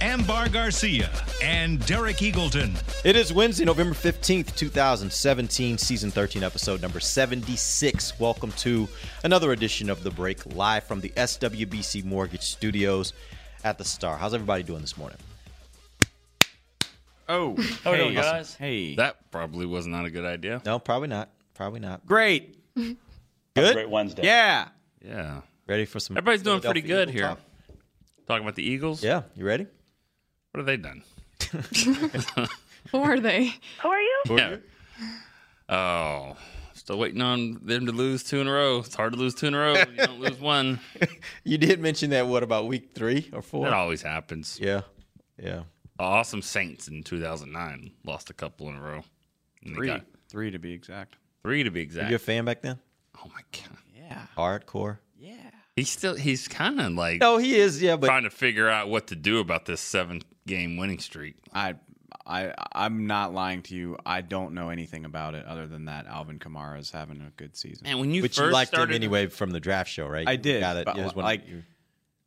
Ambar 0.00 0.48
Garcia, 0.48 1.10
and 1.42 1.84
Derek 1.86 2.16
Eagleton. 2.18 2.74
It 3.04 3.16
is 3.16 3.32
Wednesday, 3.34 3.66
November 3.66 3.94
15th, 3.94 4.56
2017, 4.56 5.76
season 5.76 6.10
13, 6.10 6.42
episode 6.42 6.80
number 6.80 7.00
76. 7.00 8.18
Welcome 8.18 8.50
to 8.52 8.88
another 9.24 9.52
edition 9.52 9.90
of 9.90 10.02
The 10.02 10.10
Break, 10.10 10.54
live 10.54 10.84
from 10.84 11.00
the 11.02 11.10
SWBC 11.10 12.02
Mortgage 12.04 12.40
Studios 12.42 13.12
at 13.62 13.76
the 13.76 13.84
Star. 13.84 14.16
How's 14.16 14.32
everybody 14.32 14.62
doing 14.62 14.80
this 14.80 14.96
morning? 14.96 15.18
Oh, 17.28 17.54
How 17.84 17.92
hey 17.92 17.98
doing, 17.98 18.14
guys? 18.14 18.54
Hey, 18.54 18.94
That 18.96 19.30
probably 19.30 19.66
was 19.66 19.86
not 19.86 20.06
a 20.06 20.10
good 20.10 20.24
idea. 20.24 20.62
No, 20.64 20.78
probably 20.78 21.08
not. 21.08 21.28
Probably 21.54 21.80
not. 21.80 22.06
great. 22.06 22.56
Good? 22.74 23.74
Great 23.74 23.90
Wednesday. 23.90 24.24
Yeah, 24.24 24.68
Yeah. 25.04 25.42
Ready 25.66 25.84
for 25.84 26.00
some. 26.00 26.16
Everybody's 26.16 26.42
doing 26.42 26.60
pretty 26.60 26.80
good 26.80 27.10
Eagle 27.10 27.12
here. 27.12 27.22
talk? 27.28 27.40
Talking 28.26 28.42
about 28.44 28.54
the 28.56 28.62
Eagles. 28.64 29.04
Yeah, 29.04 29.22
you 29.36 29.44
ready? 29.44 29.66
What 30.52 30.58
have 30.58 30.66
they 30.66 30.76
done? 30.76 31.02
Who 32.92 32.98
are 32.98 33.20
they? 33.20 33.54
Who 33.82 33.88
are 33.88 34.00
you? 34.00 34.22
Yeah. 34.30 34.56
Oh, 35.68 36.36
still 36.74 36.98
waiting 36.98 37.22
on 37.22 37.58
them 37.62 37.86
to 37.86 37.92
lose 37.92 38.24
two 38.24 38.40
in 38.40 38.48
a 38.48 38.52
row. 38.52 38.78
It's 38.80 38.94
hard 38.94 39.12
to 39.12 39.18
lose 39.18 39.34
two 39.34 39.46
in 39.46 39.54
a 39.54 39.58
row. 39.58 39.74
when 39.74 39.90
You 39.90 39.96
don't 39.96 40.20
lose 40.20 40.40
one. 40.40 40.80
You 41.44 41.56
did 41.58 41.80
mention 41.80 42.10
that, 42.10 42.26
what, 42.26 42.42
about 42.42 42.66
week 42.66 42.90
three 42.94 43.30
or 43.32 43.42
four? 43.42 43.64
That 43.64 43.72
always 43.74 44.02
happens. 44.02 44.58
Yeah, 44.60 44.82
yeah. 45.38 45.62
The 45.98 46.04
awesome 46.04 46.42
Saints 46.42 46.88
in 46.88 47.02
2009 47.02 47.92
lost 48.04 48.30
a 48.30 48.34
couple 48.34 48.68
in 48.68 48.76
a 48.76 48.80
row. 48.80 49.02
And 49.64 49.72
they 49.72 49.76
three, 49.76 49.86
got 49.86 50.02
three 50.28 50.50
to 50.50 50.58
be 50.58 50.72
exact. 50.72 51.16
three 51.42 51.62
to 51.62 51.70
be 51.70 51.80
Were 51.80 51.84
exact. 51.84 52.10
you 52.10 52.16
a 52.16 52.18
fan 52.18 52.44
back 52.44 52.62
then? 52.62 52.78
oh 53.18 53.28
my 53.32 53.40
god. 53.52 53.78
Yeah, 53.96 54.22
Hardcore? 54.36 54.98
Yeah. 55.80 55.82
He's 55.82 55.90
still. 55.90 56.14
He's 56.14 56.48
kind 56.48 56.80
of 56.80 56.92
like 56.92 57.20
No, 57.20 57.38
he 57.38 57.58
is, 57.58 57.82
yeah, 57.82 57.96
but 57.96 58.06
trying 58.06 58.24
to 58.24 58.30
figure 58.30 58.68
out 58.68 58.88
what 58.88 59.08
to 59.08 59.16
do 59.16 59.38
about 59.38 59.66
this 59.66 59.80
seven 59.80 60.22
game 60.46 60.76
winning 60.76 60.98
streak. 60.98 61.36
I, 61.54 61.74
I, 62.26 62.54
I'm 62.72 63.06
not 63.06 63.32
lying 63.34 63.62
to 63.62 63.74
you. 63.74 63.96
I 64.06 64.20
don't 64.20 64.54
know 64.54 64.68
anything 64.70 65.04
about 65.04 65.34
it 65.34 65.44
other 65.46 65.66
than 65.66 65.86
that 65.86 66.06
Alvin 66.06 66.38
Kamara 66.38 66.78
is 66.78 66.90
having 66.90 67.20
a 67.20 67.30
good 67.36 67.56
season. 67.56 67.86
And 67.86 67.98
when 67.98 68.12
you 68.12 68.22
but 68.22 68.30
first 68.32 68.46
you 68.46 68.52
liked 68.52 68.68
started, 68.68 68.92
him 68.92 68.96
anyway 69.02 69.26
from 69.26 69.50
the 69.50 69.60
draft 69.60 69.90
show, 69.90 70.06
right? 70.06 70.28
I 70.28 70.32
You 70.32 70.38
did, 70.38 70.60
Got 70.60 70.76
it. 70.76 70.84
but 70.86 70.96
You 70.96 71.10
like- 71.16 71.48
you- 71.48 71.64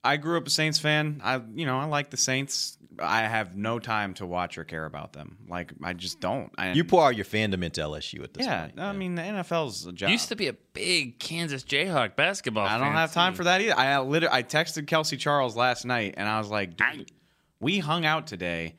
I 0.03 0.17
grew 0.17 0.37
up 0.37 0.47
a 0.47 0.49
Saints 0.49 0.79
fan. 0.79 1.21
I, 1.23 1.41
you 1.53 1.65
know, 1.65 1.79
I 1.79 1.85
like 1.85 2.09
the 2.09 2.17
Saints. 2.17 2.77
I 2.99 3.21
have 3.21 3.55
no 3.55 3.79
time 3.79 4.13
to 4.15 4.25
watch 4.25 4.57
or 4.57 4.63
care 4.63 4.85
about 4.85 5.13
them. 5.13 5.37
Like 5.47 5.71
I 5.81 5.93
just 5.93 6.19
don't. 6.19 6.51
I, 6.57 6.73
you 6.73 6.83
pour 6.83 7.05
out 7.05 7.15
your 7.15 7.25
fandom 7.25 7.63
into 7.63 7.81
LSU 7.81 8.23
at 8.23 8.33
this 8.33 8.45
yeah. 8.45 8.67
point. 8.67 8.79
I 8.79 8.91
mean, 8.91 9.15
the 9.15 9.21
NFL's 9.21 9.87
a 9.87 9.93
job. 9.93 10.09
used 10.11 10.29
to 10.29 10.35
be 10.35 10.47
a 10.47 10.53
big 10.53 11.19
Kansas 11.19 11.63
Jayhawk 11.63 12.15
basketball. 12.15 12.65
I 12.67 12.77
don't 12.77 12.87
fan, 12.87 12.95
have 12.95 13.13
time 13.13 13.33
for 13.33 13.45
that 13.45 13.61
either. 13.61 13.77
I 13.77 13.99
literally 13.99 14.35
I 14.35 14.43
texted 14.43 14.85
Kelsey 14.87 15.17
Charles 15.17 15.55
last 15.55 15.85
night 15.85 16.15
and 16.17 16.27
I 16.27 16.37
was 16.37 16.49
like, 16.49 16.77
Dude, 16.77 17.11
we 17.59 17.79
hung 17.79 18.05
out 18.05 18.27
today. 18.27 18.75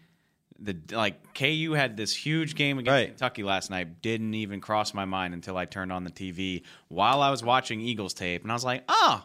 The 0.60 0.76
like 0.92 1.34
KU 1.34 1.72
had 1.72 1.96
this 1.96 2.14
huge 2.14 2.54
game 2.54 2.78
against 2.78 2.92
Right. 2.92 3.08
Kentucky 3.08 3.42
last 3.42 3.70
night. 3.70 4.00
Didn't 4.02 4.34
even 4.34 4.60
cross 4.60 4.94
my 4.94 5.04
mind 5.04 5.34
until 5.34 5.56
I 5.56 5.64
turned 5.64 5.90
on 5.90 6.04
the 6.04 6.10
TV 6.10 6.62
while 6.88 7.20
I 7.22 7.30
was 7.30 7.42
watching 7.42 7.80
Eagles 7.80 8.14
tape, 8.14 8.42
and 8.42 8.52
I 8.52 8.54
was 8.54 8.64
like, 8.64 8.84
oh. 8.88 9.24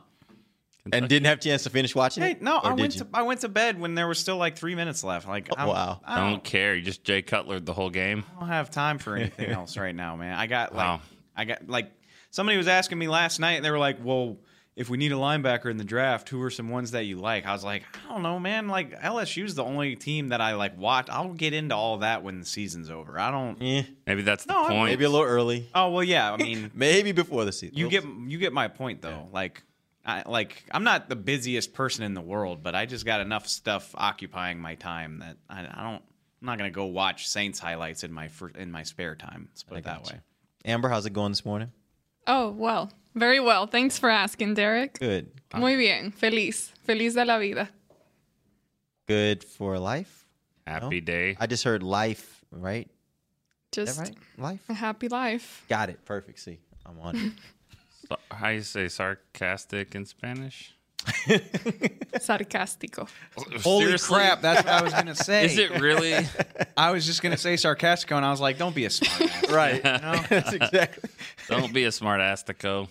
And 0.91 1.07
didn't 1.07 1.25
have 1.27 1.37
a 1.37 1.41
chance 1.41 1.63
to 1.63 1.69
finish 1.69 1.93
watching 1.95 2.23
Hey, 2.23 2.31
it. 2.31 2.41
no, 2.41 2.57
I 2.57 2.73
went 2.73 2.95
you? 2.95 3.01
to 3.01 3.07
I 3.13 3.21
went 3.23 3.41
to 3.41 3.49
bed 3.49 3.79
when 3.79 3.95
there 3.95 4.07
was 4.07 4.17
still 4.19 4.37
like 4.37 4.57
three 4.57 4.75
minutes 4.75 5.03
left. 5.03 5.27
Like, 5.27 5.49
I'm, 5.57 5.67
wow. 5.67 6.01
I 6.05 6.15
I 6.15 6.19
don't, 6.21 6.31
don't 6.31 6.43
care. 6.43 6.75
You 6.75 6.81
just 6.81 7.03
Jay 7.03 7.21
Cutler 7.21 7.59
the 7.59 7.73
whole 7.73 7.89
game. 7.89 8.23
I 8.35 8.39
don't 8.39 8.49
have 8.49 8.69
time 8.71 8.97
for 8.97 9.15
anything 9.15 9.49
else 9.49 9.77
right 9.77 9.95
now, 9.95 10.15
man. 10.15 10.33
I 10.37 10.47
got 10.47 10.73
like 10.75 10.85
Wow. 10.87 11.01
I 11.35 11.45
got 11.45 11.67
like 11.69 11.91
somebody 12.31 12.57
was 12.57 12.67
asking 12.67 12.97
me 12.97 13.07
last 13.07 13.39
night 13.39 13.53
and 13.53 13.65
they 13.65 13.71
were 13.71 13.79
like, 13.79 13.97
"Well, 14.03 14.37
if 14.75 14.89
we 14.89 14.97
need 14.97 15.11
a 15.11 15.15
linebacker 15.15 15.69
in 15.69 15.75
the 15.77 15.83
draft, 15.83 16.29
who 16.29 16.41
are 16.41 16.49
some 16.49 16.69
ones 16.69 16.91
that 16.91 17.03
you 17.05 17.17
like?" 17.17 17.45
I 17.45 17.51
was 17.53 17.63
like, 17.63 17.83
"I 18.05 18.13
don't 18.13 18.23
know, 18.23 18.39
man. 18.39 18.67
Like 18.67 18.99
LSU's 19.01 19.55
the 19.55 19.63
only 19.63 19.95
team 19.95 20.29
that 20.29 20.39
I 20.41 20.53
like 20.55 20.77
watch. 20.77 21.07
I'll 21.09 21.33
get 21.33 21.53
into 21.53 21.75
all 21.75 21.97
that 21.99 22.23
when 22.23 22.39
the 22.39 22.45
season's 22.45 22.89
over. 22.89 23.19
I 23.19 23.31
don't 23.31 23.57
Eh, 23.61 23.83
Maybe 24.07 24.21
that's 24.21 24.45
the 24.45 24.53
No, 24.53 24.67
point. 24.67 24.89
maybe 24.91 25.03
a 25.05 25.09
little 25.09 25.25
early. 25.25 25.67
Oh, 25.75 25.89
well, 25.91 26.03
yeah. 26.03 26.31
I 26.33 26.37
mean, 26.37 26.71
Maybe 26.75 27.11
before 27.11 27.45
the 27.45 27.51
season. 27.51 27.77
you 27.77 27.89
get 27.89 28.03
you 28.05 28.37
get 28.37 28.53
my 28.53 28.67
point 28.69 29.01
though. 29.01 29.27
Like 29.31 29.63
I 30.09 30.23
like 30.25 30.63
I'm 30.71 30.83
not 30.83 31.07
the 31.07 31.15
busiest 31.15 31.73
person 31.73 32.03
in 32.03 32.13
the 32.13 32.21
world, 32.21 32.63
but 32.63 32.75
I 32.75 32.85
just 32.85 33.05
got 33.05 33.21
enough 33.21 33.47
stuff 33.47 33.93
occupying 33.95 34.59
my 34.59 34.75
time 34.75 35.19
that 35.19 35.37
I, 35.49 35.61
I 35.61 35.83
don't 35.83 36.03
I'm 36.41 36.45
not 36.45 36.57
going 36.57 36.71
to 36.71 36.75
go 36.75 36.85
watch 36.85 37.27
Saints 37.27 37.59
highlights 37.59 38.03
in 38.03 38.11
my 38.11 38.27
fir- 38.29 38.51
in 38.57 38.71
my 38.71 38.83
spare 38.83 39.15
time. 39.15 39.49
Let's 39.51 39.63
put 39.63 39.77
it 39.77 39.83
that 39.83 40.03
gotcha. 40.03 40.15
way. 40.15 40.21
Amber, 40.65 40.89
how's 40.89 41.05
it 41.05 41.13
going 41.13 41.31
this 41.31 41.45
morning? 41.45 41.71
Oh, 42.27 42.51
well, 42.51 42.91
very 43.15 43.39
well. 43.39 43.67
Thanks 43.67 43.97
for 43.97 44.09
asking, 44.09 44.53
Derek. 44.53 44.99
Good. 44.99 45.31
Muy 45.55 45.75
bien. 45.75 46.11
Feliz. 46.11 46.71
Feliz 46.85 47.15
de 47.15 47.25
la 47.25 47.39
vida. 47.39 47.69
Good 49.07 49.43
for 49.43 49.79
life. 49.79 50.27
Happy 50.65 51.01
day. 51.01 51.35
I 51.39 51.47
just 51.47 51.63
heard 51.63 51.81
life, 51.81 52.45
right? 52.51 52.87
Just 53.71 53.99
right? 53.99 54.15
Life. 54.37 54.61
a 54.69 54.73
happy 54.73 55.09
life. 55.09 55.65
Got 55.67 55.89
it. 55.89 56.05
Perfect. 56.05 56.39
See, 56.39 56.59
I'm 56.85 56.99
on 56.99 57.15
it. 57.15 57.33
So- 58.09 58.17
How 58.31 58.49
you 58.49 58.61
say 58.61 58.87
sarcastic 58.87 59.95
in 59.95 60.05
Spanish? 60.05 60.73
Sarcástico. 62.19 63.07
Holy 63.63 63.83
Seriously? 63.85 64.15
crap, 64.17 64.41
that's 64.41 64.65
what 64.65 64.73
I 64.73 64.81
was 64.81 64.91
going 64.93 65.05
to 65.05 65.15
say. 65.15 65.45
Is 65.45 65.57
it 65.57 65.79
really? 65.79 66.13
I 66.77 66.91
was 66.91 67.05
just 67.05 67.21
going 67.21 67.31
to 67.31 67.37
say 67.37 67.53
sarcastico, 67.53 68.17
and 68.17 68.25
I 68.25 68.31
was 68.31 68.41
like, 68.41 68.57
don't 68.57 68.75
be 68.75 68.83
a 68.85 68.89
smart 68.89 69.21
ass. 69.21 69.49
right. 69.49 69.81
That's 69.81 70.51
exactly. 70.51 71.09
Don't 71.47 71.73
be 71.73 71.85
a 71.85 71.91
smart 71.91 72.19
astico. 72.19 72.89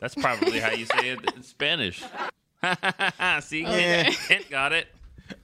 That's 0.00 0.16
probably 0.16 0.58
how 0.58 0.72
you 0.72 0.86
say 0.86 1.10
it 1.10 1.32
in 1.34 1.42
Spanish. 1.44 2.02
See, 3.42 3.64
Kent 3.64 4.50
got 4.50 4.72
it. 4.72 4.88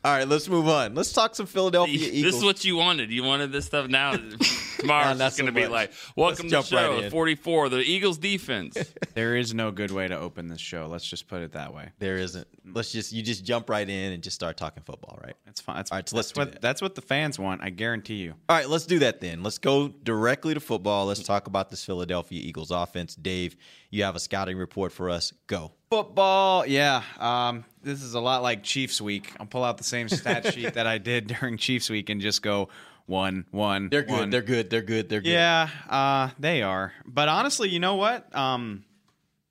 All 0.02 0.10
right, 0.16 0.26
let's 0.26 0.48
move 0.48 0.66
on. 0.66 0.94
Let's 0.94 1.12
talk 1.12 1.34
some 1.34 1.44
Philadelphia 1.44 1.94
Eagles. 1.94 2.22
This 2.30 2.36
is 2.36 2.42
what 2.44 2.64
you 2.64 2.76
wanted. 2.76 3.10
You 3.10 3.22
wanted 3.22 3.52
this 3.52 3.66
stuff 3.66 3.86
now. 3.88 4.12
Tomorrow's 4.78 5.18
not 5.18 5.26
just 5.26 5.38
going 5.38 5.52
to 5.52 5.52
so 5.52 5.54
be 5.54 5.60
much. 5.62 5.70
like, 5.70 5.92
welcome 6.16 6.44
to 6.44 6.48
the 6.50 6.56
Let's 6.56 6.70
jump 6.70 6.80
right 6.94 7.00
show, 7.00 7.04
in. 7.04 7.10
44, 7.10 7.68
the 7.68 7.76
Eagles 7.80 8.16
defense. 8.16 8.78
There 9.12 9.36
is 9.36 9.52
no 9.52 9.72
good 9.72 9.90
way 9.90 10.06
to 10.08 10.16
open 10.16 10.46
this 10.48 10.60
show. 10.60 10.86
Let's 10.86 11.04
just 11.04 11.26
put 11.26 11.42
it 11.42 11.52
that 11.52 11.74
way. 11.74 11.90
there 11.98 12.16
isn't. 12.16 12.46
Let's 12.64 12.92
just 12.92 13.12
you 13.12 13.22
just 13.22 13.44
jump 13.44 13.68
right 13.68 13.86
in 13.86 14.12
and 14.12 14.22
just 14.22 14.36
start 14.36 14.56
talking 14.56 14.82
football, 14.84 15.18
right? 15.22 15.34
That's 15.44 15.60
fine. 15.60 15.76
That's, 15.76 15.90
All 15.90 15.98
right, 15.98 16.08
so 16.08 16.16
that's 16.16 16.28
let's 16.28 16.32
do 16.32 16.40
what 16.40 16.52
that. 16.52 16.62
that's 16.62 16.80
what 16.80 16.94
the 16.94 17.02
fans 17.02 17.38
want. 17.38 17.60
I 17.62 17.70
guarantee 17.70 18.14
you. 18.14 18.34
All 18.48 18.56
right, 18.56 18.68
let's 18.68 18.86
do 18.86 19.00
that 19.00 19.20
then. 19.20 19.42
Let's 19.42 19.58
go 19.58 19.88
directly 19.88 20.54
to 20.54 20.60
football. 20.60 21.06
Let's 21.06 21.22
talk 21.24 21.48
about 21.48 21.68
this 21.70 21.84
Philadelphia 21.84 22.40
Eagles 22.40 22.70
offense. 22.70 23.16
Dave, 23.16 23.56
you 23.90 24.04
have 24.04 24.14
a 24.14 24.20
scouting 24.20 24.56
report 24.56 24.92
for 24.92 25.10
us. 25.10 25.32
Go. 25.48 25.72
Football, 25.90 26.64
yeah. 26.66 27.02
Um, 27.18 27.64
this 27.82 28.02
is 28.02 28.14
a 28.14 28.20
lot 28.20 28.42
like 28.42 28.62
Chiefs 28.62 29.00
week. 29.00 29.32
I'll 29.40 29.46
pull 29.46 29.64
out 29.64 29.78
the 29.78 29.84
same 29.84 30.08
stat 30.08 30.52
sheet 30.54 30.74
that 30.74 30.86
I 30.86 30.98
did 30.98 31.26
during 31.26 31.56
Chiefs 31.56 31.90
week 31.90 32.10
and 32.10 32.20
just 32.20 32.42
go 32.42 32.68
one, 33.06 33.46
one. 33.50 33.88
They're 33.88 34.02
good. 34.02 34.12
one. 34.12 34.30
They're 34.30 34.42
good. 34.42 34.70
They're 34.70 34.82
good. 34.82 35.08
They're 35.08 35.20
good. 35.20 35.30
Yeah, 35.30 35.68
uh, 35.88 36.30
they 36.38 36.62
are. 36.62 36.92
But 37.04 37.28
honestly, 37.28 37.68
you 37.68 37.80
know 37.80 37.96
what? 37.96 38.34
Um, 38.36 38.84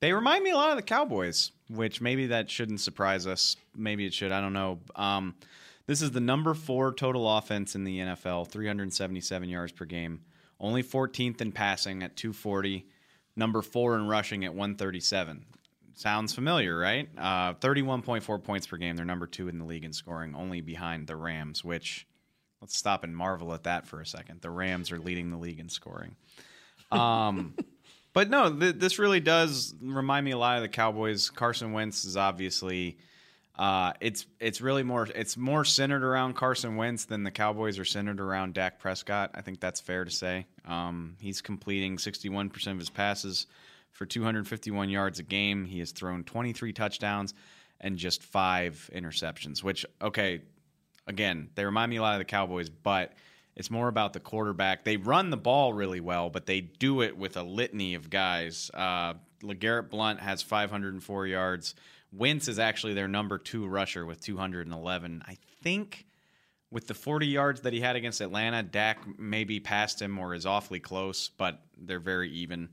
they 0.00 0.12
remind 0.12 0.42
me 0.44 0.50
a 0.50 0.56
lot 0.56 0.70
of 0.70 0.76
the 0.76 0.82
Cowboys, 0.82 1.52
which 1.68 2.00
maybe 2.00 2.28
that 2.28 2.50
shouldn't 2.50 2.80
surprise 2.80 3.26
us. 3.26 3.56
Maybe 3.76 4.06
it 4.06 4.14
should. 4.14 4.32
I 4.32 4.40
don't 4.40 4.54
know. 4.54 4.78
Um, 4.96 5.34
this 5.86 6.00
is 6.02 6.12
the 6.12 6.20
number 6.20 6.54
four 6.54 6.94
total 6.94 7.36
offense 7.36 7.74
in 7.74 7.84
the 7.84 7.98
NFL, 7.98 8.48
377 8.48 9.48
yards 9.48 9.72
per 9.72 9.84
game. 9.84 10.20
Only 10.58 10.82
14th 10.82 11.40
in 11.40 11.52
passing 11.52 12.02
at 12.02 12.16
240. 12.16 12.86
Number 13.36 13.60
four 13.62 13.96
in 13.96 14.06
rushing 14.06 14.44
at 14.44 14.52
137. 14.52 15.44
Sounds 15.94 16.34
familiar, 16.34 16.78
right? 16.78 17.08
Uh, 17.18 17.54
31.4 17.54 18.42
points 18.42 18.66
per 18.66 18.76
game. 18.76 18.96
They're 18.96 19.04
number 19.04 19.26
two 19.26 19.48
in 19.48 19.58
the 19.58 19.64
league 19.64 19.84
in 19.84 19.92
scoring, 19.92 20.34
only 20.34 20.60
behind 20.60 21.06
the 21.06 21.16
Rams, 21.16 21.64
which 21.64 22.06
let's 22.60 22.76
stop 22.76 23.04
and 23.04 23.16
marvel 23.16 23.52
at 23.54 23.64
that 23.64 23.86
for 23.86 24.00
a 24.00 24.06
second. 24.06 24.40
The 24.40 24.50
Rams 24.50 24.92
are 24.92 24.98
leading 24.98 25.30
the 25.30 25.36
league 25.36 25.60
in 25.60 25.68
scoring. 25.68 26.16
Um, 26.90 27.54
but 28.12 28.30
no, 28.30 28.52
th- 28.52 28.76
this 28.76 28.98
really 28.98 29.20
does 29.20 29.74
remind 29.80 30.24
me 30.24 30.32
a 30.32 30.38
lot 30.38 30.56
of 30.56 30.62
the 30.62 30.68
Cowboys. 30.68 31.30
Carson 31.30 31.72
Wentz 31.72 32.04
is 32.04 32.16
obviously 32.16 32.98
uh, 33.60 33.92
it's 34.00 34.26
it's 34.38 34.60
really 34.62 34.82
more 34.82 35.06
it's 35.14 35.36
more 35.36 35.66
centered 35.66 36.02
around 36.02 36.34
Carson 36.34 36.76
Wentz 36.76 37.04
than 37.04 37.24
the 37.24 37.30
Cowboys 37.30 37.78
are 37.78 37.84
centered 37.84 38.20
around 38.20 38.54
Dak 38.54 38.78
Prescott. 38.78 39.32
I 39.34 39.42
think 39.42 39.60
that's 39.60 39.80
fair 39.80 40.04
to 40.04 40.10
say. 40.10 40.46
Um, 40.64 41.16
he's 41.20 41.42
completing 41.42 41.98
61% 41.98 42.66
of 42.68 42.78
his 42.78 42.88
passes 42.88 43.46
for 43.92 44.06
251 44.06 44.88
yards 44.90 45.18
a 45.18 45.22
game. 45.22 45.64
He 45.64 45.78
has 45.80 45.92
thrown 45.92 46.24
23 46.24 46.72
touchdowns 46.72 47.34
and 47.80 47.96
just 47.96 48.22
five 48.22 48.90
interceptions. 48.94 49.62
Which 49.62 49.84
okay, 50.00 50.42
again, 51.06 51.50
they 51.54 51.64
remind 51.64 51.90
me 51.90 51.96
a 51.96 52.02
lot 52.02 52.14
of 52.14 52.18
the 52.20 52.24
Cowboys, 52.24 52.68
but 52.68 53.12
It's 53.56 53.70
more 53.70 53.88
about 53.88 54.12
the 54.12 54.20
quarterback. 54.20 54.84
They 54.84 54.96
run 54.96 55.30
the 55.30 55.36
ball 55.36 55.72
really 55.74 56.00
well, 56.00 56.30
but 56.30 56.46
they 56.46 56.60
do 56.60 57.02
it 57.02 57.16
with 57.16 57.36
a 57.36 57.42
litany 57.42 57.94
of 57.94 58.08
guys. 58.08 58.70
Uh, 58.72 59.14
LeGarrette 59.42 59.90
Blunt 59.90 60.20
has 60.20 60.42
504 60.42 61.26
yards. 61.26 61.74
Wentz 62.12 62.48
is 62.48 62.58
actually 62.58 62.94
their 62.94 63.08
number 63.08 63.38
two 63.38 63.66
rusher 63.66 64.06
with 64.06 64.20
211. 64.22 65.22
I 65.26 65.36
think 65.62 66.06
with 66.70 66.86
the 66.86 66.94
40 66.94 67.26
yards 67.26 67.60
that 67.62 67.72
he 67.72 67.80
had 67.80 67.96
against 67.96 68.20
Atlanta, 68.20 68.62
Dak 68.62 68.98
maybe 69.18 69.60
passed 69.60 70.00
him 70.00 70.18
or 70.18 70.34
is 70.34 70.46
awfully 70.46 70.80
close, 70.80 71.28
but 71.28 71.60
they're 71.76 72.00
very 72.00 72.30
even. 72.30 72.70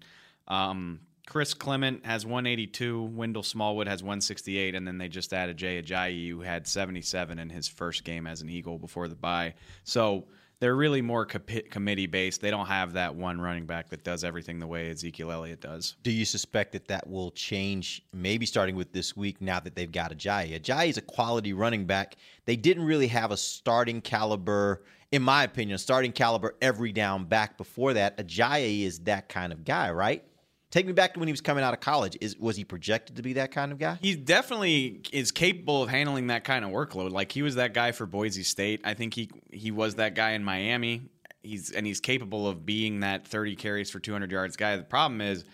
Um, 0.47 1.01
Corey 1.27 1.45
Clement 1.45 2.05
has 2.05 2.25
182. 2.25 3.03
Wendell 3.03 3.43
Smallwood 3.43 3.87
has 3.87 4.01
168, 4.01 4.75
and 4.75 4.87
then 4.87 4.97
they 4.97 5.09
just 5.09 5.33
added 5.33 5.57
Jay 5.57 5.81
Ajayi, 5.81 6.29
who 6.29 6.41
had 6.41 6.65
77 6.65 7.37
in 7.37 7.49
his 7.49 7.67
first 7.67 8.03
game 8.05 8.25
as 8.25 8.41
an 8.41 8.49
Eagle 8.49 8.79
before 8.79 9.09
the 9.09 9.15
bye. 9.15 9.53
So 9.83 10.25
they're 10.59 10.75
really 10.75 11.01
more 11.01 11.25
co- 11.25 11.41
committee 11.69 12.07
based. 12.07 12.39
They 12.39 12.49
don't 12.49 12.67
have 12.67 12.93
that 12.93 13.13
one 13.13 13.41
running 13.41 13.65
back 13.65 13.89
that 13.89 14.05
does 14.05 14.23
everything 14.23 14.59
the 14.59 14.67
way 14.67 14.89
Ezekiel 14.89 15.31
Elliott 15.31 15.59
does. 15.59 15.97
Do 16.01 16.11
you 16.11 16.23
suspect 16.23 16.71
that 16.71 16.87
that 16.87 17.07
will 17.09 17.31
change 17.31 18.03
maybe 18.13 18.45
starting 18.45 18.77
with 18.77 18.93
this 18.93 19.15
week 19.15 19.41
now 19.41 19.59
that 19.59 19.75
they've 19.75 19.91
got 19.91 20.11
Ajayi? 20.11 20.57
Ajayi 20.59 20.89
is 20.89 20.97
a 20.97 21.01
quality 21.01 21.51
running 21.51 21.85
back. 21.85 22.15
They 22.45 22.55
didn't 22.55 22.85
really 22.85 23.07
have 23.07 23.31
a 23.31 23.37
starting 23.37 23.99
caliber, 23.99 24.81
in 25.11 25.23
my 25.23 25.43
opinion, 25.43 25.77
starting 25.77 26.13
caliber 26.13 26.55
every 26.61 26.93
down 26.93 27.25
back 27.25 27.57
before 27.57 27.93
that. 27.93 28.17
Ajayi 28.17 28.83
is 28.83 28.99
that 29.01 29.27
kind 29.27 29.51
of 29.51 29.65
guy, 29.65 29.91
right? 29.91 30.23
Take 30.69 30.85
me 30.85 30.91
back 30.91 31.13
to 31.13 31.19
when 31.19 31.27
he 31.27 31.31
was 31.31 31.41
coming 31.41 31.63
out 31.63 31.73
of 31.73 31.79
college. 31.79 32.17
Is 32.19 32.37
was 32.37 32.57
he 32.57 32.65
projected 32.65 33.15
to 33.15 33.21
be 33.21 33.33
that 33.33 33.51
kind 33.51 33.71
of 33.71 33.77
guy? 33.77 33.97
He 34.01 34.15
definitely 34.15 35.01
is 35.13 35.31
capable 35.31 35.83
of 35.83 35.89
handling 35.89 36.27
that 36.27 36.43
kind 36.43 36.65
of 36.65 36.71
workload. 36.71 37.11
Like 37.11 37.31
he 37.31 37.41
was 37.41 37.55
that 37.55 37.73
guy 37.73 37.93
for 37.93 38.05
Boise 38.05 38.43
State. 38.43 38.81
I 38.83 38.93
think 38.93 39.13
he 39.13 39.29
he 39.51 39.71
was 39.71 39.95
that 39.95 40.13
guy 40.13 40.31
in 40.31 40.43
Miami. 40.43 41.09
He's 41.41 41.71
and 41.71 41.85
he's 41.85 42.01
capable 42.01 42.47
of 42.47 42.65
being 42.65 42.99
that 42.99 43.25
30 43.27 43.55
carries 43.55 43.89
for 43.89 43.99
200 43.99 44.29
yards 44.29 44.57
guy. 44.57 44.75
The 44.75 44.83
problem 44.83 45.21
is 45.21 45.45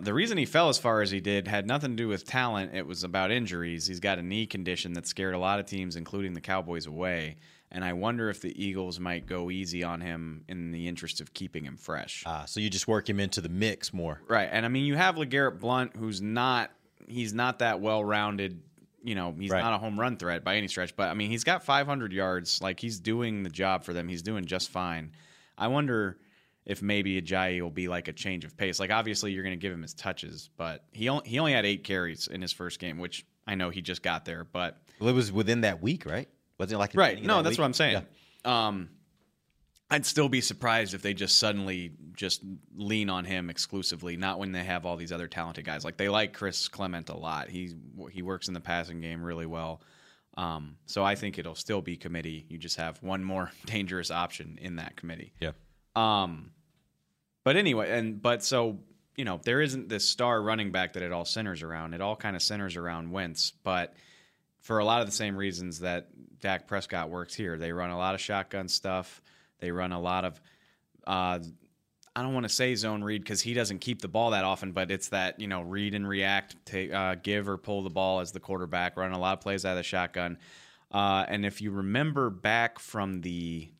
the 0.00 0.12
reason 0.12 0.36
he 0.36 0.44
fell 0.44 0.68
as 0.68 0.78
far 0.78 1.00
as 1.00 1.10
he 1.10 1.20
did 1.20 1.48
had 1.48 1.66
nothing 1.66 1.92
to 1.92 1.96
do 1.96 2.08
with 2.08 2.26
talent. 2.26 2.74
It 2.74 2.86
was 2.86 3.04
about 3.04 3.30
injuries. 3.30 3.86
He's 3.86 4.00
got 4.00 4.18
a 4.18 4.22
knee 4.22 4.46
condition 4.46 4.92
that 4.92 5.06
scared 5.06 5.34
a 5.34 5.38
lot 5.38 5.58
of 5.58 5.66
teams, 5.66 5.96
including 5.96 6.34
the 6.34 6.40
Cowboys, 6.40 6.86
away 6.86 7.36
and 7.72 7.82
I 7.84 7.94
wonder 7.94 8.28
if 8.28 8.42
the 8.42 8.62
Eagles 8.62 9.00
might 9.00 9.26
go 9.26 9.50
easy 9.50 9.82
on 9.82 10.02
him 10.02 10.44
in 10.46 10.72
the 10.72 10.86
interest 10.86 11.22
of 11.22 11.32
keeping 11.32 11.64
him 11.64 11.78
fresh. 11.78 12.22
Ah, 12.26 12.44
so 12.44 12.60
you 12.60 12.68
just 12.68 12.86
work 12.86 13.08
him 13.08 13.18
into 13.18 13.40
the 13.40 13.48
mix 13.48 13.92
more, 13.94 14.20
right? 14.28 14.48
And 14.52 14.64
I 14.66 14.68
mean, 14.68 14.84
you 14.84 14.94
have 14.94 15.16
LeGarrette 15.16 15.58
Blunt, 15.58 15.96
who's 15.96 16.20
not 16.20 16.70
he's 17.08 17.32
not 17.32 17.60
that 17.60 17.80
well 17.80 18.04
rounded. 18.04 18.60
You 19.02 19.16
know, 19.16 19.34
he's 19.36 19.50
right. 19.50 19.62
not 19.62 19.72
a 19.72 19.78
home 19.78 19.98
run 19.98 20.16
threat 20.16 20.44
by 20.44 20.56
any 20.56 20.68
stretch, 20.68 20.94
but 20.94 21.08
I 21.08 21.14
mean, 21.14 21.30
he's 21.30 21.44
got 21.44 21.64
500 21.64 22.12
yards. 22.12 22.60
Like 22.62 22.78
he's 22.78 23.00
doing 23.00 23.42
the 23.42 23.50
job 23.50 23.84
for 23.84 23.92
them. 23.92 24.06
He's 24.06 24.22
doing 24.22 24.44
just 24.44 24.70
fine. 24.70 25.12
I 25.58 25.68
wonder 25.68 26.18
if 26.64 26.82
maybe 26.82 27.20
Ajayi 27.20 27.60
will 27.60 27.70
be 27.70 27.88
like 27.88 28.06
a 28.06 28.12
change 28.12 28.44
of 28.44 28.56
pace. 28.56 28.78
Like 28.78 28.92
obviously 28.92 29.32
you're 29.32 29.42
going 29.42 29.58
to 29.58 29.60
give 29.60 29.72
him 29.72 29.82
his 29.82 29.94
touches, 29.94 30.50
but 30.56 30.84
he 30.92 31.08
only, 31.08 31.28
he 31.28 31.38
only 31.38 31.52
had 31.52 31.66
eight 31.66 31.82
carries 31.84 32.28
in 32.28 32.40
his 32.40 32.52
first 32.52 32.78
game, 32.78 32.98
which 32.98 33.26
I 33.46 33.56
know 33.56 33.70
he 33.70 33.82
just 33.82 34.02
got 34.02 34.24
there, 34.24 34.44
but 34.44 34.80
well, 35.00 35.08
it 35.08 35.14
was 35.14 35.32
within 35.32 35.62
that 35.62 35.82
week, 35.82 36.06
right? 36.06 36.28
Wasn't 36.62 36.78
like 36.78 36.94
right? 36.94 37.20
No, 37.20 37.38
that 37.38 37.42
that's 37.42 37.52
week? 37.54 37.58
what 37.58 37.64
I'm 37.64 37.72
saying. 37.74 38.02
Yeah. 38.44 38.66
Um, 38.68 38.88
I'd 39.90 40.06
still 40.06 40.28
be 40.28 40.40
surprised 40.40 40.94
if 40.94 41.02
they 41.02 41.12
just 41.12 41.38
suddenly 41.38 41.92
just 42.14 42.40
lean 42.76 43.10
on 43.10 43.24
him 43.24 43.50
exclusively, 43.50 44.16
not 44.16 44.38
when 44.38 44.52
they 44.52 44.62
have 44.62 44.86
all 44.86 44.96
these 44.96 45.10
other 45.10 45.26
talented 45.26 45.64
guys. 45.64 45.84
Like 45.84 45.96
they 45.96 46.08
like 46.08 46.38
Corey 46.38 46.52
Clement 46.70 47.08
a 47.08 47.16
lot. 47.16 47.48
He 47.48 47.74
he 48.12 48.22
works 48.22 48.46
in 48.46 48.54
the 48.54 48.60
passing 48.60 49.00
game 49.00 49.24
really 49.24 49.44
well. 49.44 49.82
Um, 50.36 50.76
so 50.86 51.04
I 51.04 51.16
think 51.16 51.36
it'll 51.36 51.56
still 51.56 51.82
be 51.82 51.96
committee. 51.96 52.46
You 52.48 52.58
just 52.58 52.76
have 52.76 53.02
one 53.02 53.24
more 53.24 53.50
dangerous 53.66 54.12
option 54.12 54.58
in 54.62 54.76
that 54.76 54.96
committee. 54.96 55.32
Yeah. 55.40 55.50
Um, 55.96 56.52
but 57.44 57.56
anyway, 57.56 57.90
and 57.90 58.22
but 58.22 58.44
so 58.44 58.78
you 59.16 59.24
know 59.24 59.40
there 59.42 59.60
isn't 59.60 59.88
this 59.88 60.08
star 60.08 60.40
running 60.40 60.70
back 60.70 60.92
that 60.92 61.02
it 61.02 61.12
all 61.12 61.24
centers 61.24 61.62
around. 61.62 61.92
It 61.92 62.00
all 62.00 62.14
kind 62.14 62.36
of 62.36 62.40
centers 62.40 62.76
around 62.76 63.10
Wentz, 63.10 63.52
but 63.64 63.94
for 64.62 64.78
a 64.78 64.84
lot 64.84 65.00
of 65.00 65.06
the 65.06 65.12
same 65.12 65.36
reasons 65.36 65.80
that 65.80 66.08
Dak 66.42 66.66
Prescott 66.66 67.08
works 67.08 67.34
here. 67.34 67.56
They 67.56 67.72
run 67.72 67.90
a 67.90 67.96
lot 67.96 68.14
of 68.14 68.20
shotgun 68.20 68.68
stuff. 68.68 69.22
They 69.60 69.70
run 69.70 69.92
a 69.92 70.00
lot 70.00 70.24
of, 70.24 70.40
uh, 71.06 71.38
I 72.14 72.22
don't 72.22 72.34
want 72.34 72.44
to 72.44 72.50
say 72.50 72.74
zone 72.74 73.02
read 73.02 73.22
because 73.22 73.40
he 73.40 73.54
doesn't 73.54 73.78
keep 73.78 74.02
the 74.02 74.08
ball 74.08 74.32
that 74.32 74.44
often, 74.44 74.72
but 74.72 74.90
it's 74.90 75.08
that 75.08 75.40
you 75.40 75.46
know 75.46 75.62
read 75.62 75.94
and 75.94 76.06
react, 76.06 76.56
take, 76.66 76.92
uh, 76.92 77.14
give 77.14 77.48
or 77.48 77.56
pull 77.56 77.82
the 77.82 77.90
ball 77.90 78.20
as 78.20 78.32
the 78.32 78.40
quarterback. 78.40 78.98
Run 78.98 79.12
a 79.12 79.18
lot 79.18 79.38
of 79.38 79.40
plays 79.40 79.64
out 79.64 79.70
of 79.70 79.76
the 79.78 79.82
shotgun. 79.82 80.36
Uh, 80.90 81.24
and 81.26 81.46
if 81.46 81.62
you 81.62 81.70
remember 81.70 82.28
back 82.28 82.78
from 82.78 83.22
the 83.22 83.70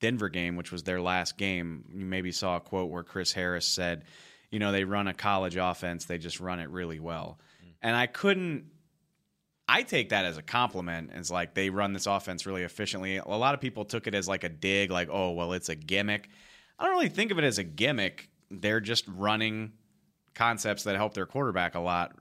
Denver 0.00 0.28
game, 0.28 0.54
which 0.54 0.70
was 0.70 0.84
their 0.84 1.00
last 1.00 1.38
game, 1.38 1.86
you 1.92 2.04
maybe 2.04 2.30
saw 2.30 2.56
a 2.56 2.60
quote 2.60 2.90
where 2.90 3.02
Chris 3.02 3.32
Harris 3.32 3.66
said, 3.66 4.04
"You 4.50 4.60
know, 4.60 4.70
they 4.70 4.84
run 4.84 5.08
a 5.08 5.14
college 5.14 5.56
offense. 5.56 6.04
They 6.04 6.18
just 6.18 6.38
run 6.38 6.60
it 6.60 6.70
really 6.70 7.00
well." 7.00 7.40
Mm. 7.64 7.72
And 7.82 7.96
I 7.96 8.06
couldn't 8.06 8.66
I 9.68 9.82
take 9.82 10.10
that 10.10 10.24
as 10.24 10.36
a 10.38 10.42
compliment. 10.42 11.10
It's 11.14 11.30
like 11.30 11.54
they 11.54 11.70
run 11.70 11.92
this 11.92 12.06
offense 12.06 12.46
really 12.46 12.62
efficiently. 12.62 13.16
A 13.16 13.26
lot 13.26 13.54
of 13.54 13.60
people 13.60 13.84
took 13.84 14.06
it 14.06 14.14
as 14.14 14.28
like 14.28 14.44
a 14.44 14.48
dig, 14.48 14.90
like, 14.90 15.08
oh, 15.10 15.32
well, 15.32 15.52
it's 15.52 15.68
a 15.68 15.74
gimmick. 15.74 16.28
I 16.78 16.84
don't 16.84 16.94
really 16.94 17.08
think 17.08 17.32
of 17.32 17.38
it 17.38 17.44
as 17.44 17.58
a 17.58 17.64
gimmick. 17.64 18.28
They're 18.50 18.80
just 18.80 19.04
running 19.08 19.72
concepts 20.34 20.84
that 20.84 20.96
help 20.96 21.14
their 21.14 21.26
quarterback 21.26 21.74
a 21.74 21.80
lot 21.80 22.12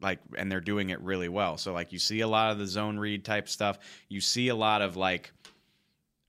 like 0.00 0.20
and 0.36 0.50
they're 0.50 0.60
doing 0.60 0.90
it 0.90 1.00
really 1.00 1.28
well. 1.28 1.56
So 1.56 1.72
like 1.72 1.92
you 1.92 1.98
see 1.98 2.20
a 2.20 2.28
lot 2.28 2.52
of 2.52 2.58
the 2.58 2.66
zone 2.66 2.98
read 2.98 3.24
type 3.24 3.48
stuff. 3.48 3.78
You 4.08 4.20
see 4.20 4.48
a 4.48 4.54
lot 4.54 4.82
of 4.82 4.96
like 4.96 5.32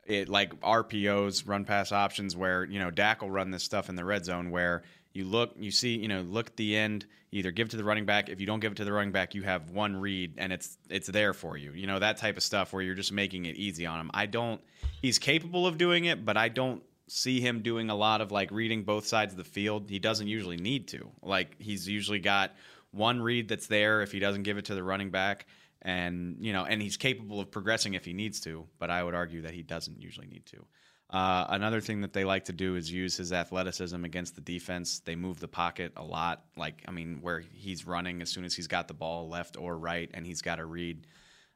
it 0.05 0.27
like 0.27 0.59
RPOs, 0.61 1.47
run 1.47 1.65
pass 1.65 1.91
options 1.91 2.35
where, 2.35 2.63
you 2.63 2.79
know, 2.79 2.89
Dak 2.89 3.21
will 3.21 3.29
run 3.29 3.51
this 3.51 3.63
stuff 3.63 3.89
in 3.89 3.95
the 3.95 4.05
red 4.05 4.25
zone 4.25 4.49
where 4.49 4.83
you 5.13 5.25
look, 5.25 5.53
you 5.57 5.71
see, 5.71 5.97
you 5.97 6.07
know, 6.07 6.21
look 6.21 6.47
at 6.47 6.55
the 6.55 6.75
end. 6.75 7.05
Either 7.31 7.51
give 7.51 7.67
it 7.67 7.71
to 7.71 7.77
the 7.77 7.83
running 7.83 8.05
back. 8.05 8.29
If 8.29 8.39
you 8.39 8.47
don't 8.47 8.59
give 8.59 8.71
it 8.71 8.75
to 8.75 8.85
the 8.85 8.91
running 8.91 9.11
back, 9.11 9.35
you 9.35 9.43
have 9.43 9.69
one 9.69 9.97
read, 9.97 10.33
and 10.37 10.51
it's 10.51 10.77
it's 10.89 11.07
there 11.07 11.33
for 11.33 11.57
you. 11.57 11.73
You 11.73 11.85
know 11.85 11.99
that 11.99 12.17
type 12.17 12.37
of 12.37 12.43
stuff 12.43 12.73
where 12.73 12.81
you're 12.81 12.95
just 12.95 13.11
making 13.11 13.45
it 13.45 13.55
easy 13.55 13.85
on 13.85 13.99
him. 13.99 14.11
I 14.13 14.25
don't. 14.25 14.61
He's 15.01 15.19
capable 15.19 15.67
of 15.67 15.77
doing 15.77 16.05
it, 16.05 16.25
but 16.25 16.37
I 16.37 16.49
don't 16.49 16.81
see 17.07 17.39
him 17.39 17.61
doing 17.61 17.89
a 17.89 17.95
lot 17.95 18.21
of 18.21 18.31
like 18.31 18.51
reading 18.51 18.83
both 18.83 19.05
sides 19.05 19.33
of 19.33 19.37
the 19.37 19.43
field. 19.43 19.89
He 19.89 19.99
doesn't 19.99 20.27
usually 20.27 20.57
need 20.57 20.87
to. 20.89 21.09
Like 21.21 21.55
he's 21.59 21.87
usually 21.87 22.19
got 22.19 22.55
one 22.91 23.21
read 23.21 23.47
that's 23.47 23.67
there 23.67 24.01
if 24.01 24.11
he 24.11 24.19
doesn't 24.19 24.43
give 24.43 24.57
it 24.57 24.65
to 24.65 24.75
the 24.75 24.83
running 24.83 25.11
back, 25.11 25.45
and 25.83 26.37
you 26.39 26.53
know, 26.53 26.65
and 26.65 26.81
he's 26.81 26.97
capable 26.97 27.39
of 27.39 27.51
progressing 27.51 27.93
if 27.93 28.05
he 28.05 28.13
needs 28.13 28.39
to. 28.41 28.65
But 28.79 28.89
I 28.89 29.03
would 29.03 29.13
argue 29.13 29.43
that 29.43 29.53
he 29.53 29.61
doesn't 29.61 30.01
usually 30.01 30.27
need 30.27 30.45
to. 30.47 30.65
Uh, 31.09 31.45
another 31.49 31.81
thing 31.81 32.01
that 32.01 32.13
they 32.13 32.23
like 32.23 32.45
to 32.45 32.53
do 32.53 32.75
is 32.75 32.91
use 32.91 33.17
his 33.17 33.33
athleticism 33.33 34.05
against 34.05 34.35
the 34.35 34.41
defense. 34.41 34.99
They 34.99 35.15
move 35.15 35.39
the 35.39 35.47
pocket 35.47 35.91
a 35.97 36.03
lot. 36.03 36.45
Like, 36.55 36.83
I 36.87 36.91
mean, 36.91 37.19
where 37.21 37.39
he's 37.39 37.87
running 37.87 38.21
as 38.21 38.29
soon 38.29 38.45
as 38.45 38.53
he's 38.53 38.67
got 38.67 38.87
the 38.87 38.93
ball 38.93 39.27
left 39.27 39.57
or 39.57 39.77
right 39.77 40.09
and 40.13 40.25
he's 40.25 40.41
got 40.41 40.59
a 40.59 40.65
read. 40.65 41.07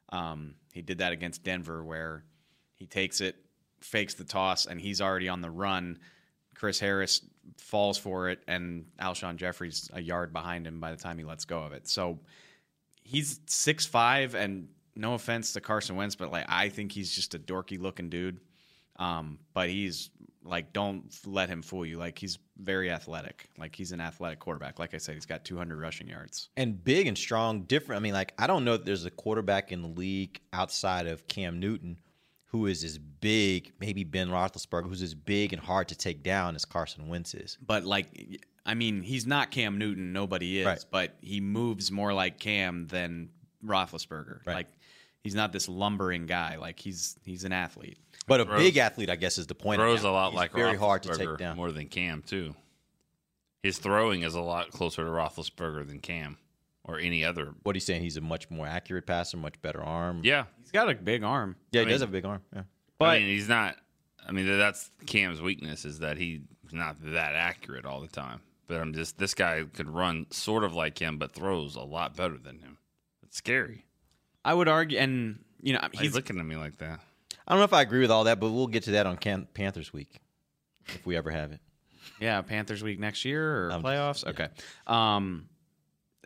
Um, 0.08 0.54
he 0.72 0.82
did 0.82 0.98
that 0.98 1.12
against 1.12 1.44
Denver 1.44 1.84
where 1.84 2.24
he 2.74 2.86
takes 2.86 3.20
it, 3.20 3.36
fakes 3.80 4.14
the 4.14 4.24
toss, 4.24 4.66
and 4.66 4.80
he's 4.80 5.00
already 5.00 5.28
on 5.28 5.40
the 5.40 5.50
run. 5.50 6.00
Chris 6.56 6.80
Harris 6.80 7.20
falls 7.58 7.96
for 7.96 8.28
it, 8.30 8.40
and 8.48 8.86
Alshon 9.00 9.36
Jeffery's 9.36 9.88
a 9.92 10.00
yard 10.00 10.32
behind 10.32 10.66
him 10.66 10.80
by 10.80 10.90
the 10.90 10.96
time 10.96 11.18
he 11.18 11.24
lets 11.24 11.44
go 11.44 11.60
of 11.60 11.72
it. 11.72 11.88
So 11.88 12.18
he's 13.02 13.40
six 13.46 13.86
five, 13.86 14.34
and 14.34 14.68
no 14.96 15.14
offense 15.14 15.52
to 15.52 15.60
Carson 15.60 15.96
Wentz, 15.96 16.16
but 16.16 16.32
like 16.32 16.46
I 16.48 16.68
think 16.68 16.92
he's 16.92 17.12
just 17.12 17.34
a 17.34 17.38
dorky 17.38 17.80
looking 17.80 18.08
dude. 18.08 18.40
Um, 18.96 19.38
but 19.52 19.68
he's 19.68 20.10
like, 20.44 20.72
don't 20.72 21.04
let 21.26 21.48
him 21.48 21.62
fool 21.62 21.86
you. 21.86 21.98
Like 21.98 22.18
he's 22.18 22.38
very 22.58 22.90
athletic. 22.90 23.48
Like 23.58 23.74
he's 23.74 23.92
an 23.92 24.00
athletic 24.00 24.38
quarterback. 24.38 24.78
Like 24.78 24.94
I 24.94 24.98
said, 24.98 25.14
he's 25.14 25.26
got 25.26 25.44
200 25.44 25.78
rushing 25.80 26.08
yards 26.08 26.50
and 26.56 26.82
big 26.82 27.06
and 27.06 27.16
strong. 27.16 27.62
Different. 27.62 28.00
I 28.00 28.02
mean, 28.02 28.14
like 28.14 28.34
I 28.38 28.46
don't 28.46 28.64
know 28.64 28.76
that 28.76 28.86
there's 28.86 29.04
a 29.04 29.10
quarterback 29.10 29.72
in 29.72 29.82
the 29.82 29.88
league 29.88 30.40
outside 30.52 31.06
of 31.06 31.26
Cam 31.28 31.60
Newton 31.60 31.98
who 32.54 32.66
is 32.66 32.84
as 32.84 32.98
big, 32.98 33.72
maybe 33.80 34.04
Ben 34.04 34.28
Roethlisberger, 34.28 34.86
who's 34.88 35.02
as 35.02 35.12
big 35.12 35.52
and 35.52 35.60
hard 35.60 35.88
to 35.88 35.96
take 35.96 36.22
down 36.22 36.54
as 36.54 36.64
Carson 36.64 37.08
Wentz 37.08 37.34
is. 37.34 37.58
But 37.60 37.84
like, 37.84 38.40
I 38.64 38.74
mean, 38.74 39.02
he's 39.02 39.26
not 39.26 39.50
Cam 39.50 39.76
Newton. 39.76 40.12
Nobody 40.12 40.60
is. 40.60 40.66
Right. 40.66 40.84
But 40.88 41.16
he 41.20 41.40
moves 41.40 41.90
more 41.90 42.14
like 42.14 42.38
Cam 42.38 42.86
than 42.86 43.30
Roethlisberger. 43.66 44.46
Right. 44.46 44.54
Like 44.54 44.68
he's 45.24 45.34
not 45.34 45.52
this 45.52 45.68
lumbering 45.68 46.26
guy. 46.26 46.56
Like 46.56 46.78
he's 46.78 47.16
he's 47.24 47.42
an 47.42 47.52
athlete. 47.52 47.98
But 48.26 48.40
a 48.40 48.44
throws, 48.44 48.60
big 48.60 48.76
athlete, 48.76 49.10
I 49.10 49.16
guess, 49.16 49.38
is 49.38 49.48
the 49.48 49.54
point. 49.54 49.80
Throws 49.80 50.04
a 50.04 50.10
lot 50.10 50.30
He's 50.30 50.36
like 50.36 50.52
very 50.52 50.76
hard 50.76 51.02
to 51.02 51.16
take 51.16 51.36
down. 51.38 51.56
More 51.56 51.72
than 51.72 51.88
Cam 51.88 52.22
too. 52.22 52.54
His 53.62 53.78
throwing 53.78 54.22
is 54.22 54.34
a 54.34 54.40
lot 54.40 54.70
closer 54.70 55.02
to 55.02 55.10
Roethlisberger 55.10 55.88
than 55.88 55.98
Cam 55.98 56.36
or 56.84 56.98
any 56.98 57.24
other. 57.24 57.54
What 57.62 57.74
are 57.74 57.78
you 57.78 57.80
saying? 57.80 58.02
He's 58.02 58.16
a 58.16 58.20
much 58.20 58.50
more 58.50 58.66
accurate 58.66 59.06
passer, 59.06 59.36
much 59.38 59.60
better 59.62 59.82
arm. 59.82 60.20
Yeah, 60.22 60.44
he's 60.60 60.70
got 60.70 60.88
a 60.88 60.94
big 60.94 61.24
arm. 61.24 61.56
Yeah, 61.72 61.80
I 61.80 61.82
he 61.82 61.86
mean, 61.86 61.92
does 61.94 62.00
have 62.02 62.10
a 62.10 62.12
big 62.12 62.26
arm. 62.26 62.42
Yeah, 62.54 62.62
but 62.98 63.06
I 63.06 63.18
mean, 63.18 63.28
he's 63.28 63.48
not. 63.48 63.76
I 64.26 64.32
mean, 64.32 64.46
that's 64.46 64.90
Cam's 65.06 65.40
weakness 65.42 65.84
is 65.84 65.98
that 65.98 66.16
he's 66.18 66.40
not 66.72 66.96
that 67.00 67.34
accurate 67.34 67.84
all 67.84 68.00
the 68.00 68.08
time. 68.08 68.40
But 68.66 68.80
I'm 68.80 68.94
just 68.94 69.18
this 69.18 69.34
guy 69.34 69.64
could 69.74 69.90
run 69.90 70.26
sort 70.30 70.64
of 70.64 70.74
like 70.74 70.98
him, 70.98 71.18
but 71.18 71.32
throws 71.32 71.76
a 71.76 71.82
lot 71.82 72.16
better 72.16 72.38
than 72.38 72.60
him. 72.60 72.78
It's 73.22 73.36
scary. 73.36 73.84
I 74.44 74.52
would 74.54 74.68
argue, 74.68 74.98
and 74.98 75.42
you 75.62 75.72
know, 75.72 75.80
he's 75.92 76.14
looking 76.14 76.38
at 76.38 76.44
me 76.46 76.56
like 76.56 76.78
that. 76.78 77.00
I 77.46 77.52
don't 77.52 77.58
know 77.60 77.64
if 77.64 77.72
I 77.72 77.82
agree 77.82 78.00
with 78.00 78.10
all 78.10 78.24
that, 78.24 78.40
but 78.40 78.50
we'll 78.50 78.66
get 78.66 78.84
to 78.84 78.92
that 78.92 79.06
on 79.06 79.16
Can- 79.16 79.48
Panthers 79.54 79.92
week 79.92 80.20
if 80.86 81.04
we 81.06 81.16
ever 81.16 81.30
have 81.30 81.52
it. 81.52 81.60
Yeah, 82.20 82.40
Panthers 82.42 82.82
week 82.82 82.98
next 82.98 83.24
year 83.24 83.66
or 83.66 83.72
Um, 83.72 83.82
playoffs. 83.82 84.26
Okay. 84.26 84.48
Um, 84.86 85.48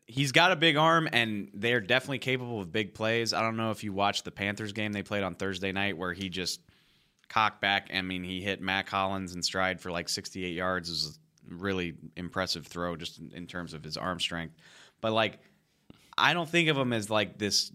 he's 0.07 0.33
got 0.33 0.53
a 0.53 0.57
big 0.57 0.77
arm, 0.77 1.09
and 1.13 1.51
they're 1.55 1.81
definitely 1.81 2.19
capable 2.19 2.61
of 2.61 2.71
big 2.73 2.95
plays. 2.95 3.33
I 3.33 3.41
don't 3.43 3.57
know 3.57 3.71
if 3.71 3.85
you 3.85 3.93
watched 3.93 4.25
the 4.25 4.31
Panthers 4.31 4.73
game 4.73 4.93
they 4.93 5.03
played 5.03 5.23
on 5.23 5.35
Thursday 5.35 5.73
night, 5.73 5.97
where 5.97 6.13
he 6.13 6.29
just 6.29 6.61
cocked 7.29 7.61
back. 7.61 7.91
I 7.95 8.03
mean, 8.03 8.25
he 8.25 8.41
hit 8.41 8.61
Mack 8.61 8.89
Hollins 8.89 9.35
in 9.35 9.43
stride 9.43 9.81
for 9.81 9.91
like 9.91 10.09
68 10.09 10.55
yards. 10.55 10.89
It 10.89 10.93
was 10.93 11.19
a 11.51 11.55
really 11.55 11.95
impressive 12.17 12.67
throw, 12.67 12.97
just 12.97 13.21
in 13.33 13.47
terms 13.47 13.75
of 13.75 13.83
his 13.85 13.97
arm 13.97 14.19
strength. 14.21 14.55
But 15.01 15.13
like, 15.13 15.39
I 16.19 16.35
don't 16.35 16.49
think 16.49 16.69
of 16.69 16.77
them 16.77 16.93
as 16.93 17.09
like 17.09 17.39
this 17.39 17.71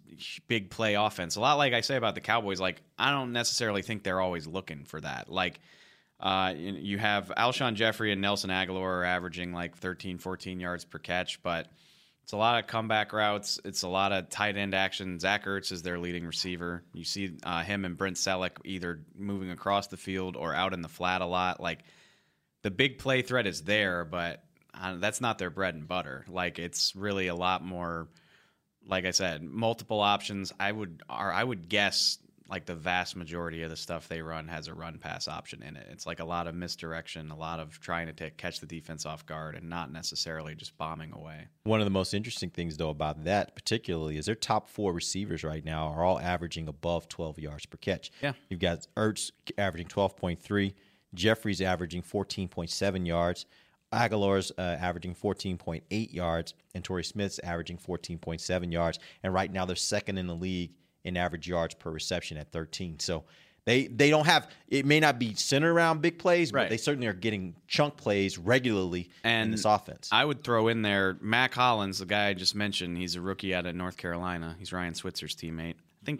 big 0.47 0.69
play 0.69 0.95
offense. 0.95 1.35
A 1.35 1.41
lot 1.41 1.57
like 1.57 1.73
I 1.73 1.81
say 1.81 1.95
about 1.95 2.15
the 2.15 2.21
Cowboys, 2.21 2.59
like 2.59 2.81
I 2.97 3.11
don't 3.11 3.31
necessarily 3.31 3.81
think 3.81 4.03
they're 4.03 4.21
always 4.21 4.47
looking 4.47 4.85
for 4.85 5.01
that. 5.01 5.29
Like 5.29 5.59
uh, 6.19 6.53
you 6.55 6.97
have 6.97 7.31
Alshon 7.37 7.75
Jeffery 7.75 8.11
and 8.11 8.21
Nelson 8.21 8.49
Agholor 8.49 8.81
are 8.81 9.03
averaging 9.03 9.51
like 9.53 9.77
13, 9.77 10.17
14 10.19 10.59
yards 10.59 10.85
per 10.85 10.99
catch, 10.99 11.41
but 11.43 11.67
it's 12.23 12.31
a 12.31 12.37
lot 12.37 12.57
of 12.57 12.67
comeback 12.67 13.11
routes. 13.11 13.59
It's 13.65 13.83
a 13.83 13.89
lot 13.89 14.13
of 14.13 14.29
tight 14.29 14.55
end 14.55 14.73
action. 14.73 15.19
Zach 15.19 15.45
Ertz 15.45 15.73
is 15.73 15.81
their 15.81 15.99
leading 15.99 16.25
receiver. 16.25 16.83
You 16.93 17.03
see 17.03 17.37
uh, 17.43 17.63
him 17.63 17.83
and 17.83 17.97
Brent 17.97 18.15
Celek 18.15 18.51
either 18.63 19.01
moving 19.17 19.51
across 19.51 19.87
the 19.87 19.97
field 19.97 20.37
or 20.37 20.55
out 20.55 20.73
in 20.73 20.81
the 20.81 20.87
flat 20.87 21.21
a 21.21 21.25
lot. 21.25 21.59
Like 21.59 21.79
the 22.61 22.71
big 22.71 22.97
play 22.99 23.21
threat 23.21 23.45
is 23.45 23.63
there, 23.63 24.05
but 24.05 24.41
uh, 24.73 24.95
that's 24.95 25.19
not 25.19 25.37
their 25.37 25.49
bread 25.49 25.75
and 25.75 25.85
butter. 25.85 26.23
Like 26.29 26.59
it's 26.59 26.95
really 26.95 27.27
a 27.27 27.35
lot 27.35 27.63
more. 27.63 28.07
Like 28.87 29.05
I 29.05 29.11
said, 29.11 29.43
multiple 29.43 30.01
options. 30.01 30.51
I 30.59 30.71
would, 30.71 31.03
or 31.09 31.31
I 31.31 31.43
would 31.43 31.69
guess, 31.69 32.19
like 32.49 32.65
the 32.65 32.75
vast 32.75 33.15
majority 33.15 33.63
of 33.63 33.69
the 33.69 33.75
stuff 33.75 34.07
they 34.07 34.21
run 34.21 34.47
has 34.47 34.67
a 34.67 34.73
run 34.73 34.99
pass 34.99 35.27
option 35.27 35.63
in 35.63 35.75
it. 35.75 35.87
It's 35.89 36.05
like 36.05 36.19
a 36.19 36.25
lot 36.25 36.45
of 36.47 36.53
misdirection, 36.53 37.31
a 37.31 37.35
lot 37.35 37.59
of 37.59 37.79
trying 37.79 38.07
to 38.07 38.13
take, 38.13 38.37
catch 38.37 38.59
the 38.59 38.65
defense 38.65 39.05
off 39.05 39.25
guard, 39.25 39.55
and 39.55 39.69
not 39.69 39.91
necessarily 39.91 40.53
just 40.53 40.77
bombing 40.77 41.13
away. 41.13 41.47
One 41.63 41.79
of 41.79 41.85
the 41.85 41.91
most 41.91 42.13
interesting 42.13 42.49
things, 42.49 42.77
though, 42.77 42.89
about 42.89 43.23
that 43.23 43.55
particularly 43.55 44.17
is 44.17 44.25
their 44.25 44.35
top 44.35 44.69
four 44.69 44.93
receivers 44.93 45.43
right 45.43 45.63
now 45.63 45.87
are 45.87 46.03
all 46.03 46.19
averaging 46.19 46.67
above 46.67 47.07
12 47.07 47.39
yards 47.39 47.65
per 47.65 47.77
catch. 47.77 48.11
Yeah. 48.21 48.33
You've 48.49 48.59
got 48.59 48.85
Ertz 48.97 49.31
averaging 49.57 49.87
12.3, 49.87 50.73
Jeffery's 51.13 51.61
averaging 51.61 52.03
14.7 52.03 53.07
yards, 53.07 53.45
Agholor's 53.93 54.51
uh, 54.57 54.61
averaging 54.61 55.15
14.8 55.15 56.13
yards, 56.13 56.53
and 56.75 56.83
Torrey 56.83 57.03
Smith's 57.03 57.39
averaging 57.39 57.77
14.7 57.77 58.71
yards. 58.71 58.99
And 59.23 59.33
right 59.33 59.51
now 59.51 59.65
they're 59.65 59.75
second 59.75 60.17
in 60.17 60.27
the 60.27 60.35
league 60.35 60.71
in 61.03 61.17
average 61.17 61.47
yards 61.47 61.75
per 61.75 61.91
reception 61.91 62.37
at 62.37 62.51
13. 62.51 62.99
So 62.99 63.23
they 63.65 63.87
they 63.87 64.09
don't 64.09 64.25
have 64.25 64.49
it 64.67 64.85
may 64.85 64.99
not 64.99 65.19
be 65.19 65.33
centered 65.35 65.71
around 65.71 66.01
big 66.01 66.19
plays, 66.19 66.51
but 66.51 66.57
Right. 66.57 66.69
they 66.69 66.77
certainly 66.77 67.07
are 67.07 67.13
getting 67.13 67.55
chunk 67.67 67.95
plays 67.95 68.37
regularly 68.37 69.09
in 69.23 69.51
this 69.51 69.63
offense. 69.65 70.09
I 70.11 70.25
would 70.25 70.43
throw 70.43 70.67
in 70.67 70.81
there 70.81 71.17
Mack 71.21 71.53
Hollins, 71.53 71.99
the 71.99 72.05
guy 72.05 72.27
I 72.27 72.33
just 72.33 72.55
mentioned. 72.55 72.97
He's 72.97 73.15
a 73.15 73.21
rookie 73.21 73.55
out 73.55 73.65
of 73.65 73.75
North 73.75 73.95
Carolina. 73.97 74.55
He's 74.59 74.73
Ryan 74.73 74.93
Switzer's 74.95 75.35
teammate. 75.35 75.75
I 75.75 76.05
think 76.05 76.19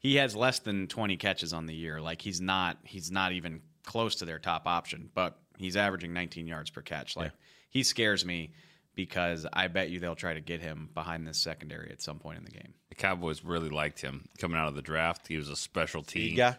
he 0.00 0.16
has 0.16 0.36
less 0.36 0.58
than 0.58 0.86
20 0.88 1.16
catches 1.16 1.52
on 1.54 1.64
the 1.66 1.74
year. 1.74 1.98
Like 2.00 2.20
he's 2.20 2.40
not 2.42 2.76
he's 2.84 3.10
not 3.10 3.32
even 3.32 3.62
close 3.84 4.16
to 4.16 4.24
their 4.26 4.38
top 4.38 4.66
option, 4.66 5.08
but 5.14 5.38
he's 5.62 5.76
averaging 5.76 6.12
19 6.12 6.46
yards 6.46 6.70
per 6.70 6.82
catch. 6.82 7.16
Like 7.16 7.32
he 7.70 7.82
scares 7.82 8.24
me 8.24 8.52
because 8.94 9.46
I 9.52 9.68
bet 9.68 9.90
you 9.90 10.00
they'll 10.00 10.14
try 10.14 10.34
to 10.34 10.40
get 10.40 10.60
him 10.60 10.90
behind 10.94 11.26
this 11.26 11.38
secondary 11.38 11.90
at 11.90 12.02
some 12.02 12.18
point 12.18 12.38
in 12.38 12.44
the 12.44 12.50
game. 12.50 12.74
The 12.88 12.94
Cowboys 12.94 13.44
really 13.44 13.70
liked 13.70 14.00
him 14.00 14.28
coming 14.38 14.58
out 14.58 14.68
of 14.68 14.74
the 14.74 14.82
draft. 14.82 15.28
He 15.28 15.36
was 15.36 15.48
a 15.48 15.56
special 15.56 16.02
team 16.02 16.36
guy. 16.36 16.56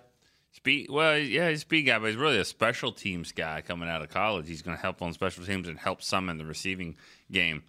Speed, 0.51 0.88
well, 0.91 1.17
yeah, 1.17 1.50
he's 1.50 1.60
a 1.60 1.62
speed 1.62 1.83
guy, 1.83 1.98
but 1.98 2.07
he's 2.07 2.15
really 2.15 2.38
a 2.38 2.45
special 2.45 2.91
teams 2.91 3.31
guy 3.31 3.62
coming 3.62 3.89
out 3.89 4.03
of 4.03 4.10
college. 4.10 4.48
He's 4.48 4.62
going 4.62 4.77
to 4.77 4.81
help 4.81 5.01
on 5.01 5.12
special 5.13 5.43
teams 5.45 5.67
and 5.67 5.79
help 5.79 6.03
some 6.03 6.29
in 6.29 6.38
the 6.38 6.45
receiving 6.45 6.95
game. 7.31 7.63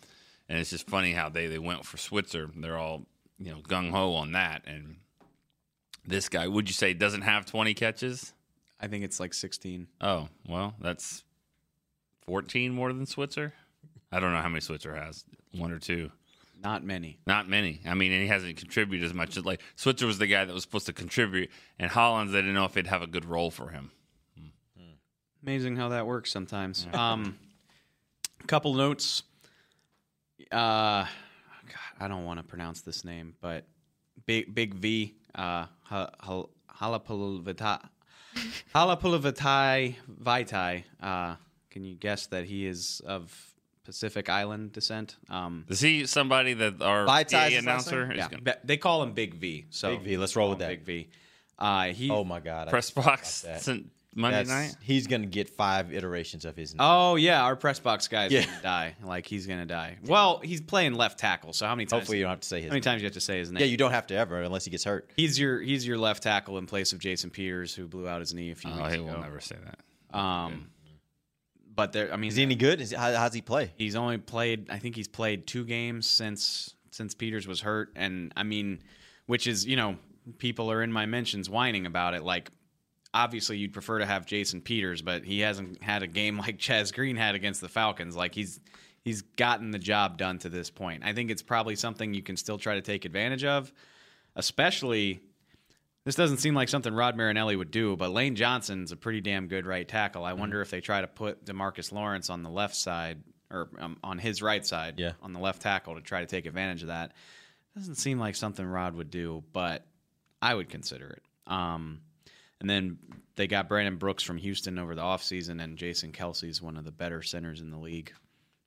And 0.50 0.58
it's 0.58 0.68
just 0.68 0.86
funny 0.86 1.12
how 1.12 1.30
they, 1.30 1.46
they 1.46 1.58
went 1.58 1.86
for 1.86 1.96
Switzer. 1.96 2.50
They're 2.54 2.76
all 2.76 3.06
you 3.38 3.50
know 3.50 3.60
gung 3.60 3.90
ho 3.90 4.14
on 4.14 4.32
that. 4.32 4.62
And 4.66 4.96
this 6.06 6.28
guy, 6.28 6.46
would 6.46 6.68
you 6.68 6.74
say, 6.74 6.92
doesn't 6.92 7.22
have 7.22 7.46
twenty 7.46 7.74
catches? 7.74 8.32
I 8.80 8.86
think 8.88 9.04
it's 9.04 9.20
like 9.20 9.34
16. 9.34 9.86
Oh, 10.00 10.28
well, 10.48 10.74
that's 10.80 11.24
fourteen 12.26 12.72
more 12.72 12.92
than 12.92 13.06
Switzer. 13.06 13.52
I 14.12 14.20
don't 14.20 14.32
know 14.32 14.40
how 14.40 14.48
many 14.48 14.60
Switzer 14.60 14.94
has. 14.94 15.24
One 15.56 15.72
or 15.72 15.78
two. 15.78 16.10
Not 16.62 16.82
many. 16.82 17.18
Not 17.26 17.48
many. 17.48 17.80
I 17.86 17.94
mean, 17.94 18.12
and 18.12 18.22
he 18.22 18.28
hasn't 18.28 18.56
contributed 18.56 19.04
as 19.04 19.12
much 19.14 19.36
as 19.36 19.44
like 19.44 19.60
Switzer 19.76 20.06
was 20.06 20.18
the 20.18 20.26
guy 20.26 20.44
that 20.44 20.52
was 20.52 20.62
supposed 20.62 20.86
to 20.86 20.92
contribute, 20.92 21.50
and 21.78 21.90
Hollins 21.90 22.32
they 22.32 22.38
didn't 22.38 22.54
know 22.54 22.64
if 22.64 22.74
he'd 22.74 22.86
have 22.86 23.02
a 23.02 23.06
good 23.06 23.24
role 23.24 23.50
for 23.50 23.68
him. 23.68 23.90
Amazing 25.42 25.76
how 25.76 25.90
that 25.90 26.06
works 26.06 26.32
sometimes. 26.32 26.86
Um, 26.94 27.38
couple 28.46 28.72
notes. 28.72 29.24
Uh, 30.50 31.04
God, 31.04 31.08
I 32.00 32.08
don't 32.08 32.24
want 32.24 32.38
to 32.38 32.44
pronounce 32.44 32.80
this 32.80 33.04
name, 33.04 33.34
but 33.42 33.66
Big 34.24 34.54
Big 34.54 34.74
V. 34.74 35.14
Uh, 35.34 35.66
ha, 35.82 36.08
ha, 38.34 38.86
Halapulvita, 38.96 39.34
Halapoulivaati 39.34 39.94
Vaitai. 40.22 40.84
Uh, 41.00 41.36
can 41.70 41.84
you 41.84 41.94
guess 41.94 42.26
that 42.26 42.44
he 42.44 42.66
is 42.66 43.02
of 43.06 43.54
Pacific 43.84 44.28
Island 44.28 44.72
descent? 44.72 45.16
Um, 45.28 45.64
Is 45.68 45.80
he 45.80 46.06
somebody 46.06 46.54
that 46.54 46.80
our 46.80 47.06
Vitai's 47.06 47.54
PA 47.54 47.58
announcer 47.58 48.10
is 48.10 48.18
yeah, 48.18 48.28
going 48.28 48.44
to 48.44 48.58
they 48.64 48.76
call 48.76 49.02
him 49.02 49.12
Big 49.12 49.34
V. 49.34 49.66
So 49.70 49.96
Big 49.96 50.02
V, 50.04 50.16
let's 50.16 50.36
roll 50.36 50.50
with 50.50 50.58
that. 50.60 50.68
Big 50.68 50.82
V. 50.82 51.08
Uh, 51.58 51.84
he. 51.86 52.10
Oh 52.10 52.24
my 52.24 52.40
god! 52.40 52.68
Press 52.68 52.90
box 52.90 53.42
about 53.42 53.54
that. 53.54 53.62
since 53.62 53.86
Monday 54.16 54.44
That's- 54.44 54.73
night? 54.73 54.76
He's 54.83 55.06
gonna 55.06 55.26
get 55.26 55.50
five 55.50 55.92
iterations 55.92 56.44
of 56.44 56.56
his. 56.56 56.73
name. 56.73 56.78
Oh 56.80 57.16
yeah, 57.16 57.42
our 57.42 57.56
press 57.56 57.80
box 57.80 58.06
guy's 58.09 58.30
Yeah. 58.33 58.44
gonna 58.47 58.62
die. 58.62 58.97
Like 59.02 59.26
he's 59.26 59.47
gonna 59.47 59.66
die. 59.66 59.99
Well, 60.04 60.40
he's 60.44 60.61
playing 60.61 60.94
left 60.94 61.18
tackle, 61.18 61.52
so 61.52 61.66
how 61.66 61.75
many 61.75 61.87
times? 61.87 62.00
Hopefully, 62.02 62.18
you 62.18 62.25
don't 62.25 62.30
have 62.30 62.40
to 62.40 62.49
say 62.49 62.56
his. 62.59 62.64
how 62.66 62.71
many 62.71 62.76
name. 62.78 62.83
times 62.83 63.02
you 63.02 63.06
have 63.06 63.14
to 63.14 63.21
say 63.21 63.38
his 63.38 63.50
name? 63.50 63.61
Yeah, 63.61 63.66
you 63.66 63.76
don't 63.76 63.90
have 63.92 64.06
to 64.09 64.14
ever 64.14 64.40
unless 64.42 64.64
he 64.64 64.71
gets 64.71 64.85
hurt. 64.85 65.11
He's 65.16 65.38
your 65.38 65.61
he's 65.61 65.87
your 65.87 65.99
left 65.99 66.23
tackle 66.23 66.59
in 66.59 66.66
place 66.66 66.92
of 66.92 66.99
Jason 67.00 67.30
Peters, 67.30 67.75
who 67.75 67.87
blew 67.88 68.09
out 68.09 68.21
his 68.21 68.33
knee 68.35 68.50
a 68.50 68.54
few 68.54 68.71
Oh, 68.71 68.76
weeks 68.76 68.94
he 68.94 69.00
ago. 69.00 69.04
will 69.12 69.21
never 69.21 69.40
say 69.40 69.56
that. 69.64 70.16
Um, 70.18 70.68
but 71.75 71.92
there, 71.92 72.12
I 72.12 72.16
mean, 72.16 72.28
Is 72.28 72.37
he 72.37 72.42
any 72.42 72.54
good? 72.54 72.80
Is 72.80 72.92
how, 72.92 73.12
how's 73.14 73.35
he 73.35 73.40
play? 73.40 73.73
he's 73.76 73.97
only 73.97 74.18
played. 74.18 74.71
I 74.71 74.78
think 74.78 74.94
he's 74.94 75.09
played 75.09 75.47
two 75.47 75.64
games 75.64 76.06
since 76.06 76.75
since 76.90 77.14
Peters 77.14 77.49
was 77.49 77.61
hurt, 77.62 77.90
and 77.97 78.33
I 78.37 78.44
mean, 78.44 78.78
which 79.26 79.47
is 79.49 79.66
you 79.66 79.75
know 79.75 79.97
people 80.38 80.71
are 80.71 80.83
in 80.83 80.92
my 80.92 81.04
mentions 81.06 81.50
whining 81.50 81.85
about 81.85 82.14
it. 82.14 82.23
Like, 82.23 82.50
obviously, 83.14 83.56
you'd 83.56 83.73
prefer 83.73 84.00
to 84.00 84.06
have 84.06 84.26
Jason 84.26 84.61
Peters, 84.61 85.00
but 85.00 85.25
he 85.25 85.40
hasn't 85.40 85.83
had 85.83 86.02
a 86.02 86.06
game 86.06 86.37
like 86.47 86.59
Chaz 86.59 86.92
Green 86.92 87.16
had 87.16 87.35
against 87.35 87.61
the 87.62 87.68
Falcons. 87.71 88.14
Like 88.16 88.35
he's 88.35 88.61
he's 89.04 89.23
gotten 89.23 89.71
the 89.71 89.78
job 89.78 90.18
done 90.18 90.38
to 90.40 90.49
this 90.50 90.68
point. 90.71 91.02
I 91.04 91.12
think 91.14 91.30
it's 91.30 91.42
probably 91.42 91.76
something 91.76 92.12
you 92.12 92.23
can 92.23 92.37
still 92.37 92.59
try 92.59 92.75
to 92.75 92.83
take 92.83 93.04
advantage 93.06 93.44
of, 93.44 93.73
especially. 94.37 95.21
This 96.04 96.16
doesn't 96.16 96.37
seem 96.37 96.54
like 96.54 96.68
something 96.68 96.92
Rod 96.92 97.16
Marinelli 97.16 97.56
would 97.56 97.71
do, 97.71 97.97
but 97.97 98.11
Lane 98.11 98.37
Johnson's 98.37 98.92
a 98.92 98.97
pretty 98.97 99.23
damn 99.23 99.47
good 99.49 99.64
right 99.64 99.88
tackle. 99.88 100.23
I 100.23 100.35
wonder 100.35 100.61
if 100.61 100.68
they 100.71 100.83
try 100.83 101.00
to 101.00 101.06
put 101.06 101.47
Demarcus 101.47 101.92
Lawrence 101.92 102.28
on 102.28 102.42
the 102.42 102.50
left 102.50 102.76
side 102.76 103.23
or 103.50 103.71
um, 103.78 103.97
on 104.04 104.18
his 104.18 104.42
right 104.42 104.66
side, 104.66 104.97
Yeah. 104.99 105.12
on 105.23 105.33
the 105.33 105.38
left 105.38 105.62
tackle 105.62 105.94
to 105.94 106.02
try 106.02 106.21
to 106.21 106.26
take 106.26 106.44
advantage 106.44 106.83
of 106.83 106.88
that. 106.88 107.12
Doesn't 107.75 107.94
seem 107.94 108.18
like 108.18 108.35
something 108.37 108.66
Rod 108.66 108.94
would 108.97 109.11
do, 109.11 109.44
but 109.54 109.87
I 110.42 110.54
would 110.54 110.68
consider 110.68 111.09
it. 111.09 111.23
Um, 111.50 112.00
and 112.61 112.68
then 112.70 112.99
they 113.37 113.46
got 113.46 113.68
Brandon 113.68 113.96
Brooks 113.96 114.23
from 114.23 114.37
Houston 114.38 114.78
over 114.78 114.94
the 114.94 115.02
offseason, 115.02 115.62
and 115.62 115.76
Jason 115.76 116.12
Kelce's 116.12 116.62
one 116.62 116.76
of 116.76 116.84
the 116.84 116.92
better 116.92 117.23
centers 117.23 117.61
in 117.61 117.70
the 117.70 117.78
league. 117.78 118.12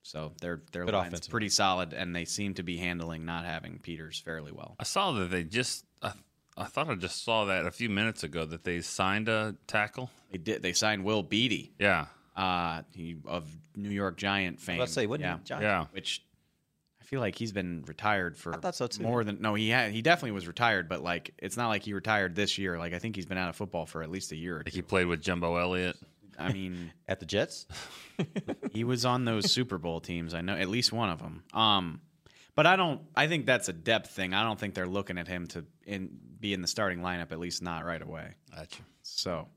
So 0.02 0.32
their 0.40 0.62
their 0.72 0.84
Good 0.84 0.94
line's 0.94 1.08
offensive. 1.08 1.30
pretty 1.30 1.48
solid, 1.48 1.92
and 1.92 2.14
they 2.14 2.24
seem 2.24 2.54
to 2.54 2.62
be 2.62 2.76
handling 2.76 3.24
not 3.24 3.44
having 3.44 3.78
Peters 3.78 4.18
fairly 4.18 4.52
well. 4.52 4.76
I 4.78 4.84
saw 4.84 5.12
that 5.12 5.30
they 5.30 5.44
just. 5.44 5.84
I, 6.02 6.12
I 6.56 6.64
thought 6.64 6.88
I 6.88 6.94
just 6.96 7.24
saw 7.24 7.44
that 7.46 7.66
a 7.66 7.70
few 7.70 7.88
minutes 7.88 8.24
ago 8.24 8.44
that 8.46 8.64
they 8.64 8.80
signed 8.80 9.28
a 9.28 9.54
tackle. 9.66 10.10
They 10.32 10.38
did. 10.38 10.62
They 10.62 10.72
signed 10.72 11.04
Will 11.04 11.22
Beatty, 11.22 11.72
Yeah, 11.78 12.06
uh, 12.36 12.82
he 12.94 13.16
of 13.26 13.48
New 13.76 13.90
York 13.90 14.16
Giant 14.16 14.60
fame. 14.60 14.78
Let's 14.78 14.92
say, 14.92 15.06
wouldn't 15.06 15.28
yeah. 15.28 15.38
Giant? 15.44 15.62
yeah. 15.62 15.84
which 15.92 16.22
I 16.24 16.27
feel 17.08 17.20
like 17.20 17.34
he's 17.36 17.52
been 17.52 17.82
retired 17.86 18.36
for 18.36 18.54
I 18.54 18.58
thought 18.58 18.74
so, 18.74 18.86
too. 18.86 19.02
more 19.02 19.24
than 19.24 19.40
no 19.40 19.54
he 19.54 19.70
had 19.70 19.92
he 19.92 20.02
definitely 20.02 20.32
was 20.32 20.46
retired 20.46 20.90
but 20.90 21.02
like 21.02 21.32
it's 21.38 21.56
not 21.56 21.68
like 21.68 21.82
he 21.82 21.94
retired 21.94 22.34
this 22.34 22.58
year 22.58 22.78
like 22.78 22.92
I 22.92 22.98
think 22.98 23.16
he's 23.16 23.24
been 23.24 23.38
out 23.38 23.48
of 23.48 23.56
football 23.56 23.86
for 23.86 24.02
at 24.02 24.10
least 24.10 24.30
a 24.32 24.36
year 24.36 24.56
or 24.56 24.62
Like 24.64 24.74
he 24.74 24.82
played 24.82 25.06
with 25.06 25.22
Jumbo 25.22 25.56
Elliott. 25.56 25.96
I 26.38 26.52
mean 26.52 26.92
At 27.08 27.18
the 27.20 27.26
Jets? 27.26 27.66
he 28.72 28.84
was 28.84 29.04
on 29.06 29.24
those 29.24 29.50
Super 29.50 29.78
Bowl 29.78 30.00
teams 30.00 30.34
I 30.34 30.42
know 30.42 30.54
at 30.54 30.68
least 30.68 30.92
one 30.92 31.08
of 31.08 31.18
them 31.18 31.42
um 31.54 32.00
but 32.54 32.66
I 32.66 32.76
don't 32.76 33.00
I 33.16 33.26
think 33.26 33.46
that's 33.46 33.68
a 33.70 33.72
depth 33.72 34.10
thing 34.10 34.34
I 34.34 34.42
don't 34.42 34.58
think 34.60 34.74
they're 34.74 34.86
looking 34.86 35.16
at 35.16 35.28
him 35.28 35.46
to 35.48 35.64
in 35.86 36.10
be 36.38 36.52
in 36.52 36.60
the 36.60 36.68
starting 36.68 37.00
lineup 37.00 37.32
at 37.32 37.38
least 37.38 37.62
not 37.62 37.84
right 37.86 38.02
away 38.02 38.34
Gotcha. 38.54 38.82
so 39.02 39.48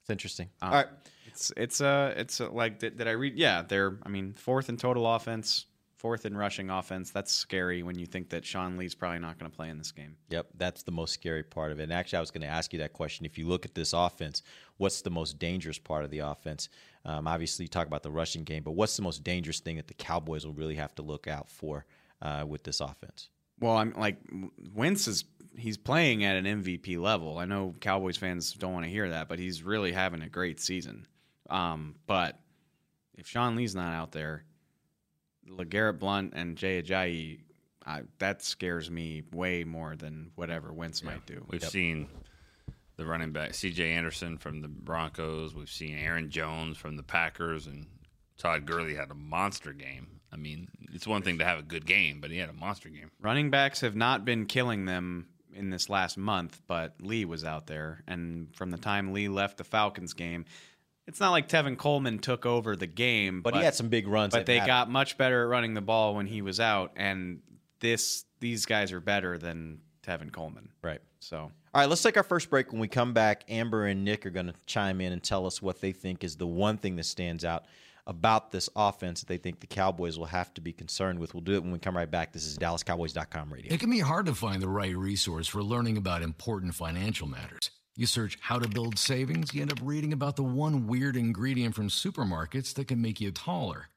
It's 0.00 0.10
interesting. 0.10 0.48
Um, 0.62 0.70
All 0.70 0.74
right. 0.76 0.88
It's 1.26 1.52
it's 1.56 1.80
uh 1.82 2.14
it's 2.16 2.40
uh, 2.40 2.50
like 2.50 2.78
did, 2.78 2.96
did 2.96 3.06
I 3.06 3.12
read? 3.12 3.36
Yeah, 3.36 3.62
they're 3.62 3.98
I 4.02 4.08
mean 4.08 4.32
fourth 4.32 4.70
in 4.70 4.76
total 4.78 5.06
offense, 5.06 5.66
fourth 5.98 6.24
in 6.24 6.36
rushing 6.36 6.70
offense. 6.70 7.10
That's 7.10 7.32
scary 7.32 7.82
when 7.82 7.98
you 7.98 8.06
think 8.06 8.30
that 8.30 8.44
Sean 8.44 8.76
Lee's 8.76 8.94
probably 8.94 9.18
not 9.18 9.38
going 9.38 9.50
to 9.50 9.56
play 9.56 9.68
in 9.68 9.78
this 9.78 9.92
game. 9.92 10.16
Yep, 10.30 10.46
that's 10.56 10.82
the 10.84 10.92
most 10.92 11.12
scary 11.12 11.42
part 11.42 11.72
of 11.72 11.80
it. 11.80 11.84
And 11.84 11.92
actually, 11.92 12.18
I 12.18 12.20
was 12.20 12.30
going 12.30 12.42
to 12.42 12.48
ask 12.48 12.72
you 12.72 12.78
that 12.78 12.92
question. 12.92 13.26
If 13.26 13.36
you 13.36 13.46
look 13.46 13.64
at 13.64 13.74
this 13.74 13.92
offense, 13.92 14.42
what's 14.76 15.02
the 15.02 15.10
most 15.10 15.38
dangerous 15.38 15.78
part 15.78 16.04
of 16.04 16.10
the 16.10 16.20
offense? 16.20 16.68
Um, 17.04 17.26
obviously, 17.26 17.64
you 17.64 17.68
talk 17.68 17.86
about 17.86 18.02
the 18.02 18.10
rushing 18.10 18.44
game, 18.44 18.62
but 18.62 18.72
what's 18.72 18.96
the 18.96 19.02
most 19.02 19.24
dangerous 19.24 19.60
thing 19.60 19.76
that 19.76 19.88
the 19.88 19.94
Cowboys 19.94 20.46
will 20.46 20.54
really 20.54 20.76
have 20.76 20.94
to 20.96 21.02
look 21.02 21.26
out 21.26 21.50
for 21.50 21.84
uh, 22.22 22.44
with 22.46 22.62
this 22.62 22.80
offense? 22.80 23.28
Well, 23.60 23.76
I'm 23.76 23.92
like 23.96 24.18
Wentz 24.72 25.08
is 25.08 25.24
he's 25.56 25.76
playing 25.76 26.24
at 26.24 26.36
an 26.36 26.44
MVP 26.44 26.98
level. 26.98 27.38
I 27.38 27.44
know 27.44 27.74
Cowboys 27.80 28.16
fans 28.16 28.52
don't 28.52 28.72
want 28.72 28.84
to 28.84 28.90
hear 28.90 29.08
that, 29.10 29.28
but 29.28 29.40
he's 29.40 29.64
really 29.64 29.90
having 29.90 30.22
a 30.22 30.28
great 30.28 30.60
season. 30.60 31.06
Um, 31.50 31.96
but 32.06 32.38
if 33.16 33.26
Sean 33.26 33.56
Lee's 33.56 33.74
not 33.74 33.92
out 33.92 34.12
there, 34.12 34.44
LeGarrette 35.50 35.98
Blunt 35.98 36.32
and 36.34 36.56
Jay 36.56 36.82
Ajayi, 36.82 37.40
I, 37.86 38.02
that 38.18 38.42
scares 38.42 38.90
me 38.90 39.22
way 39.32 39.64
more 39.64 39.96
than 39.96 40.30
whatever 40.34 40.72
Wentz 40.72 41.02
might 41.02 41.26
do. 41.26 41.44
We've 41.48 41.64
seen 41.64 42.08
the 42.96 43.06
running 43.06 43.32
back 43.32 43.54
C.J. 43.54 43.92
Anderson 43.92 44.36
from 44.38 44.60
the 44.60 44.68
Broncos. 44.68 45.54
We've 45.54 45.70
seen 45.70 45.96
Aaron 45.96 46.30
Jones 46.30 46.76
from 46.76 46.96
the 46.96 47.02
Packers, 47.02 47.66
and 47.66 47.86
Todd 48.36 48.66
Gurley 48.66 48.94
had 48.94 49.10
a 49.10 49.14
monster 49.14 49.72
game. 49.72 50.20
I 50.32 50.36
mean, 50.36 50.68
it's 50.92 51.06
one 51.06 51.22
thing 51.22 51.38
to 51.38 51.44
have 51.44 51.58
a 51.58 51.62
good 51.62 51.86
game, 51.86 52.20
but 52.20 52.30
he 52.30 52.38
had 52.38 52.50
a 52.50 52.54
monster 52.54 52.88
game. 52.88 53.10
Running 53.20 53.50
backs 53.50 53.80
have 53.80 53.96
not 53.96 54.24
been 54.24 54.46
killing 54.46 54.84
them 54.84 55.28
in 55.54 55.70
this 55.70 55.88
last 55.88 56.18
month, 56.18 56.60
but 56.66 56.94
Lee 57.00 57.24
was 57.24 57.44
out 57.44 57.66
there, 57.66 58.02
and 58.06 58.54
from 58.54 58.70
the 58.70 58.76
time 58.78 59.12
Lee 59.12 59.28
left 59.28 59.56
the 59.56 59.64
Falcons 59.64 60.12
game, 60.12 60.44
it's 61.08 61.20
not 61.20 61.30
like 61.30 61.48
Tevin 61.48 61.76
Coleman 61.76 62.18
took 62.18 62.44
over 62.44 62.76
the 62.76 62.86
game, 62.86 63.40
But, 63.40 63.56
he 63.56 63.62
had 63.62 63.74
some 63.74 63.88
big 63.88 64.06
runs. 64.06 64.34
but 64.34 64.44
they 64.44 64.60
got 64.60 64.90
much 64.90 65.16
better 65.16 65.42
at 65.42 65.48
running 65.48 65.72
the 65.72 65.80
ball 65.80 66.14
when 66.14 66.26
he 66.26 66.42
was 66.42 66.60
out, 66.60 66.92
and 66.96 67.40
this 67.80 68.26
these 68.40 68.66
guys 68.66 68.92
are 68.92 69.00
better 69.00 69.38
than 69.38 69.80
Tevin 70.06 70.30
Coleman. 70.30 70.68
right. 70.82 71.00
So 71.20 71.38
All 71.38 71.50
right, 71.74 71.88
let's 71.88 72.02
take 72.02 72.16
our 72.16 72.22
first 72.22 72.48
break. 72.48 72.70
When 72.70 72.80
we 72.80 72.86
come 72.86 73.12
back, 73.12 73.42
Amber 73.48 73.86
and 73.86 74.04
Nick 74.04 74.24
are 74.24 74.30
going 74.30 74.46
to 74.46 74.54
chime 74.66 75.00
in 75.00 75.12
and 75.12 75.20
tell 75.20 75.46
us 75.46 75.60
what 75.60 75.80
they 75.80 75.90
think 75.90 76.22
is 76.22 76.36
the 76.36 76.46
one 76.46 76.76
thing 76.78 76.94
that 76.96 77.04
stands 77.06 77.44
out 77.44 77.64
about 78.06 78.52
this 78.52 78.70
offense 78.76 79.20
that 79.20 79.26
they 79.26 79.36
think 79.36 79.60
the 79.60 79.66
Cowboys 79.66 80.18
will 80.18 80.26
have 80.26 80.54
to 80.54 80.60
be 80.60 80.72
concerned 80.72 81.18
with. 81.18 81.34
We'll 81.34 81.42
do 81.42 81.54
it 81.54 81.62
when 81.62 81.72
we 81.72 81.78
come 81.78 81.96
right 81.96 82.10
back. 82.10 82.32
This 82.32 82.46
is 82.46 82.56
DallasCowboys.com 82.58 83.52
radio. 83.52 83.72
It 83.72 83.80
can 83.80 83.90
be 83.90 83.98
hard 83.98 84.26
to 84.26 84.34
find 84.34 84.62
the 84.62 84.68
right 84.68 84.96
resource 84.96 85.48
for 85.48 85.62
learning 85.62 85.96
about 85.96 86.22
important 86.22 86.74
financial 86.74 87.26
matters. 87.26 87.70
You 87.98 88.06
search 88.06 88.38
how 88.40 88.60
to 88.60 88.68
build 88.68 88.96
savings, 88.96 89.52
you 89.52 89.60
end 89.60 89.72
up 89.72 89.80
reading 89.82 90.12
about 90.12 90.36
the 90.36 90.44
one 90.44 90.86
weird 90.86 91.16
ingredient 91.16 91.74
from 91.74 91.88
supermarkets 91.88 92.72
that 92.74 92.86
can 92.86 93.02
make 93.02 93.20
you 93.20 93.32
taller. 93.32 93.88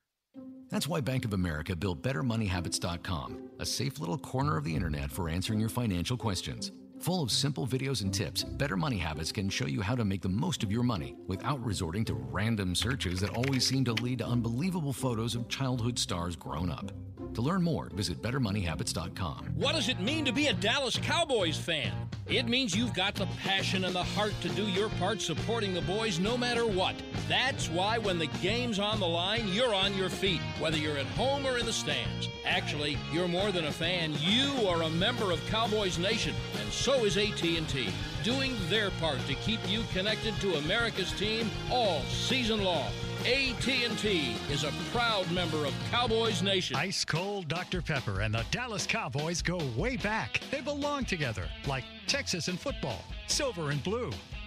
That's 0.72 0.88
why 0.88 1.02
Bank 1.02 1.24
of 1.24 1.34
America 1.34 1.76
built 1.76 2.02
BetterMoneyHabits.com, 2.02 3.38
a 3.60 3.66
safe 3.66 4.00
little 4.00 4.18
corner 4.18 4.58
of 4.58 4.64
the 4.64 4.76
internet 4.76 5.12
for 5.12 5.30
answering 5.30 5.60
your 5.60 5.70
financial 5.70 6.18
questions. 6.18 6.72
Full 7.02 7.24
of 7.24 7.32
simple 7.32 7.66
videos 7.66 8.04
and 8.04 8.14
tips, 8.14 8.44
Better 8.44 8.78
Money 8.78 9.00
Habits 9.00 9.32
can 9.32 9.50
show 9.50 9.66
you 9.66 9.82
how 9.82 9.96
to 9.96 10.06
make 10.06 10.22
the 10.22 10.30
most 10.30 10.62
of 10.62 10.72
your 10.72 10.84
money 10.84 11.16
without 11.26 11.60
resorting 11.66 12.06
to 12.06 12.14
random 12.14 12.76
searches 12.76 13.20
that 13.22 13.32
always 13.32 13.66
seem 13.66 13.84
to 13.86 13.94
lead 13.94 14.20
to 14.20 14.28
unbelievable 14.28 14.94
photos 14.94 15.34
of 15.34 15.50
childhood 15.50 15.98
stars 15.98 16.36
grown 16.36 16.70
up. 16.70 16.92
To 17.34 17.42
learn 17.42 17.64
more, 17.64 17.90
visit 17.96 18.22
BetterMoneyHabits.com. 18.22 19.54
What 19.56 19.74
does 19.74 19.90
it 19.90 20.00
mean 20.00 20.26
to 20.26 20.32
be 20.32 20.48
a 20.48 20.54
Dallas 20.54 20.96
Cowboys 20.96 21.58
fan? 21.58 21.92
It 22.28 22.48
means 22.48 22.76
you've 22.76 22.94
got 22.94 23.16
the 23.16 23.26
passion 23.42 23.86
and 23.86 23.96
the 23.96 24.04
heart 24.04 24.34
to 24.42 24.50
do 24.50 24.66
your 24.66 24.90
part 24.90 25.22
supporting 25.22 25.74
the 25.74 25.82
boys 25.82 26.20
no 26.20 26.38
matter 26.38 26.68
what. 26.68 26.94
That's 27.32 27.70
why 27.70 27.98
when 27.98 28.20
the 28.20 28.28
game's 28.42 28.78
on 28.78 29.00
the 29.00 29.08
line, 29.08 29.48
you're 29.48 29.74
on 29.74 29.96
your 29.96 30.10
feet, 30.10 30.42
whether 30.60 30.76
you're 30.76 30.98
at 30.98 31.06
home 31.06 31.48
or 31.48 31.58
in 31.58 31.66
the 31.66 31.72
stands. 31.72 32.28
Actually, 32.46 32.98
you're 33.14 33.30
more 33.30 33.54
than 33.54 33.68
a 33.68 33.72
fan. 33.72 34.14
You 34.20 34.68
are 34.68 34.82
a 34.82 34.90
member 34.90 35.32
of 35.32 35.40
Cowboys 35.48 35.98
Nation, 35.98 36.36
and 36.60 36.70
so 36.74 37.06
is 37.06 37.16
AT&T, 37.16 37.90
doing 38.22 38.58
their 38.68 38.92
part 39.00 39.26
to 39.28 39.36
keep 39.36 39.62
you 39.66 39.84
connected 39.94 40.36
to 40.42 40.56
America's 40.56 41.14
team 41.14 41.50
all 41.72 42.02
season 42.02 42.66
long. 42.66 42.92
AT&T 43.22 44.36
is 44.50 44.66
a 44.66 44.74
proud 44.92 45.32
member 45.32 45.64
of 45.64 45.74
Cowboys 45.90 46.44
Nation. 46.44 46.76
Ice 46.76 47.06
cold 47.06 47.48
Dr. 47.48 47.82
Pepper 47.82 48.20
and 48.20 48.34
the 48.34 48.44
Dallas 48.52 48.86
Cowboys 48.86 49.42
go 49.42 49.58
way 49.78 49.96
back. 49.96 50.42
They 50.52 50.60
belong 50.60 51.06
together, 51.06 51.48
like 51.66 51.86
Texas 52.08 52.50
and 52.50 52.60
football, 52.60 53.06
silver 53.28 53.70
and 53.70 53.82
blue, 53.84 54.12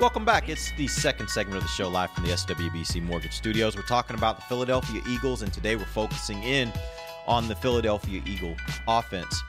Welcome 0.00 0.24
back. 0.24 0.48
It's 0.48 0.70
the 0.76 0.86
second 0.86 1.28
segment 1.28 1.56
of 1.56 1.64
the 1.64 1.68
show 1.70 1.88
live 1.88 2.12
from 2.12 2.24
the 2.24 2.30
SWBC 2.30 3.02
Mortgage 3.02 3.32
Studios. 3.32 3.74
We're 3.74 3.82
talking 3.82 4.16
about 4.16 4.36
the 4.36 4.42
Philadelphia 4.42 5.02
Eagles, 5.08 5.42
and 5.42 5.52
today 5.52 5.74
we're 5.74 5.86
focusing 5.86 6.40
in 6.44 6.72
on 7.26 7.48
the 7.48 7.56
Philadelphia 7.56 8.22
Eagle 8.24 8.54
offense. 8.86 9.42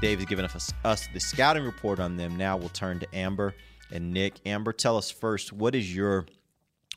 Dave 0.00 0.20
has 0.20 0.28
given 0.28 0.44
us, 0.44 0.72
us 0.84 1.08
the 1.12 1.18
scouting 1.18 1.64
report 1.64 1.98
on 1.98 2.16
them. 2.16 2.36
Now 2.36 2.56
we'll 2.56 2.68
turn 2.68 3.00
to 3.00 3.16
Amber 3.16 3.56
and 3.90 4.12
Nick. 4.12 4.34
Amber, 4.46 4.72
tell 4.72 4.96
us 4.96 5.10
first 5.10 5.52
what 5.52 5.74
is 5.74 5.92
your 5.92 6.26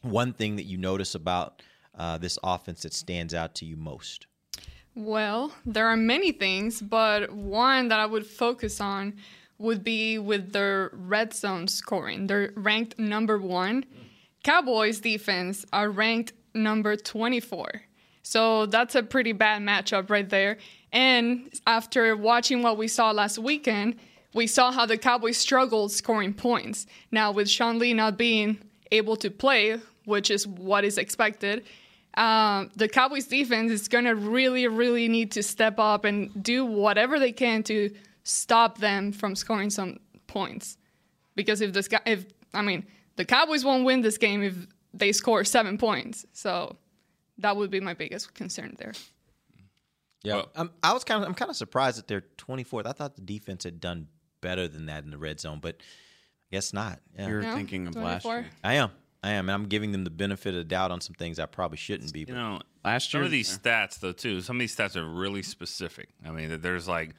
one 0.03 0.31
thing 0.31 0.57
that 0.57 0.65
you 0.65 0.77
notice 0.77 1.15
about 1.15 1.63
uh, 1.97 2.19
this 2.19 2.37
offense 2.43 2.83
that 2.83 2.93
stands 2.93 3.33
out 3.33 3.55
to 3.55 3.65
you 3.65 3.75
most? 3.75 4.27
Well, 4.93 5.51
there 5.65 5.87
are 5.87 5.97
many 5.97 6.31
things, 6.31 6.79
but 6.79 7.31
one 7.31 7.87
that 7.87 7.99
I 7.99 8.05
would 8.05 8.27
focus 8.27 8.79
on 8.79 9.15
would 9.59 9.83
be 9.83 10.17
with 10.17 10.53
their 10.53 10.89
red 10.93 11.33
zone 11.33 11.67
scoring. 11.67 12.27
They're 12.27 12.51
ranked 12.55 12.97
number 12.97 13.37
one. 13.37 13.85
Cowboys 14.43 14.99
defense 15.01 15.65
are 15.71 15.89
ranked 15.89 16.33
number 16.55 16.95
24. 16.95 17.83
So 18.23 18.65
that's 18.65 18.95
a 18.95 19.03
pretty 19.03 19.33
bad 19.33 19.61
matchup 19.61 20.09
right 20.09 20.27
there. 20.27 20.57
And 20.91 21.53
after 21.67 22.15
watching 22.15 22.63
what 22.63 22.77
we 22.77 22.87
saw 22.87 23.11
last 23.11 23.37
weekend, 23.37 23.95
we 24.33 24.47
saw 24.47 24.71
how 24.71 24.85
the 24.85 24.97
Cowboys 24.97 25.37
struggled 25.37 25.91
scoring 25.91 26.33
points. 26.33 26.85
Now, 27.11 27.31
with 27.31 27.49
Sean 27.49 27.79
Lee 27.79 27.93
not 27.93 28.17
being 28.17 28.59
able 28.91 29.15
to 29.17 29.29
play, 29.29 29.79
which 30.05 30.31
is 30.31 30.47
what 30.47 30.83
is 30.83 30.97
expected, 30.97 31.65
um, 32.15 32.69
the 32.75 32.87
Cowboys 32.87 33.25
defense 33.25 33.71
is 33.71 33.87
going 33.87 34.05
to 34.05 34.15
really, 34.15 34.67
really 34.67 35.07
need 35.07 35.31
to 35.31 35.43
step 35.43 35.79
up 35.79 36.05
and 36.05 36.43
do 36.43 36.65
whatever 36.65 37.19
they 37.19 37.31
can 37.31 37.63
to 37.63 37.91
stop 38.29 38.77
them 38.77 39.11
from 39.11 39.35
scoring 39.35 39.69
some 39.69 39.97
points. 40.27 40.77
Because 41.35 41.61
if 41.61 41.73
this 41.73 41.87
guy, 41.87 42.01
if 42.05 42.25
I 42.53 42.61
mean, 42.61 42.85
the 43.15 43.25
Cowboys 43.25 43.63
won't 43.65 43.85
win 43.85 44.01
this 44.01 44.17
game 44.17 44.43
if 44.43 44.55
they 44.93 45.11
score 45.11 45.43
seven 45.43 45.77
points. 45.77 46.25
So 46.33 46.77
that 47.37 47.55
would 47.57 47.69
be 47.71 47.79
my 47.79 47.93
biggest 47.93 48.33
concern 48.33 48.75
there. 48.77 48.93
Yeah, 50.23 50.43
I'm, 50.55 50.63
um, 50.67 50.71
I 50.83 50.93
was 50.93 51.03
kind 51.05 51.23
of 51.23 51.27
I'm 51.29 51.33
kind 51.35 51.49
of 51.49 51.55
surprised 51.55 51.97
that 51.97 52.07
they're 52.07 52.25
24th. 52.37 52.85
I 52.85 52.91
thought 52.91 53.15
the 53.15 53.21
defense 53.21 53.63
had 53.63 53.79
done 53.79 54.07
better 54.41 54.67
than 54.67 54.87
that 54.87 55.05
in 55.05 55.11
the 55.11 55.17
red 55.17 55.39
zone, 55.39 55.59
but 55.61 55.75
I 55.79 56.55
guess 56.55 56.73
not. 56.73 56.99
Yeah. 57.17 57.27
You're 57.29 57.41
No, 57.41 57.55
thinking 57.55 57.87
of 57.87 57.95
last 57.95 58.25
year. 58.25 58.45
I 58.63 58.75
am. 58.75 58.91
I 59.21 59.31
am, 59.31 59.49
and 59.49 59.53
I'm 59.53 59.65
giving 59.67 59.91
them 59.91 60.05
the 60.05 60.09
benefit 60.09 60.49
of 60.49 60.55
the 60.55 60.63
doubt 60.63 60.91
on 60.91 61.01
some 61.01 61.13
things 61.13 61.39
I 61.39 61.45
probably 61.45 61.77
shouldn't 61.77 62.13
be. 62.13 62.23
But 62.23 62.29
You 62.29 62.35
But 62.35 62.41
know, 62.41 62.61
Last 62.85 63.13
year, 63.13 63.21
some 63.21 63.25
of 63.25 63.31
these 63.31 63.57
stats 63.57 63.99
though 63.99 64.13
too. 64.13 64.41
Some 64.41 64.57
of 64.57 64.59
these 64.59 64.75
stats 64.75 64.95
are 64.95 65.07
really 65.07 65.43
specific. 65.43 66.09
I 66.25 66.31
mean, 66.31 66.49
that 66.49 66.61
there's 66.61 66.87
like 66.87 67.15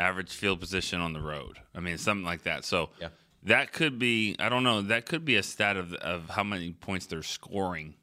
average 0.00 0.32
field 0.32 0.58
position 0.60 1.00
on 1.00 1.12
the 1.12 1.20
road. 1.20 1.58
I 1.74 1.80
mean, 1.80 1.98
something 1.98 2.24
like 2.24 2.42
that. 2.44 2.64
So 2.64 2.90
Yeah. 3.00 3.08
that 3.44 3.72
could 3.72 3.98
be. 3.98 4.34
I 4.38 4.48
don't 4.48 4.64
know. 4.64 4.82
That 4.82 5.06
could 5.06 5.24
be 5.24 5.36
a 5.36 5.42
stat 5.42 5.76
of 5.76 5.92
of 5.94 6.30
how 6.30 6.42
many 6.44 6.72
points 6.72 7.06
they're 7.06 7.22
scoring 7.22 7.94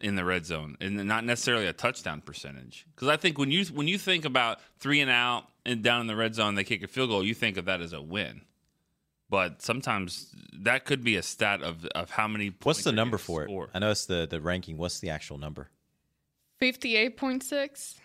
in 0.00 0.14
the 0.14 0.24
red 0.24 0.44
zone, 0.44 0.76
and 0.80 0.94
not 1.08 1.24
necessarily 1.24 1.66
a 1.66 1.72
touchdown 1.72 2.20
percentage. 2.20 2.86
Because 2.94 3.08
I 3.08 3.16
think 3.16 3.38
when 3.38 3.50
you 3.50 3.64
when 3.66 3.88
you 3.88 3.98
think 3.98 4.24
about 4.24 4.60
three 4.78 5.00
and 5.00 5.10
out 5.10 5.44
and 5.64 5.82
down 5.82 6.00
in 6.02 6.06
the 6.06 6.16
red 6.16 6.34
zone, 6.34 6.54
they 6.54 6.64
kick 6.64 6.82
a 6.82 6.86
field 6.88 7.08
goal. 7.10 7.24
You 7.24 7.34
think 7.34 7.56
of 7.56 7.64
that 7.66 7.80
as 7.80 7.92
a 7.92 8.00
win. 8.02 8.42
but 9.28 9.60
sometimes 9.60 10.32
that 10.52 10.84
could 10.84 11.02
be 11.02 11.16
a 11.16 11.22
stat 11.22 11.60
of 11.62 11.84
of 11.86 12.10
how 12.10 12.28
many. 12.28 12.52
What's 12.62 12.84
the 12.84 12.92
number 12.92 13.16
gonna 13.16 13.24
for 13.24 13.64
it? 13.66 13.70
I 13.74 13.78
know 13.80 13.90
it's 13.90 14.06
the 14.06 14.26
the 14.28 14.40
ranking. 14.40 14.76
What's 14.76 15.00
the 15.00 15.10
actual 15.10 15.36
number? 15.38 15.68
58.6. 16.62 17.96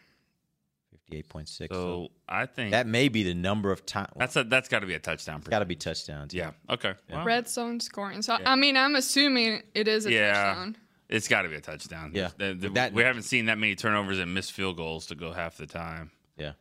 Fifty-eight 1.12 1.30
point 1.30 1.50
six. 1.50 1.76
So 1.76 2.08
I 2.28 2.46
think 2.46 2.72
that 2.72 2.88
may 2.88 3.10
be 3.10 3.24
the 3.24 3.34
number 3.34 3.72
of 3.72 3.86
times. 3.86 4.12
that's 4.16 4.36
a, 4.38 4.44
that's 4.46 4.70
got 4.70 4.80
to 4.80 4.88
be 4.88 4.94
a 4.94 5.00
touchdown. 5.00 5.42
Got 5.42 5.60
to 5.60 5.66
be 5.66 5.76
touchdowns. 5.76 6.34
Yeah. 6.34 6.52
Okay. 6.70 6.94
Well, 7.10 7.26
Red 7.26 7.50
zone 7.50 7.80
scoring. 7.82 8.22
So, 8.22 8.38
I 8.46 8.56
mean, 8.56 8.78
I'm 8.78 8.96
assuming 8.96 9.64
it 9.76 9.88
is 9.88 10.06
a 10.06 10.12
yeah. 10.12 10.32
touchdown. 10.32 10.78
It's 11.10 11.28
got 11.28 11.42
to 11.42 11.50
be 11.50 11.56
a 11.56 11.62
touchdown. 11.62 12.12
Yeah. 12.14 12.30
The- 12.38 12.54
the- 12.54 12.70
That- 12.70 12.94
we 12.94 13.04
haven't 13.04 13.24
seen 13.24 13.48
that 13.48 13.58
many 13.58 13.76
turnovers 13.76 14.20
and 14.20 14.34
missed 14.34 14.54
field 14.54 14.78
goals 14.78 15.08
to 15.08 15.16
go 15.16 15.34
half 15.34 15.58
the 15.58 15.68
time. 15.68 16.12
Yeah. 16.38 16.54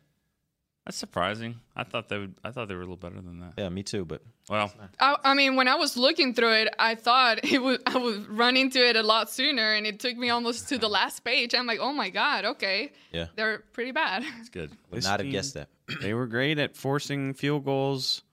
That's 0.85 0.97
surprising. 0.97 1.61
I 1.75 1.85
thought 1.85 2.09
they 2.09 2.17
would. 2.17 2.35
I 2.43 2.51
thought 2.51 2.67
they 2.67 2.73
were 2.75 2.81
a 2.81 2.83
little 2.83 2.97
better 2.97 3.21
than 3.21 3.39
that. 3.39 3.53
Yeah, 3.57 3.69
me 3.69 3.83
too. 3.83 4.03
But 4.03 4.23
Well, 4.49 4.71
I, 4.99 5.15
I 5.23 5.33
mean, 5.33 5.55
when 5.55 5.67
I 5.67 5.75
was 5.75 5.95
looking 5.95 6.33
through 6.33 6.53
it, 6.53 6.73
I 6.79 6.95
thought 6.95 7.39
it 7.43 7.61
would. 7.61 7.81
I 7.85 7.97
would 7.97 8.27
run 8.29 8.57
into 8.57 8.79
it 8.85 8.95
a 8.95 9.03
lot 9.03 9.29
sooner, 9.29 9.73
and 9.73 9.85
it 9.87 9.99
took 9.99 10.17
me 10.17 10.29
almost 10.29 10.67
to 10.69 10.77
the 10.77 10.89
last 10.99 11.23
page. 11.23 11.53
I'm 11.55 11.67
like, 11.67 11.79
oh 11.79 11.93
my 11.93 12.09
god, 12.09 12.45
okay, 12.45 12.91
yeah, 13.11 13.27
they're 13.35 13.59
pretty 13.73 13.91
bad. 13.91 14.23
it's 14.39 14.49
good. 14.49 14.71
would 14.89 14.97
This 14.97 15.05
not 15.05 15.19
have 15.21 15.31
guessed 15.31 15.53
that. 15.53 15.69
they 16.01 16.13
were 16.13 16.27
great 16.27 16.57
at 16.59 16.75
forcing 16.75 17.33
field 17.33 17.65
goals 17.65 18.23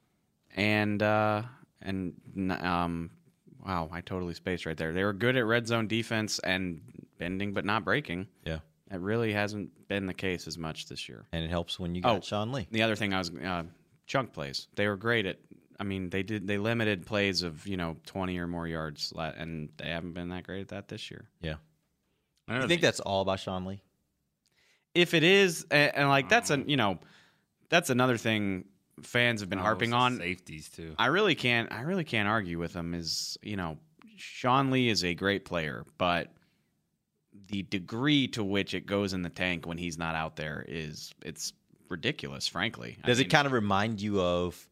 and 0.57 1.03
uh 1.03 1.42
and 1.83 2.14
um 2.62 3.11
wow 3.64 3.88
i 3.92 4.01
totally 4.01 4.33
spaced 4.35 4.64
right 4.66 4.77
there 4.77 4.92
they 4.92 5.05
were 5.05 5.12
good 5.12 5.37
at 5.37 5.44
red 5.44 5.66
zone 5.66 5.87
defense 5.87 6.38
and 6.40 6.81
bending 7.18 7.53
but 7.53 7.64
not 7.64 7.85
breaking 7.85 8.27
Yeah. 8.44 8.59
it 8.90 9.01
really 9.01 9.33
hasn't 9.33 9.88
been 9.88 10.07
the 10.07 10.14
case 10.14 10.47
as 10.47 10.57
much 10.57 10.87
this 10.87 11.09
year 11.09 11.27
And 11.33 11.44
it 11.44 11.51
helps 11.51 11.79
when 11.79 11.94
you 11.94 12.01
got 12.01 12.16
Oh. 12.16 12.21
Sean 12.21 12.51
Lee. 12.53 12.66
the 12.71 12.83
other 12.83 12.97
thing 12.97 13.12
i 13.12 13.18
was 13.18 13.31
uh 13.31 13.64
chunk 14.07 14.33
plays 14.33 14.68
they 14.75 14.87
were 14.88 14.97
great 14.97 15.27
at 15.27 15.38
i 15.79 15.85
mean 15.85 16.11
they 16.11 16.23
did 16.23 16.47
they 16.47 16.59
limited 16.59 17.07
plays 17.07 17.43
of 17.43 17.67
you 17.67 17.77
know 17.77 17.97
20 18.07 18.38
or 18.38 18.47
more 18.47 18.67
yards 18.67 19.12
and 19.17 19.69
they 19.77 19.88
haven't 19.88 20.12
been 20.12 20.29
that 20.31 20.45
great 20.45 20.61
at 20.62 20.69
that 20.69 20.88
this 20.88 21.11
year 21.11 21.29
Yeah. 21.41 21.57
I 22.49 22.57
You 22.62 22.69
think 22.69 22.81
the- 22.81 22.87
that's 22.87 23.01
all 23.01 23.21
about 23.23 23.41
Sean 23.41 23.64
Lee? 23.67 23.81
if 24.95 25.12
it 25.14 25.23
is 25.23 25.67
and, 25.71 25.95
and 25.95 26.09
like 26.09 26.29
that's 26.29 26.51
a 26.51 26.59
you 26.67 26.77
know 26.77 26.99
that's 27.69 27.91
another 27.91 28.17
thing 28.17 28.64
fans 29.03 29.41
have 29.41 29.51
been 29.51 29.59
Oh, 29.59 29.62
harping 29.62 29.91
it's 29.91 29.93
the 29.93 29.97
on 29.99 30.17
safeties 30.19 30.69
too. 30.71 30.95
I 30.99 31.07
really 31.07 31.35
can't. 31.35 31.71
I 31.71 31.83
really 31.83 32.03
can't 32.05 32.27
argue 32.29 32.59
with 32.59 32.73
them. 32.73 32.95
Is 32.95 33.37
you 33.43 33.57
know, 33.57 33.77
Sean 34.17 34.71
Lee 34.71 34.88
is 34.88 35.05
a 35.05 35.14
great 35.14 35.45
player, 35.45 35.85
but 35.99 36.33
the 37.49 37.62
degree 37.62 38.27
to 38.29 38.43
which 38.43 38.75
it 38.75 38.87
goes 38.87 39.12
in 39.12 39.23
the 39.23 39.29
tank 39.29 39.67
when 39.67 39.79
he's 39.79 39.99
not 39.99 40.14
out 40.17 40.35
there 40.37 40.64
is 40.67 41.12
it's 41.23 41.53
ridiculous. 41.88 42.49
Frankly, 42.49 42.97
I 43.05 43.07
Does 43.07 43.19
mean, 43.19 43.27
it 43.27 43.31
kind 43.31 43.47
of 43.47 43.53
remind 43.53 44.01
you 44.01 44.21
of 44.21 44.55
a 44.57 44.67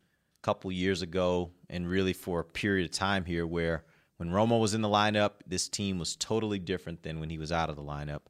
couple 0.46 0.70
years 0.70 1.02
ago, 1.02 1.50
and 1.68 1.88
really 1.88 2.12
for 2.12 2.38
a 2.38 2.44
period 2.44 2.84
of 2.84 2.92
time 2.92 3.24
here, 3.24 3.44
where 3.44 3.84
when 4.16 4.30
Romo 4.30 4.60
was 4.60 4.74
in 4.74 4.80
the 4.80 4.88
lineup, 4.88 5.32
this 5.44 5.68
team 5.68 5.98
was 5.98 6.14
totally 6.14 6.60
different 6.60 7.02
than 7.02 7.18
when 7.18 7.30
he 7.30 7.36
was 7.36 7.50
out 7.50 7.68
of 7.68 7.74
the 7.74 7.82
lineup? 7.82 8.20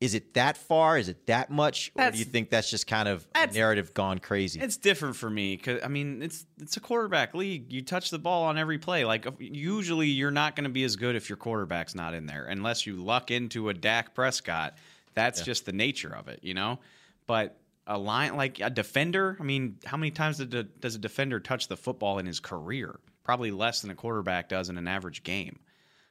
Is 0.00 0.16
it 0.16 0.34
that 0.34 0.56
far? 0.56 0.98
Is 0.98 1.08
it 1.08 1.28
that 1.28 1.48
much, 1.48 1.92
or 1.94 2.10
do 2.10 2.18
you 2.18 2.24
think 2.24 2.50
that's 2.50 2.68
just 2.68 2.88
kind 2.88 3.06
of 3.06 3.24
a 3.36 3.46
narrative 3.46 3.94
gone 3.94 4.18
crazy? 4.18 4.58
It's 4.58 4.76
different 4.76 5.14
for 5.14 5.30
me 5.30 5.56
because 5.56 5.80
I 5.84 5.86
mean 5.86 6.20
it's 6.20 6.44
it's 6.60 6.76
a 6.76 6.80
quarterback 6.80 7.32
league. 7.32 7.72
You 7.72 7.82
touch 7.82 8.10
the 8.10 8.18
ball 8.18 8.42
on 8.42 8.58
every 8.58 8.78
play. 8.78 9.04
Like 9.04 9.24
usually 9.38 10.08
you're 10.08 10.32
not 10.32 10.56
going 10.56 10.64
to 10.64 10.70
be 10.70 10.82
as 10.82 10.96
good 10.96 11.14
if 11.14 11.28
your 11.28 11.36
quarterback's 11.36 11.94
not 11.94 12.14
in 12.14 12.26
there 12.26 12.46
unless 12.46 12.84
you 12.84 12.96
luck 12.96 13.30
into 13.30 13.68
a 13.68 13.74
Dak 13.74 14.12
Prescott. 14.12 14.74
That's 15.14 15.42
just 15.42 15.66
the 15.66 15.72
nature 15.72 16.12
of 16.12 16.26
it, 16.26 16.40
you 16.42 16.54
know. 16.54 16.80
But 17.28 17.56
a 17.86 17.98
line 17.98 18.36
like 18.36 18.60
a 18.60 18.70
defender. 18.70 19.36
I 19.40 19.42
mean, 19.42 19.78
how 19.84 19.96
many 19.96 20.10
times 20.10 20.38
did 20.38 20.54
a, 20.54 20.62
does 20.64 20.94
a 20.94 20.98
defender 20.98 21.40
touch 21.40 21.68
the 21.68 21.76
football 21.76 22.18
in 22.18 22.26
his 22.26 22.40
career? 22.40 23.00
Probably 23.24 23.50
less 23.50 23.82
than 23.82 23.90
a 23.90 23.94
quarterback 23.94 24.48
does 24.48 24.68
in 24.68 24.76
an 24.78 24.88
average 24.88 25.22
game. 25.22 25.58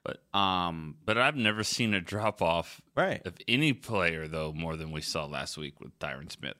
But 0.03 0.21
Um, 0.38 0.95
but 1.05 1.17
I've 1.17 1.36
never 1.36 1.63
seen 1.63 1.93
a 1.93 2.01
drop 2.01 2.41
off 2.41 2.81
Right. 2.95 3.25
of 3.25 3.36
any 3.47 3.73
player 3.73 4.27
though 4.27 4.51
more 4.53 4.75
than 4.75 4.91
we 4.91 5.01
saw 5.01 5.25
last 5.25 5.57
week 5.57 5.79
with 5.79 5.97
Tyron 5.99 6.31
Smith. 6.31 6.55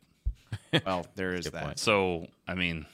well, 0.86 1.06
there 1.16 1.34
is 1.34 1.46
that. 1.46 1.64
point. 1.64 1.80
So 1.80 2.28
I 2.48 2.56
mean, 2.56 2.86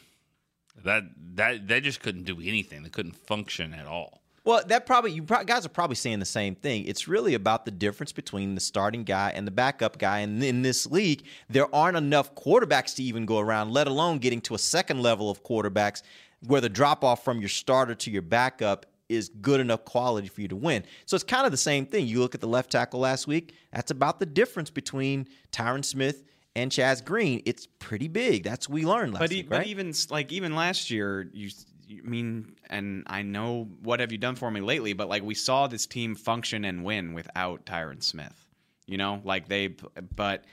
that 0.86 1.04
that 1.36 1.68
they 1.68 1.82
just 1.82 2.00
couldn't 2.02 2.24
do 2.24 2.40
anything. 2.40 2.84
They 2.84 2.90
couldn't 2.90 3.16
function 3.18 3.74
at 3.74 3.88
all. 3.88 4.22
Well, 4.48 4.64
that 4.68 4.86
probably 4.86 5.12
you 5.12 5.24
guys 5.24 5.66
are 5.66 5.70
probably 5.70 5.98
saying 5.98 6.20
the 6.20 6.26
same 6.26 6.56
thing. 6.56 6.86
It's 6.86 7.06
really 7.06 7.34
about 7.34 7.66
the 7.66 7.72
difference 7.72 8.14
between 8.14 8.56
the 8.56 8.62
starting 8.62 9.04
guy 9.04 9.34
and 9.36 9.46
the 9.46 9.52
backup 9.52 9.98
guy. 9.98 10.20
And 10.20 10.42
in 10.42 10.62
this 10.62 10.86
league, 10.86 11.26
there 11.50 11.68
aren't 11.76 11.98
enough 11.98 12.34
quarterbacks 12.34 12.96
to 12.96 13.04
even 13.04 13.26
go 13.26 13.40
around, 13.40 13.72
let 13.72 13.88
alone 13.88 14.20
getting 14.20 14.40
to 14.42 14.56
a 14.56 14.58
second 14.58 15.02
level 15.02 15.30
of 15.30 15.44
quarterbacks 15.44 16.02
where 16.46 16.62
the 16.62 16.70
drop 16.70 17.04
off 17.04 17.26
from 17.26 17.40
your 17.42 17.50
starter 17.50 17.94
to 17.96 18.10
your 18.10 18.22
backup 18.22 18.86
is 19.10 19.28
good 19.42 19.60
enough 19.60 19.84
quality 19.84 20.30
for 20.30 20.40
you 20.40 20.48
to 20.48 20.56
win. 20.56 20.86
So 21.06 21.16
it's 21.16 21.26
kind 21.26 21.46
of 21.46 21.52
the 21.52 21.58
same 21.58 21.86
thing. 21.86 22.08
You 22.08 22.22
look 22.22 22.34
at 22.34 22.40
the 22.40 22.48
left 22.48 22.72
tackle 22.72 23.02
last 23.02 23.28
week, 23.28 23.54
that's 23.74 23.92
about 23.92 24.18
the 24.18 24.26
difference 24.26 24.70
between 24.70 25.28
Tyron 25.52 25.84
Smith 25.84 26.24
and 26.56 26.72
Chaz 26.72 27.04
Green. 27.04 27.42
It's 27.46 27.68
pretty 27.80 28.08
big. 28.08 28.44
That's 28.44 28.70
what 28.70 28.76
we 28.76 28.86
learned 28.86 29.14
last 29.14 29.24
but, 29.24 29.30
week, 29.30 29.50
but 29.50 29.68
even 29.68 29.94
like 30.10 30.32
even 30.32 30.56
last 30.56 30.90
year, 30.90 31.30
you 31.34 31.50
I 31.90 32.08
mean, 32.08 32.56
and 32.70 33.04
I 33.08 33.22
know 33.22 33.68
what 33.82 34.00
have 34.00 34.12
you 34.12 34.18
done 34.18 34.36
for 34.36 34.52
me 34.52 34.62
lately, 34.62 34.94
but 34.94 35.10
like 35.10 35.24
we 35.24 35.36
saw 35.36 35.68
this 35.68 35.86
team 35.86 36.16
function 36.16 36.66
and 36.66 36.84
win 36.84 37.14
without 37.14 37.66
Tyron 37.66 38.04
Smith. 38.04 38.46
You 38.86 38.98
know, 38.98 39.22
like 39.24 39.48
they, 39.48 39.76
but 40.16 40.46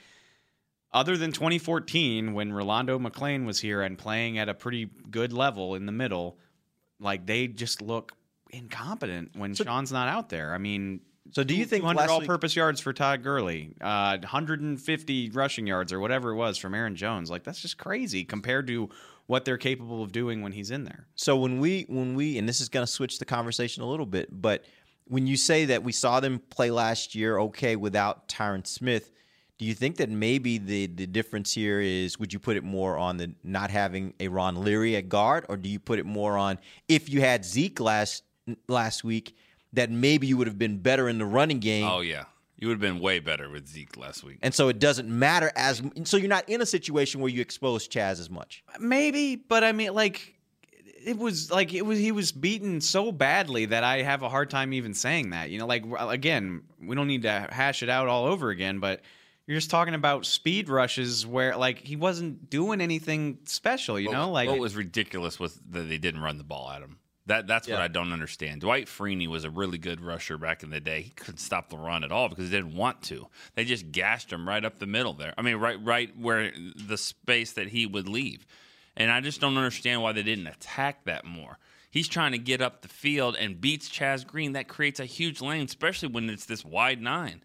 other 0.91 1.17
than 1.17 1.31
2014 1.31 2.33
when 2.33 2.53
Rolando 2.53 2.97
McClain 2.99 3.45
was 3.45 3.59
here 3.59 3.81
and 3.81 3.97
playing 3.97 4.37
at 4.37 4.49
a 4.49 4.53
pretty 4.53 4.89
good 5.09 5.33
level 5.33 5.75
in 5.75 5.85
the 5.85 5.91
middle, 5.91 6.37
like 6.99 7.25
they 7.25 7.47
just 7.47 7.81
look 7.81 8.13
incompetent 8.49 9.31
when 9.35 9.53
Sean's 9.53 9.91
not 9.91 10.07
out 10.07 10.29
there. 10.29 10.53
I 10.53 10.57
mean. 10.57 11.01
So 11.31 11.43
do 11.43 11.55
you 11.55 11.65
think 11.65 11.81
200 11.81 12.07
all-purpose 12.07 12.55
yards 12.55 12.79
for 12.79 12.93
Todd 12.93 13.23
Gurley, 13.23 13.73
uh, 13.81 14.17
150 14.19 15.29
rushing 15.31 15.65
yards 15.65 15.91
or 15.91 15.99
whatever 15.99 16.29
it 16.29 16.35
was 16.35 16.57
from 16.57 16.75
Aaron 16.75 16.95
Jones? 16.95 17.31
Like 17.31 17.43
that's 17.43 17.59
just 17.59 17.77
crazy 17.77 18.23
compared 18.23 18.67
to 18.67 18.89
what 19.27 19.45
they're 19.45 19.57
capable 19.57 20.03
of 20.03 20.11
doing 20.11 20.41
when 20.41 20.51
he's 20.51 20.71
in 20.71 20.83
there. 20.83 21.07
So 21.15 21.37
when 21.37 21.59
we 21.59 21.85
when 21.87 22.15
we 22.15 22.37
and 22.37 22.47
this 22.47 22.61
is 22.61 22.69
going 22.69 22.85
to 22.85 22.91
switch 22.91 23.19
the 23.19 23.25
conversation 23.25 23.83
a 23.83 23.87
little 23.87 24.05
bit, 24.05 24.29
but 24.31 24.65
when 25.07 25.27
you 25.27 25.37
say 25.37 25.65
that 25.65 25.83
we 25.83 25.91
saw 25.91 26.19
them 26.19 26.39
play 26.49 26.71
last 26.71 27.15
year 27.15 27.37
okay 27.39 27.75
without 27.75 28.27
Tyron 28.27 28.65
Smith, 28.65 29.11
do 29.57 29.65
you 29.65 29.73
think 29.73 29.97
that 29.97 30.09
maybe 30.09 30.57
the 30.57 30.87
the 30.87 31.07
difference 31.07 31.53
here 31.53 31.79
is 31.79 32.19
would 32.19 32.33
you 32.33 32.39
put 32.39 32.57
it 32.57 32.63
more 32.63 32.97
on 32.97 33.17
the 33.17 33.33
not 33.43 33.71
having 33.71 34.13
a 34.19 34.27
Ron 34.27 34.63
Leary 34.63 34.95
at 34.95 35.09
guard 35.09 35.45
or 35.49 35.57
do 35.57 35.69
you 35.69 35.79
put 35.79 35.99
it 35.99 36.05
more 36.05 36.37
on 36.37 36.59
if 36.87 37.09
you 37.09 37.21
had 37.21 37.45
Zeke 37.45 37.79
last 37.79 38.23
last 38.67 39.03
week 39.03 39.35
that 39.73 39.89
maybe 39.89 40.27
you 40.27 40.37
would 40.37 40.47
have 40.47 40.59
been 40.59 40.77
better 40.77 41.09
in 41.09 41.17
the 41.17 41.25
running 41.25 41.59
game 41.59 41.85
Oh 41.85 42.01
yeah, 42.01 42.25
you 42.57 42.67
would 42.67 42.75
have 42.75 42.81
been 42.81 42.99
way 42.99 43.19
better 43.19 43.49
with 43.49 43.67
Zeke 43.67 43.97
last 43.97 44.23
week. 44.23 44.39
and 44.41 44.53
so 44.53 44.69
it 44.69 44.79
doesn't 44.79 45.09
matter 45.09 45.51
as 45.55 45.81
so 46.03 46.17
you're 46.17 46.29
not 46.29 46.47
in 46.49 46.61
a 46.61 46.65
situation 46.65 47.21
where 47.21 47.29
you 47.29 47.41
expose 47.41 47.87
Chaz 47.87 48.19
as 48.19 48.29
much. 48.29 48.63
Maybe, 48.79 49.35
but 49.35 49.63
I 49.63 49.71
mean, 49.71 49.93
like 49.93 50.35
it 51.05 51.17
was 51.17 51.51
like 51.51 51.73
it 51.73 51.85
was 51.85 51.99
he 51.99 52.11
was 52.11 52.31
beaten 52.31 52.81
so 52.81 53.11
badly 53.11 53.65
that 53.65 53.83
I 53.83 54.01
have 54.01 54.23
a 54.23 54.29
hard 54.29 54.49
time 54.49 54.73
even 54.73 54.93
saying 54.93 55.29
that. 55.31 55.49
You 55.49 55.59
know, 55.59 55.67
like 55.67 55.85
again, 55.99 56.63
we 56.81 56.95
don't 56.95 57.07
need 57.07 57.23
to 57.23 57.47
hash 57.51 57.83
it 57.83 57.89
out 57.89 58.07
all 58.07 58.25
over 58.25 58.49
again, 58.49 58.79
but 58.79 59.01
you're 59.45 59.57
just 59.57 59.69
talking 59.69 59.93
about 59.93 60.25
speed 60.25 60.69
rushes 60.69 61.25
where 61.25 61.55
like 61.55 61.79
he 61.79 61.95
wasn't 61.95 62.49
doing 62.49 62.81
anything 62.81 63.39
special. 63.45 63.99
You 63.99 64.11
know, 64.11 64.31
like 64.31 64.49
what 64.49 64.59
was 64.59 64.75
ridiculous 64.75 65.39
was 65.39 65.59
that 65.69 65.83
they 65.83 65.99
didn't 65.99 66.21
run 66.21 66.37
the 66.37 66.43
ball 66.43 66.71
at 66.71 66.81
him. 66.81 66.97
That 67.27 67.47
that's 67.47 67.67
what 67.67 67.81
I 67.81 67.87
don't 67.87 68.13
understand. 68.13 68.61
Dwight 68.61 68.85
Freeney 68.85 69.27
was 69.27 69.45
a 69.45 69.49
really 69.49 69.79
good 69.79 69.99
rusher 69.99 70.37
back 70.37 70.61
in 70.61 70.69
the 70.69 70.79
day. 70.79 71.01
He 71.01 71.09
couldn't 71.09 71.39
stop 71.39 71.69
the 71.69 71.77
run 71.77 72.03
at 72.03 72.11
all 72.11 72.29
because 72.29 72.45
he 72.45 72.51
didn't 72.51 72.75
want 72.75 73.01
to. 73.03 73.27
They 73.55 73.65
just 73.65 73.91
gashed 73.91 74.31
him 74.31 74.47
right 74.47 74.63
up 74.63 74.77
the 74.77 74.85
middle 74.85 75.13
there. 75.13 75.33
I 75.37 75.41
mean, 75.41 75.55
right 75.55 75.83
right 75.83 76.15
where 76.17 76.51
the 76.75 76.97
space 76.97 77.53
that 77.53 77.69
he 77.69 77.87
would 77.87 78.07
leave. 78.07 78.45
And 78.95 79.11
I 79.11 79.21
just 79.21 79.41
don't 79.41 79.57
understand 79.57 80.01
why 80.01 80.11
they 80.11 80.23
didn't 80.23 80.47
attack 80.47 81.05
that 81.05 81.25
more. 81.25 81.57
He's 81.89 82.07
trying 82.07 82.33
to 82.33 82.37
get 82.37 82.61
up 82.61 82.81
the 82.81 82.87
field 82.89 83.35
and 83.35 83.59
beats 83.59 83.89
Chaz 83.89 84.25
Green. 84.25 84.53
That 84.53 84.67
creates 84.67 84.99
a 84.99 85.05
huge 85.05 85.41
lane, 85.41 85.65
especially 85.65 86.09
when 86.09 86.29
it's 86.29 86.45
this 86.45 86.63
wide 86.63 87.01
nine. 87.01 87.41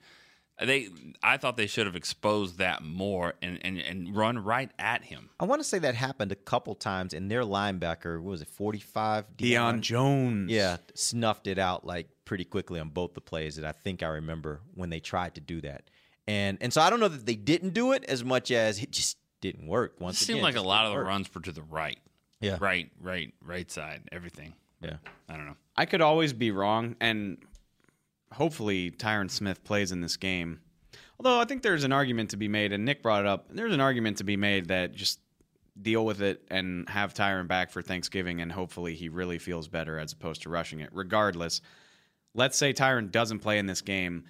They, 0.63 0.89
I 1.23 1.37
thought 1.39 1.57
they 1.57 1.67
should 1.67 1.87
have 1.87 1.97
exposed 1.97 2.59
that 2.59 2.83
more 2.83 3.35
and, 3.41 3.59
and, 3.65 3.79
and 3.79 4.15
run 4.15 4.39
right 4.39 4.71
at 4.79 5.03
him. 5.05 5.31
I 5.41 5.45
want 5.47 5.61
to 5.61 5.65
say 5.65 5.79
that 5.79 5.95
happened 5.95 6.33
a 6.33 6.37
couple 6.37 6.75
times, 6.75 7.15
and 7.15 7.31
their 7.31 7.43
linebacker 7.45 8.21
what 8.21 8.31
was 8.31 8.43
it 8.43 8.49
forty 8.49 8.79
five? 8.81 9.25
Deion 9.37 9.81
Jones. 9.81 10.51
Yeah, 10.51 10.77
snuffed 10.95 11.47
it 11.47 11.59
out 11.59 11.87
like 11.87 12.09
pretty 12.25 12.45
quickly 12.45 12.79
on 12.79 12.91
both 12.91 13.15
the 13.15 13.21
plays 13.21 13.57
that 13.57 13.65
I 13.65 13.73
think 13.73 14.03
I 14.03 14.09
remember 14.09 14.61
when 14.75 14.91
they 14.91 15.01
tried 15.01 15.35
to 15.37 15.41
do 15.41 15.61
that. 15.63 15.89
And 16.27 16.59
and 16.61 16.73
so 16.73 16.81
I 16.83 16.91
don't 16.91 17.01
know 17.01 17.09
that 17.09 17.25
they 17.27 17.37
didn't 17.37 17.75
do 17.75 17.93
it 17.93 18.05
as 18.05 18.23
much 18.23 18.51
as 18.51 18.83
it 18.83 18.91
just 18.91 19.17
didn't 19.41 19.67
work. 19.67 19.95
once 19.99 20.01
It 20.01 20.05
Once 20.05 20.19
seemed 20.19 20.37
again, 20.41 20.45
like 20.45 20.57
a 20.57 20.61
lot 20.61 20.83
didn't 20.83 20.87
of 20.87 20.93
the 20.93 20.99
work. 20.99 21.07
runs 21.09 21.35
were 21.35 21.41
to 21.41 21.53
the 21.53 21.63
right. 21.63 21.99
Yeah. 22.41 22.59
Right, 22.61 22.91
right, 23.01 23.33
right 23.43 23.71
side, 23.71 24.03
everything. 24.13 24.55
Yeah. 24.83 24.97
I 25.29 25.37
don't 25.37 25.47
know. 25.47 25.57
I 25.77 25.87
could 25.87 26.01
always 26.01 26.33
be 26.33 26.51
wrong, 26.51 26.97
and 27.01 27.39
hopefully 28.33 28.91
Tyron 28.91 29.31
Smith 29.31 29.65
plays 29.65 29.93
in 29.93 30.01
this 30.01 30.17
game. 30.17 30.61
Although 31.19 31.41
I 31.41 31.45
think 31.45 31.63
there's 31.63 31.85
an 31.85 31.93
argument 31.93 32.31
to 32.31 32.37
be 32.37 32.49
made, 32.49 32.73
and 32.73 32.85
Nick 32.85 33.03
brought 33.03 33.21
it 33.21 33.27
up. 33.27 33.47
There's 33.51 33.75
an 33.75 33.81
argument 33.81 34.19
to 34.19 34.25
be 34.25 34.37
made 34.37 34.69
that 34.69 34.95
just 34.95 35.21
deal 35.81 36.05
with 36.05 36.23
it 36.23 36.43
and 36.51 36.89
have 36.89 37.15
Tyron 37.15 37.47
back 37.47 37.71
for 37.71 37.83
Thanksgiving, 37.83 38.41
and 38.41 38.51
hopefully 38.51 38.95
he 38.95 39.09
really 39.09 39.39
feels 39.39 39.69
better 39.69 39.99
as 39.99 40.13
opposed 40.13 40.43
to 40.43 40.49
rushing 40.49 40.81
it. 40.81 40.89
Regardless, 40.93 41.61
let's 42.35 42.57
say 42.57 42.73
Tyron 42.73 43.11
doesn't 43.11 43.41
play 43.41 43.59
in 43.59 43.67
this 43.67 43.83
game. 43.83 44.25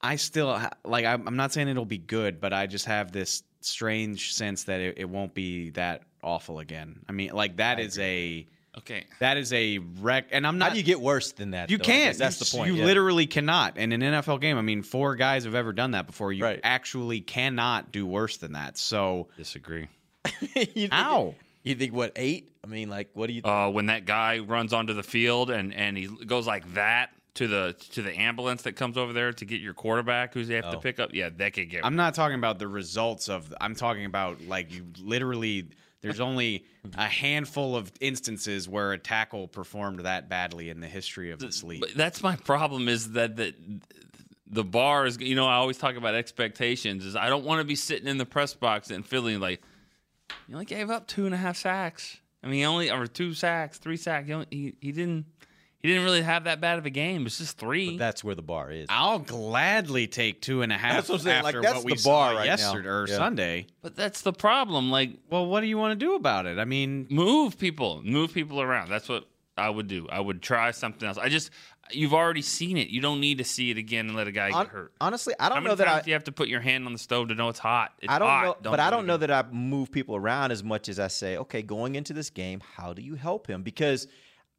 I 0.00 0.16
still 0.16 0.60
like. 0.84 1.04
I'm 1.04 1.26
I'm 1.26 1.36
not 1.36 1.52
saying 1.52 1.68
it'll 1.68 1.84
be 1.84 1.98
good, 1.98 2.40
but 2.40 2.52
I 2.52 2.66
just 2.66 2.86
have 2.86 3.12
this 3.12 3.42
strange 3.60 4.34
sense 4.34 4.64
that 4.64 4.80
it, 4.80 4.98
it 4.98 5.08
won't 5.08 5.34
be 5.34 5.70
that 5.70 6.02
awful 6.22 6.58
again. 6.58 7.00
I 7.08 7.12
mean, 7.12 7.30
like 7.32 7.56
that 7.56 7.80
is 7.80 7.98
a 7.98 8.46
Okay. 8.78 9.04
that 9.20 9.36
is 9.36 9.52
a 9.52 9.78
wreck, 10.00 10.26
and 10.32 10.46
I'm 10.46 10.58
not. 10.58 10.68
How 10.68 10.72
do 10.74 10.78
you 10.78 10.84
get 10.84 11.00
worse 11.00 11.32
than 11.32 11.52
that? 11.52 11.70
You 11.70 11.78
though? 11.78 11.84
Can't. 11.84 12.18
That's 12.18 12.40
You- 12.40 12.44
the 12.44 12.56
point. 12.58 12.72
You 12.74 12.80
yeah. 12.80 12.84
literally 12.86 13.26
cannot. 13.26 13.76
In 13.78 13.92
an 13.92 14.00
NFL 14.00 14.40
game, 14.40 14.56
I 14.58 14.62
mean, 14.62 14.82
four 14.82 15.14
guys 15.16 15.44
have 15.44 15.54
ever 15.54 15.72
done 15.72 15.92
that 15.92 16.06
before. 16.06 16.32
You 16.32 16.44
Right. 16.44 16.60
actually 16.64 17.20
cannot 17.20 17.92
do 17.92 18.06
worse 18.06 18.36
than 18.38 18.52
that. 18.52 18.76
So, 18.78 19.28
Disagree. 19.36 19.88
you 20.40 20.64
think, 20.64 20.92
ow. 20.92 21.34
You 21.62 21.74
think 21.74 21.92
what 21.94 22.12
eight? 22.16 22.50
I 22.62 22.66
mean, 22.66 22.88
like, 22.90 23.10
what 23.14 23.26
do 23.28 23.32
you? 23.32 23.42
Uh, 23.42 23.68
when 23.70 23.86
that 23.86 24.04
guy 24.06 24.38
runs 24.40 24.72
onto 24.72 24.92
the 24.92 25.02
field 25.02 25.50
and, 25.50 25.72
and 25.74 25.96
he 25.96 26.06
goes 26.06 26.46
like 26.46 26.74
that 26.74 27.10
to 27.34 27.46
the 27.48 27.74
to 27.92 28.02
the 28.02 28.16
ambulance 28.16 28.62
that 28.62 28.72
comes 28.76 28.96
over 28.96 29.12
there 29.12 29.32
to 29.32 29.44
get 29.44 29.60
your 29.60 29.74
quarterback 29.74 30.34
who's 30.34 30.46
they 30.48 30.54
have 30.54 30.70
to 30.70 30.76
Oh. 30.76 30.80
pick 30.80 31.00
up, 31.00 31.10
yeah, 31.14 31.30
that 31.36 31.52
could 31.52 31.68
get. 31.70 31.84
I'm 31.84 31.96
not 31.96 32.14
talking 32.14 32.36
about 32.38 32.58
the 32.58 32.68
results 32.68 33.28
of. 33.28 33.52
I'm 33.60 33.74
talking 33.74 34.04
about 34.04 34.40
like 34.42 34.72
you 34.72 34.84
literally. 35.00 35.66
There's 36.04 36.20
only 36.20 36.66
a 36.98 37.06
handful 37.06 37.74
of 37.76 37.90
instances 37.98 38.68
where 38.68 38.92
a 38.92 38.98
tackle 38.98 39.48
performed 39.48 40.00
that 40.00 40.28
badly 40.28 40.68
in 40.68 40.80
the 40.80 40.86
history 40.86 41.30
of 41.30 41.38
this 41.38 41.64
league. 41.64 41.82
That's 41.96 42.22
my 42.22 42.36
problem 42.36 42.88
is 42.88 43.12
that 43.12 43.36
the 43.36 43.54
the 44.46 44.62
bar 44.62 45.06
is 45.06 45.18
you 45.18 45.34
know 45.34 45.46
I 45.46 45.54
always 45.54 45.78
talk 45.78 45.96
about 45.96 46.14
expectations 46.14 47.06
is 47.06 47.16
I 47.16 47.30
don't 47.30 47.44
want 47.44 47.60
to 47.60 47.64
be 47.64 47.74
sitting 47.74 48.06
in 48.06 48.18
the 48.18 48.26
press 48.26 48.52
box 48.52 48.90
and 48.90 49.04
feeling 49.04 49.40
like 49.40 49.62
you 50.46 50.54
only 50.54 50.66
gave 50.66 50.90
up 50.90 51.06
two 51.06 51.24
and 51.24 51.34
a 51.34 51.38
half 51.38 51.56
sacks. 51.56 52.18
I 52.42 52.48
mean, 52.48 52.56
he 52.56 52.64
only 52.66 52.90
or 52.90 53.06
two 53.06 53.32
sacks, 53.32 53.78
three 53.78 53.96
sacks. 53.96 54.26
He, 54.26 54.34
only, 54.34 54.46
he 54.50 54.74
he 54.80 54.92
didn't 54.92 55.24
he 55.84 55.90
didn't 55.90 56.04
really 56.04 56.22
have 56.22 56.44
that 56.44 56.62
bad 56.62 56.78
of 56.78 56.86
a 56.86 56.90
game. 56.90 57.26
It's 57.26 57.36
just 57.36 57.58
three. 57.58 57.90
But 57.90 57.98
that's 57.98 58.24
where 58.24 58.34
the 58.34 58.40
bar 58.40 58.70
is. 58.72 58.86
I'll 58.88 59.18
gladly 59.18 60.06
take 60.06 60.40
two 60.40 60.62
and 60.62 60.72
a 60.72 60.78
half 60.78 60.94
That's 60.94 61.08
what 61.10 61.14
I'm 61.16 61.20
saying, 61.20 61.42
like, 61.42 61.60
that's 61.60 61.74
what 61.74 61.84
we 61.84 61.94
the 61.94 62.02
bar 62.02 62.30
saw 62.32 62.38
right 62.38 62.46
now. 62.46 62.52
yesterday 62.52 62.88
or 62.88 63.06
Yeah. 63.06 63.16
Sunday. 63.18 63.66
But 63.82 63.94
that's 63.94 64.22
the 64.22 64.32
problem. 64.32 64.90
Like, 64.90 65.10
well, 65.28 65.44
what 65.44 65.60
do 65.60 65.66
you 65.66 65.76
want 65.76 65.92
to 66.00 66.02
do 66.02 66.14
about 66.14 66.46
it? 66.46 66.58
I 66.58 66.64
mean, 66.64 67.06
move 67.10 67.58
people, 67.58 68.00
move 68.02 68.32
people 68.32 68.62
around. 68.62 68.88
That's 68.88 69.10
what 69.10 69.28
I 69.58 69.68
would 69.68 69.86
do. 69.86 70.08
I 70.10 70.20
would 70.20 70.40
try 70.40 70.70
something 70.70 71.06
else. 71.06 71.18
I 71.18 71.28
just, 71.28 71.50
you've 71.90 72.14
already 72.14 72.40
seen 72.40 72.78
it. 72.78 72.88
You 72.88 73.02
don't 73.02 73.20
need 73.20 73.36
to 73.36 73.44
see 73.44 73.70
it 73.70 73.76
again 73.76 74.06
and 74.06 74.16
let 74.16 74.26
a 74.26 74.32
guy 74.32 74.52
get 74.52 74.68
hurt. 74.68 74.94
honestly, 75.02 75.34
I 75.38 75.50
don't 75.50 75.56
many 75.58 75.68
know 75.68 75.74
that 75.74 75.86
I. 75.86 76.02
you 76.06 76.14
have 76.14 76.24
to 76.24 76.32
put 76.32 76.48
your 76.48 76.60
hand 76.60 76.86
on 76.86 76.94
the 76.94 76.98
stove 76.98 77.28
to 77.28 77.34
know 77.34 77.50
it's 77.50 77.58
hot? 77.58 77.92
It's 78.00 78.10
I 78.10 78.18
don't 78.18 78.26
hot. 78.26 78.64
know, 78.64 78.70
but 78.70 78.80
I 78.80 78.84
do 78.84 78.94
it 78.94 78.96
don't 78.96 79.06
know 79.06 79.16
that 79.18 79.30
I 79.30 79.44
move 79.52 79.92
people 79.92 80.16
around 80.16 80.50
as 80.50 80.64
much 80.64 80.88
as 80.88 80.98
I 80.98 81.08
say, 81.08 81.36
okay, 81.36 81.60
going 81.60 81.94
into 81.94 82.14
this 82.14 82.30
game, 82.30 82.62
how 82.74 82.94
do 82.94 83.02
you 83.02 83.16
help 83.16 83.46
him? 83.46 83.62
Because 83.62 84.08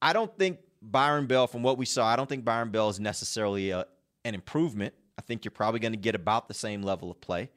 I 0.03 0.13
don't 0.13 0.31
think 0.37 0.59
Byron 0.91 1.25
Bell, 1.25 1.47
from 1.47 1.63
what 1.63 1.77
we 1.77 1.85
saw, 1.85 2.05
I 2.05 2.15
don't 2.15 2.29
think 2.29 2.45
Byron 2.45 2.69
Bell 2.69 2.89
is 2.89 2.99
necessarily 2.99 3.71
a, 3.71 3.85
an 4.23 4.35
improvement. 4.35 4.93
I 5.17 5.21
think 5.21 5.45
you're 5.45 5.51
probably 5.51 5.79
going 5.79 5.93
to 5.93 5.97
get 5.97 6.15
about 6.15 6.47
the 6.47 6.53
same 6.53 6.83
level 6.83 7.09
of 7.09 7.19
play. 7.21 7.49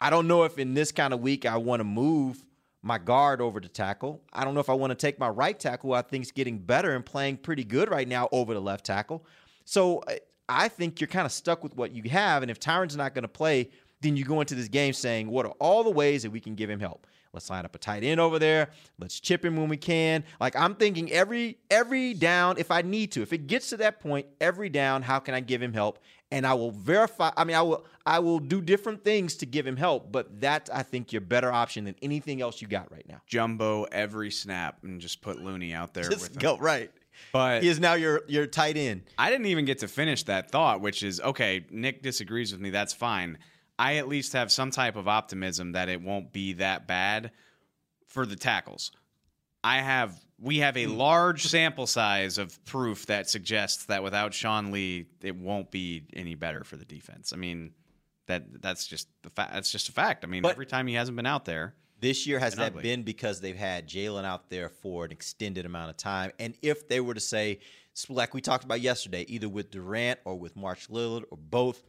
I 0.00 0.10
don't 0.10 0.26
know 0.26 0.44
if 0.44 0.58
in 0.58 0.74
this 0.74 0.90
kind 0.90 1.14
of 1.14 1.20
week 1.20 1.46
I 1.46 1.56
want 1.56 1.80
to 1.80 1.84
move 1.84 2.44
my 2.82 2.98
guard 2.98 3.40
over 3.40 3.60
to 3.60 3.68
tackle. 3.68 4.22
I 4.32 4.44
don't 4.44 4.54
know 4.54 4.60
if 4.60 4.68
I 4.68 4.74
want 4.74 4.90
to 4.90 4.94
take 4.94 5.18
my 5.18 5.28
right 5.28 5.58
tackle, 5.58 5.94
I 5.94 6.02
think 6.02 6.24
is 6.24 6.32
getting 6.32 6.58
better 6.58 6.94
and 6.94 7.04
playing 7.04 7.38
pretty 7.38 7.64
good 7.64 7.90
right 7.90 8.06
now, 8.06 8.28
over 8.32 8.52
the 8.52 8.60
left 8.60 8.84
tackle. 8.84 9.24
So 9.64 10.02
I 10.48 10.68
think 10.68 11.00
you're 11.00 11.08
kind 11.08 11.24
of 11.24 11.32
stuck 11.32 11.62
with 11.62 11.74
what 11.76 11.92
you 11.92 12.02
have. 12.10 12.42
And 12.42 12.50
if 12.50 12.60
Tyron's 12.60 12.96
not 12.96 13.14
going 13.14 13.22
to 13.22 13.28
play, 13.28 13.70
then 14.02 14.16
you 14.16 14.24
go 14.24 14.40
into 14.40 14.54
this 14.54 14.68
game 14.68 14.92
saying, 14.92 15.28
what 15.28 15.46
are 15.46 15.54
all 15.58 15.82
the 15.82 15.90
ways 15.90 16.22
that 16.24 16.30
we 16.30 16.40
can 16.40 16.54
give 16.54 16.68
him 16.68 16.80
help? 16.80 17.06
Let's 17.34 17.50
line 17.50 17.64
up 17.64 17.74
a 17.74 17.78
tight 17.78 18.04
end 18.04 18.20
over 18.20 18.38
there. 18.38 18.70
Let's 18.98 19.18
chip 19.20 19.44
him 19.44 19.56
when 19.56 19.68
we 19.68 19.76
can. 19.76 20.24
Like 20.40 20.54
I'm 20.56 20.74
thinking 20.76 21.10
every 21.12 21.58
every 21.70 22.14
down, 22.14 22.56
if 22.58 22.70
I 22.70 22.82
need 22.82 23.12
to, 23.12 23.22
if 23.22 23.32
it 23.32 23.46
gets 23.48 23.68
to 23.70 23.76
that 23.78 24.00
point, 24.00 24.26
every 24.40 24.68
down, 24.68 25.02
how 25.02 25.18
can 25.18 25.34
I 25.34 25.40
give 25.40 25.60
him 25.60 25.72
help? 25.72 25.98
And 26.30 26.46
I 26.46 26.54
will 26.54 26.70
verify. 26.70 27.30
I 27.36 27.44
mean, 27.44 27.56
I 27.56 27.62
will 27.62 27.84
I 28.06 28.20
will 28.20 28.38
do 28.38 28.60
different 28.60 29.04
things 29.04 29.36
to 29.36 29.46
give 29.46 29.66
him 29.66 29.76
help. 29.76 30.10
But 30.12 30.40
that 30.40 30.70
I 30.72 30.82
think 30.82 31.12
your 31.12 31.20
better 31.20 31.52
option 31.52 31.84
than 31.84 31.96
anything 32.00 32.40
else 32.40 32.62
you 32.62 32.68
got 32.68 32.90
right 32.90 33.06
now. 33.08 33.20
jumbo 33.26 33.84
every 33.84 34.30
snap 34.30 34.78
and 34.84 35.00
just 35.00 35.20
put 35.20 35.42
Looney 35.42 35.72
out 35.74 35.92
there 35.92 36.08
with 36.08 36.18
Just 36.18 36.32
him. 36.36 36.40
go 36.40 36.56
right. 36.58 36.90
But 37.32 37.62
He 37.62 37.68
is 37.68 37.78
now 37.78 37.94
your 37.94 38.22
your 38.26 38.46
tight 38.46 38.76
end. 38.76 39.02
I 39.18 39.30
didn't 39.30 39.46
even 39.46 39.64
get 39.64 39.78
to 39.80 39.88
finish 39.88 40.24
that 40.24 40.50
thought, 40.50 40.80
which 40.80 41.02
is 41.02 41.20
okay. 41.20 41.64
Nick 41.70 42.02
disagrees 42.02 42.52
with 42.52 42.60
me. 42.60 42.70
That's 42.70 42.92
fine. 42.92 43.38
I 43.78 43.96
at 43.96 44.08
least 44.08 44.34
have 44.34 44.52
some 44.52 44.70
type 44.70 44.96
of 44.96 45.08
optimism 45.08 45.72
that 45.72 45.88
it 45.88 46.00
won't 46.00 46.32
be 46.32 46.54
that 46.54 46.86
bad 46.86 47.32
for 48.06 48.24
the 48.24 48.36
tackles. 48.36 48.92
I 49.62 49.78
have 49.78 50.18
we 50.38 50.58
have 50.58 50.76
a 50.76 50.84
hmm. 50.84 50.96
large 50.96 51.46
sample 51.46 51.86
size 51.86 52.38
of 52.38 52.62
proof 52.64 53.06
that 53.06 53.28
suggests 53.30 53.86
that 53.86 54.02
without 54.02 54.34
Sean 54.34 54.72
Lee, 54.72 55.06
it 55.22 55.36
won't 55.36 55.70
be 55.70 56.04
any 56.12 56.34
better 56.34 56.64
for 56.64 56.76
the 56.76 56.84
defense. 56.84 57.32
I 57.32 57.36
mean, 57.36 57.72
that 58.26 58.62
that's 58.62 58.86
just 58.86 59.08
the 59.22 59.30
fact. 59.30 59.52
That's 59.52 59.70
just 59.70 59.88
a 59.88 59.92
fact. 59.92 60.24
I 60.24 60.28
mean, 60.28 60.42
But- 60.42 60.52
every 60.52 60.66
time 60.66 60.86
he 60.86 60.94
hasn't 60.94 61.16
been 61.16 61.26
out 61.26 61.44
there, 61.44 61.74
This 62.00 62.26
year 62.26 62.38
has 62.38 62.56
that 62.56 62.72
ugly. 62.72 62.82
been 62.82 63.02
because 63.02 63.40
they've 63.40 63.56
had 63.56 63.88
Jaylon 63.88 64.24
out 64.24 64.50
there 64.50 64.68
for 64.68 65.04
an 65.04 65.12
extended 65.12 65.64
amount 65.64 65.90
of 65.90 65.96
time? 65.96 66.32
And 66.38 66.54
if 66.60 66.88
they 66.88 67.00
were 67.00 67.14
to 67.14 67.20
say, 67.20 67.60
like 68.08 68.34
we 68.34 68.40
talked 68.40 68.64
about 68.64 68.80
yesterday, 68.80 69.24
either 69.28 69.48
with 69.48 69.70
Durant 69.70 70.20
or 70.24 70.38
with 70.38 70.56
March 70.56 70.88
Lillard 70.88 71.24
or 71.30 71.38
both, 71.38 71.82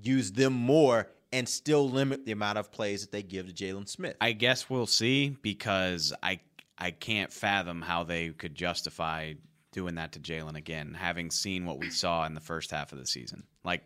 use 0.00 0.32
them 0.32 0.52
more 0.52 1.08
and 1.32 1.48
still 1.48 1.88
limit 1.88 2.24
the 2.24 2.32
amount 2.32 2.58
of 2.58 2.72
plays 2.72 3.02
that 3.02 3.12
they 3.12 3.22
give 3.22 3.46
to 3.46 3.52
Jaylon 3.52 3.88
Smith. 3.88 4.16
I 4.20 4.32
guess 4.32 4.68
we'll 4.68 4.86
see 4.86 5.36
because 5.42 6.12
I 6.22 6.40
I 6.78 6.90
can't 6.90 7.32
fathom 7.32 7.82
how 7.82 8.04
they 8.04 8.30
could 8.30 8.54
justify 8.54 9.34
doing 9.72 9.96
that 9.96 10.12
to 10.12 10.18
Jaylon 10.18 10.56
again, 10.56 10.94
having 10.94 11.30
seen 11.30 11.66
what 11.66 11.78
we 11.78 11.90
saw 11.90 12.24
in 12.26 12.34
the 12.34 12.40
first 12.40 12.70
half 12.70 12.92
of 12.92 12.98
the 12.98 13.06
season. 13.06 13.44
Like, 13.64 13.82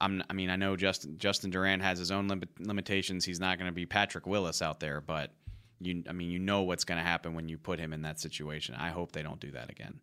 I'm 0.00 0.22
I 0.28 0.32
mean 0.32 0.50
I 0.50 0.56
know 0.56 0.76
Justin 0.76 1.18
Justin 1.18 1.50
Durant 1.50 1.82
has 1.82 1.98
his 1.98 2.10
own 2.10 2.28
limit, 2.28 2.48
limitations. 2.60 3.24
He's 3.24 3.40
not 3.40 3.58
going 3.58 3.68
to 3.68 3.74
be 3.74 3.86
Patrick 3.86 4.26
Willis 4.26 4.62
out 4.62 4.80
there, 4.80 5.00
but 5.00 5.32
you 5.80 6.02
I 6.08 6.12
mean 6.12 6.30
you 6.30 6.38
know 6.38 6.62
what's 6.62 6.84
going 6.84 6.98
to 6.98 7.04
happen 7.04 7.34
when 7.34 7.48
you 7.48 7.58
put 7.58 7.78
him 7.78 7.92
in 7.92 8.02
that 8.02 8.20
situation. 8.20 8.74
I 8.74 8.90
hope 8.90 9.12
they 9.12 9.22
don't 9.22 9.40
do 9.40 9.52
that 9.52 9.70
again. 9.70 10.00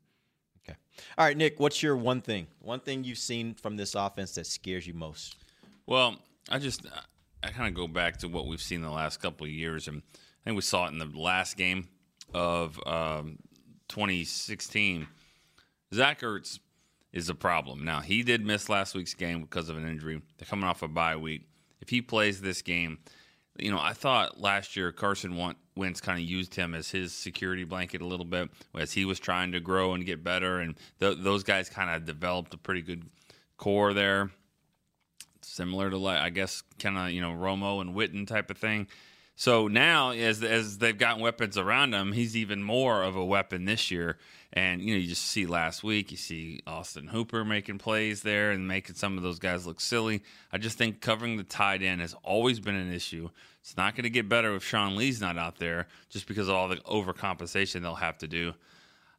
Okay. 0.64 0.78
All 1.18 1.26
right, 1.26 1.38
Nick, 1.38 1.60
what's 1.60 1.82
your 1.82 1.96
one 1.96 2.22
thing? 2.22 2.48
One 2.60 2.80
thing 2.80 3.04
you've 3.04 3.18
seen 3.18 3.54
from 3.54 3.78
this 3.78 3.96
offense 3.96 4.36
that 4.36 4.46
scares 4.46 4.86
you 4.86 4.94
most? 4.94 5.38
Well, 5.86 6.18
I 6.50 6.58
just 6.58 6.86
I 7.44 7.50
kind 7.50 7.68
of 7.68 7.76
go 7.76 7.88
back 7.88 8.18
to 8.18 8.28
what 8.28 8.48
we've 8.48 8.62
seen 8.62 8.82
the 8.82 8.90
last 8.90 9.22
couple 9.22 9.46
of 9.46 9.52
years, 9.52 9.88
and 9.88 10.02
I 10.16 10.46
think 10.46 10.56
we 10.56 10.62
saw 10.62 10.86
it 10.86 10.90
in 10.90 10.98
the 10.98 11.06
last 11.06 11.58
game 11.58 11.88
of 12.34 12.80
um, 12.86 13.38
2016. 13.88 15.08
Zach 15.94 16.22
Ertz 16.22 16.60
is 17.14 17.30
a 17.30 17.36
problem. 17.36 17.86
Now 17.86 18.02
he 18.02 18.24
did 18.24 18.46
miss 18.46 18.68
last 18.68 18.96
week's 18.96 19.14
game 19.14 19.42
because 19.42 19.70
of 19.70 19.78
an 19.78 19.88
injury. 19.88 20.22
They're 20.38 20.48
coming 20.48 20.66
off 20.66 20.82
a 20.82 20.88
bye 20.88 21.16
week. 21.16 21.48
If 21.82 21.90
he 21.90 22.02
plays 22.02 22.42
this 22.42 22.62
game, 22.64 22.98
you 23.60 23.72
know 23.72 23.80
I 23.80 23.94
thought 23.94 24.42
last 24.42 24.76
year 24.76 24.92
Carson 24.92 25.38
Wentz 25.76 26.02
kind 26.02 26.18
of 26.20 26.26
used 26.26 26.56
him 26.56 26.74
as 26.74 26.90
his 26.90 27.14
security 27.14 27.64
blanket 27.64 28.02
a 28.02 28.08
little 28.08 28.26
bit 28.26 28.50
as 28.76 28.92
he 28.92 29.06
was 29.06 29.20
trying 29.20 29.52
to 29.52 29.60
grow 29.60 29.94
and 29.94 30.04
get 30.06 30.24
better, 30.24 30.60
and 30.60 30.76
th- 31.00 31.20
those 31.20 31.44
guys 31.44 31.70
kind 31.70 31.92
of 31.92 32.06
developed 32.06 32.54
a 32.56 32.58
pretty 32.58 32.82
good 32.82 33.04
core 33.58 33.94
there 33.94 34.32
similar 35.50 35.90
to 35.90 35.98
like 35.98 36.20
I 36.20 36.30
guess 36.30 36.64
kind 36.80 36.98
of 36.98 37.12
you 37.12 37.22
know 37.22 37.32
Romo 37.32 37.82
and 37.82 37.96
Witten 37.96 38.28
type 38.28 38.50
of 38.50 38.58
thing. 38.58 38.88
So 39.36 39.68
now 39.68 40.12
as 40.12 40.44
as 40.44 40.78
they've 40.80 40.98
gotten 40.98 41.22
weapons 41.22 41.58
around 41.58 41.94
him, 41.94 42.12
he's 42.12 42.36
even 42.36 42.62
more 42.62 43.04
of 43.04 43.16
a 43.16 43.24
weapon 43.24 43.66
this 43.66 43.90
year. 43.90 44.18
And 44.52 44.82
you 44.82 44.94
know 44.94 45.00
you 45.00 45.08
just 45.08 45.26
see 45.26 45.46
last 45.46 45.84
week, 45.84 46.12
you 46.12 46.18
see 46.18 46.62
Austin 46.66 47.08
Hooper 47.08 47.46
making 47.46 47.78
plays 47.78 48.22
there 48.22 48.52
and 48.52 48.68
making 48.68 48.96
some 48.96 49.16
of 49.16 49.24
those 49.24 49.40
guys 49.40 49.66
look 49.66 49.80
silly. 49.80 50.24
I 50.52 50.58
just 50.58 50.78
think 50.78 51.02
covering 51.02 51.38
the 51.38 51.44
tight 51.44 51.82
end 51.84 52.02
has 52.02 52.16
always 52.24 52.60
been 52.60 52.76
an 52.76 52.92
issue. 52.92 53.30
It's 53.62 53.78
not 53.78 53.96
going 53.96 54.04
to 54.04 54.10
get 54.10 54.28
better 54.28 54.56
if 54.56 54.64
Sean 54.64 54.96
Lee's 54.96 55.22
not 55.22 55.38
out 55.38 55.60
there, 55.60 55.88
just 56.10 56.28
because 56.28 56.48
of 56.48 56.56
all 56.56 56.68
the 56.68 56.78
overcompensation 56.78 57.82
they'll 57.82 57.96
have 57.96 58.18
to 58.20 58.28
do. 58.28 58.54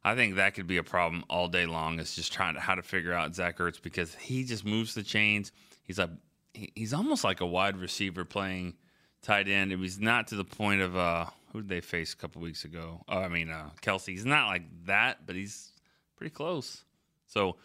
I 0.03 0.15
think 0.15 0.35
that 0.35 0.55
could 0.55 0.67
be 0.67 0.77
a 0.77 0.83
problem 0.83 1.23
all 1.29 1.47
day 1.47 1.65
long. 1.65 1.99
Is 1.99 2.15
just 2.15 2.33
trying 2.33 2.55
to 2.55 2.59
how 2.59 2.75
to 2.75 2.81
figure 2.81 3.13
out 3.13 3.35
Zach 3.35 3.57
Ertz 3.59 3.81
because 3.81 4.15
he 4.15 4.43
just 4.43 4.65
moves 4.65 4.93
the 4.93 5.03
chains. 5.03 5.51
He's 5.91 5.99
a 5.99 6.09
he's 6.53 6.93
almost 6.93 7.25
like 7.25 7.41
a 7.41 7.45
wide 7.45 7.75
receiver 7.75 8.23
playing 8.23 8.75
tight 9.21 9.49
end. 9.49 9.73
He's 9.73 9.99
not 9.99 10.27
to 10.27 10.35
the 10.35 10.45
point 10.45 10.79
of 10.79 10.95
uh 10.95 11.25
who 11.51 11.59
did 11.59 11.67
they 11.67 11.81
face 11.81 12.13
a 12.13 12.15
couple 12.15 12.41
weeks 12.41 12.63
ago? 12.63 13.03
Oh, 13.09 13.19
I 13.19 13.27
mean 13.27 13.49
uh, 13.49 13.71
Kelce. 13.81 14.07
He's 14.07 14.25
not 14.25 14.47
like 14.47 14.63
that, 14.85 15.25
but 15.25 15.35
he's 15.35 15.73
pretty 16.15 16.33
close. 16.33 16.85
So 17.27 17.57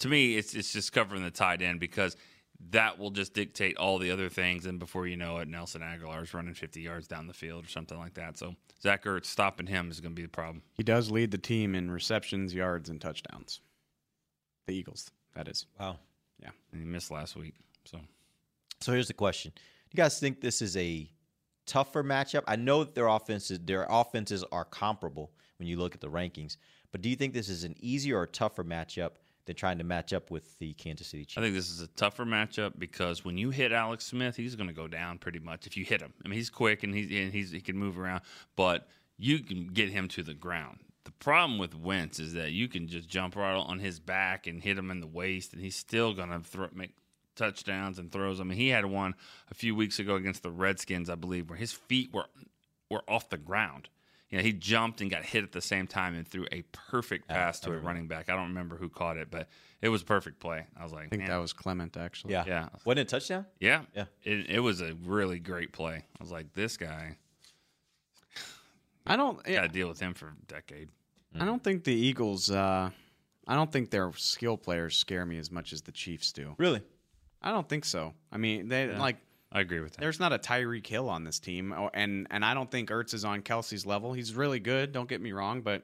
to 0.00 0.08
me, 0.08 0.36
it's 0.36 0.54
it's 0.54 0.74
just 0.74 0.92
covering 0.92 1.22
the 1.22 1.30
tight 1.30 1.62
end 1.62 1.80
because 1.80 2.18
that 2.68 2.98
will 2.98 3.10
just 3.10 3.32
dictate 3.32 3.78
all 3.78 3.96
the 3.96 4.10
other 4.10 4.28
things. 4.28 4.66
And 4.66 4.78
before 4.78 5.06
you 5.06 5.16
know 5.16 5.38
it, 5.38 5.48
Nelson 5.48 5.80
Agholor 5.80 6.22
is 6.22 6.34
running 6.34 6.52
50 6.52 6.82
yards 6.82 7.08
down 7.08 7.28
the 7.28 7.32
field 7.32 7.64
or 7.64 7.68
something 7.68 7.98
like 7.98 8.12
that. 8.14 8.36
So 8.36 8.56
Zach 8.82 9.04
Ertz 9.04 9.24
stopping 9.24 9.68
him 9.68 9.90
is 9.90 10.02
going 10.02 10.12
to 10.12 10.16
be 10.16 10.20
the 10.20 10.28
problem. 10.28 10.60
He 10.74 10.82
does 10.82 11.10
lead 11.10 11.30
the 11.30 11.38
team 11.38 11.74
in 11.74 11.90
receptions, 11.90 12.52
yards, 12.52 12.90
and 12.90 13.00
touchdowns. 13.00 13.62
The 14.66 14.74
Eagles, 14.74 15.10
that 15.34 15.48
is. 15.48 15.64
Wow. 15.78 15.96
Yeah. 16.42 16.50
And 16.72 16.82
he 16.82 16.86
missed 16.86 17.10
last 17.10 17.36
week. 17.36 17.54
So 17.84 17.98
So 18.80 18.92
here's 18.92 19.08
the 19.08 19.14
question: 19.14 19.52
Do 19.54 19.60
you 19.92 19.96
guys 19.96 20.18
think 20.18 20.40
this 20.40 20.62
is 20.62 20.76
a 20.76 21.10
tougher 21.66 22.02
matchup? 22.02 22.42
I 22.46 22.56
know 22.56 22.84
that 22.84 22.94
their 22.94 23.08
offenses 23.08 23.60
their 23.64 23.86
offenses 23.88 24.44
are 24.52 24.64
comparable 24.64 25.32
when 25.58 25.68
you 25.68 25.76
look 25.78 25.94
at 25.94 26.00
the 26.00 26.08
rankings, 26.08 26.56
but 26.92 27.02
do 27.02 27.08
you 27.08 27.16
think 27.16 27.34
this 27.34 27.48
is 27.48 27.64
an 27.64 27.76
easier 27.80 28.18
or 28.18 28.26
tougher 28.26 28.64
matchup 28.64 29.12
than 29.46 29.56
trying 29.56 29.78
to 29.78 29.84
match 29.84 30.12
up 30.12 30.30
with 30.30 30.58
the 30.58 30.72
Kansas 30.74 31.08
City 31.08 31.24
Chiefs? 31.24 31.38
I 31.38 31.42
think 31.42 31.54
this 31.54 31.70
is 31.70 31.80
a 31.80 31.86
tougher 31.88 32.24
matchup 32.24 32.78
because 32.78 33.24
when 33.24 33.36
you 33.36 33.50
hit 33.50 33.72
Alex 33.72 34.06
Smith, 34.06 34.36
he's 34.36 34.56
going 34.56 34.68
to 34.68 34.74
go 34.74 34.88
down 34.88 35.18
pretty 35.18 35.38
much 35.38 35.66
if 35.66 35.76
you 35.76 35.84
hit 35.84 36.00
him. 36.00 36.12
I 36.24 36.28
mean, 36.28 36.36
he's 36.36 36.50
quick 36.50 36.82
and 36.82 36.94
he's 36.94 37.10
and 37.10 37.32
he's 37.32 37.50
he 37.50 37.60
can 37.60 37.76
move 37.76 37.98
around, 37.98 38.22
but 38.56 38.88
you 39.18 39.40
can 39.40 39.68
get 39.68 39.90
him 39.90 40.08
to 40.08 40.22
the 40.22 40.34
ground. 40.34 40.78
The 41.04 41.12
problem 41.12 41.58
with 41.58 41.74
Wentz 41.74 42.18
is 42.18 42.34
that 42.34 42.52
you 42.52 42.68
can 42.68 42.86
just 42.86 43.08
jump 43.08 43.36
right 43.36 43.54
on 43.54 43.78
his 43.78 43.98
back 43.98 44.46
and 44.46 44.62
hit 44.62 44.78
him 44.78 44.90
in 44.90 45.00
the 45.00 45.06
waist, 45.06 45.52
and 45.52 45.62
he's 45.62 45.76
still 45.76 46.12
going 46.14 46.28
to 46.28 46.40
throw, 46.40 46.68
make 46.72 46.94
touchdowns 47.40 47.98
and 47.98 48.12
throws. 48.12 48.40
I 48.40 48.44
mean, 48.44 48.58
he 48.58 48.68
had 48.68 48.84
one 48.84 49.14
a 49.50 49.54
few 49.54 49.74
weeks 49.74 49.98
ago 49.98 50.14
against 50.16 50.42
the 50.42 50.50
Redskins, 50.50 51.08
I 51.10 51.14
believe, 51.14 51.48
where 51.48 51.58
his 51.58 51.72
feet 51.72 52.12
were 52.12 52.26
were 52.90 53.02
off 53.08 53.28
the 53.30 53.38
ground. 53.38 53.88
You 54.30 54.38
know, 54.38 54.44
he 54.44 54.52
jumped 54.52 55.00
and 55.00 55.10
got 55.10 55.24
hit 55.24 55.42
at 55.42 55.50
the 55.52 55.60
same 55.60 55.88
time 55.88 56.14
and 56.14 56.26
threw 56.26 56.46
a 56.52 56.62
perfect 56.72 57.26
pass 57.26 57.58
to 57.60 57.72
a 57.72 57.78
running 57.78 58.06
back. 58.06 58.28
I 58.28 58.36
don't 58.36 58.48
remember 58.48 58.76
who 58.76 58.88
caught 58.88 59.16
it, 59.16 59.28
but 59.28 59.48
it 59.82 59.88
was 59.88 60.02
a 60.02 60.04
perfect 60.04 60.38
play. 60.38 60.66
I 60.78 60.84
was 60.84 60.92
like, 60.92 61.06
I 61.06 61.08
think 61.08 61.22
man. 61.22 61.30
that 61.30 61.38
was 61.38 61.52
Clement 61.52 61.96
actually. 61.96 62.34
Yeah. 62.34 62.44
yeah, 62.46 62.68
Wasn't 62.84 63.00
it 63.00 63.02
a 63.02 63.04
touchdown? 63.06 63.46
yeah, 63.58 63.82
Yeah. 63.96 64.04
It, 64.22 64.48
it 64.50 64.60
was 64.60 64.82
a 64.82 64.94
really 65.04 65.40
great 65.40 65.72
play. 65.72 65.96
I 65.96 66.22
was 66.22 66.30
like, 66.30 66.52
this 66.54 66.76
guy 66.76 67.16
I 69.06 69.16
don't. 69.16 69.42
got 69.44 69.62
to 69.62 69.68
deal 69.68 69.88
with 69.88 69.98
him 69.98 70.14
for 70.14 70.26
a 70.28 70.34
decade. 70.46 70.90
I 71.38 71.44
don't 71.44 71.62
think 71.62 71.84
the 71.84 71.94
Eagles. 71.94 72.50
Uh, 72.50 72.90
I 73.48 73.54
don't 73.54 73.72
think 73.72 73.90
their 73.90 74.12
skill 74.16 74.56
players 74.56 74.96
scare 74.96 75.24
me 75.26 75.38
as 75.38 75.50
much 75.50 75.72
as 75.72 75.82
the 75.82 75.92
Chiefs 75.92 76.32
do. 76.32 76.54
Really? 76.58 76.82
I 77.42 77.50
don't 77.50 77.68
think 77.68 77.84
so. 77.84 78.14
I 78.30 78.36
mean, 78.38 78.68
they 78.68 78.86
Yeah. 78.88 78.98
like. 79.00 79.16
I 79.52 79.60
agree 79.60 79.80
with 79.80 79.94
that. 79.94 80.00
There's 80.00 80.20
not 80.20 80.32
a 80.32 80.38
Tyreek 80.38 80.86
Hill 80.86 81.08
on 81.08 81.24
this 81.24 81.40
team, 81.40 81.72
oh, 81.72 81.90
and 81.92 82.28
and 82.30 82.44
I 82.44 82.54
don't 82.54 82.70
think 82.70 82.90
Ertz 82.90 83.14
is 83.14 83.24
on 83.24 83.42
Kelce's 83.42 83.84
level. 83.84 84.12
He's 84.12 84.32
really 84.34 84.60
good. 84.60 84.92
Don't 84.92 85.08
get 85.08 85.20
me 85.20 85.32
wrong, 85.32 85.62
but 85.62 85.82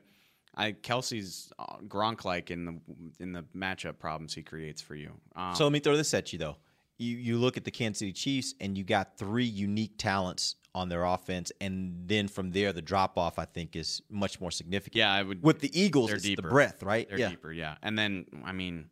I 0.54 0.72
Kelce's 0.72 1.52
uh, 1.58 1.78
Gronk 1.88 2.24
like 2.24 2.52
in 2.52 2.64
the 2.64 2.78
in 3.18 3.32
the 3.32 3.42
matchup 3.56 3.98
problems 3.98 4.34
he 4.34 4.42
creates 4.42 4.80
for 4.80 4.94
you. 4.94 5.10
Um, 5.34 5.54
So 5.56 5.64
let 5.64 5.72
me 5.72 5.80
throw 5.80 5.96
this 5.96 6.14
at 6.14 6.32
you 6.32 6.38
though. 6.38 6.56
You 6.98 7.16
you 7.16 7.38
look 7.38 7.56
at 7.56 7.64
the 7.64 7.72
Kansas 7.72 7.98
City 7.98 8.12
Chiefs 8.12 8.54
and 8.60 8.78
you 8.78 8.84
got 8.84 9.18
three 9.18 9.44
unique 9.44 9.98
talents 9.98 10.54
on 10.72 10.88
their 10.88 11.02
offense, 11.04 11.50
and 11.60 12.04
then 12.06 12.28
from 12.28 12.52
there 12.52 12.72
the 12.72 12.82
drop 12.82 13.18
off 13.18 13.36
I 13.38 13.46
think 13.46 13.74
is 13.74 14.00
much 14.08 14.40
more 14.40 14.52
significant. 14.52 14.96
yeah, 14.96 15.12
I 15.12 15.24
would. 15.24 15.42
With 15.42 15.58
the 15.58 15.76
Eagles, 15.78 16.08
they're 16.08 16.16
it's 16.16 16.24
deeper. 16.24 16.42
the 16.42 16.48
breadth, 16.48 16.84
right? 16.84 17.08
They're 17.08 17.18
yeah. 17.18 17.30
deeper, 17.30 17.52
yeah. 17.52 17.74
And 17.82 17.98
then 17.98 18.26
I 18.44 18.52
mean, 18.52 18.90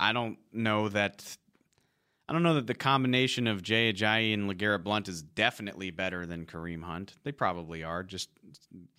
I 0.00 0.12
don't 0.12 0.38
know 0.52 0.88
that. 0.88 1.36
I 2.30 2.32
don't 2.32 2.44
know 2.44 2.54
that 2.54 2.68
the 2.68 2.74
combination 2.76 3.48
of 3.48 3.60
Jay 3.60 3.92
Ajayi 3.92 4.32
and 4.32 4.48
LeGarrette 4.48 4.84
Blount 4.84 5.08
is 5.08 5.20
definitely 5.20 5.90
better 5.90 6.26
than 6.26 6.46
Kareem 6.46 6.80
Hunt. 6.80 7.14
They 7.24 7.32
probably 7.32 7.82
are, 7.82 8.04
just 8.04 8.28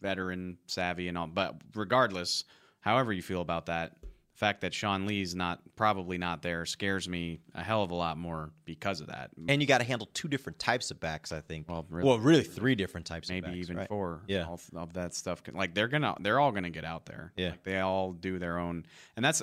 veteran 0.01 0.57
savvy 0.67 1.07
and 1.07 1.17
all. 1.17 1.27
But 1.27 1.55
regardless, 1.73 2.43
however 2.81 3.13
you 3.13 3.21
feel 3.21 3.39
about 3.39 3.67
that, 3.67 3.95
the 4.01 4.37
fact 4.37 4.59
that 4.61 4.73
Sean 4.73 5.05
Lee's 5.05 5.33
not 5.33 5.61
probably 5.77 6.17
not 6.17 6.41
there 6.41 6.65
scares 6.65 7.07
me 7.07 7.39
a 7.55 7.63
hell 7.63 7.83
of 7.83 7.91
a 7.91 7.95
lot 7.95 8.17
more 8.17 8.49
because 8.65 8.99
of 8.99 9.07
that. 9.07 9.31
And 9.47 9.61
you 9.61 9.67
got 9.67 9.77
to 9.77 9.85
handle 9.85 10.09
two 10.13 10.27
different 10.27 10.59
types 10.59 10.91
of 10.91 10.99
backs. 10.99 11.31
I 11.31 11.39
think. 11.39 11.69
Well, 11.69 11.85
really- 11.89 12.09
well, 12.09 12.19
really 12.19 12.43
three 12.43 12.75
different 12.75 13.05
types. 13.05 13.29
maybe 13.29 13.45
of 13.45 13.53
backs, 13.53 13.57
even 13.63 13.77
right? 13.77 13.87
four. 13.87 14.23
Yeah. 14.27 14.45
all 14.45 14.59
of 14.75 14.91
that 14.95 15.13
stuff. 15.15 15.41
Like 15.53 15.73
they're 15.73 15.87
gonna, 15.87 16.15
they're 16.19 16.41
all 16.41 16.51
gonna 16.51 16.69
get 16.69 16.83
out 16.83 17.05
there. 17.05 17.31
Yeah. 17.37 17.51
like 17.51 17.63
they 17.63 17.79
all 17.79 18.11
do 18.11 18.39
their 18.39 18.57
own, 18.57 18.85
and 19.15 19.23
that's 19.23 19.41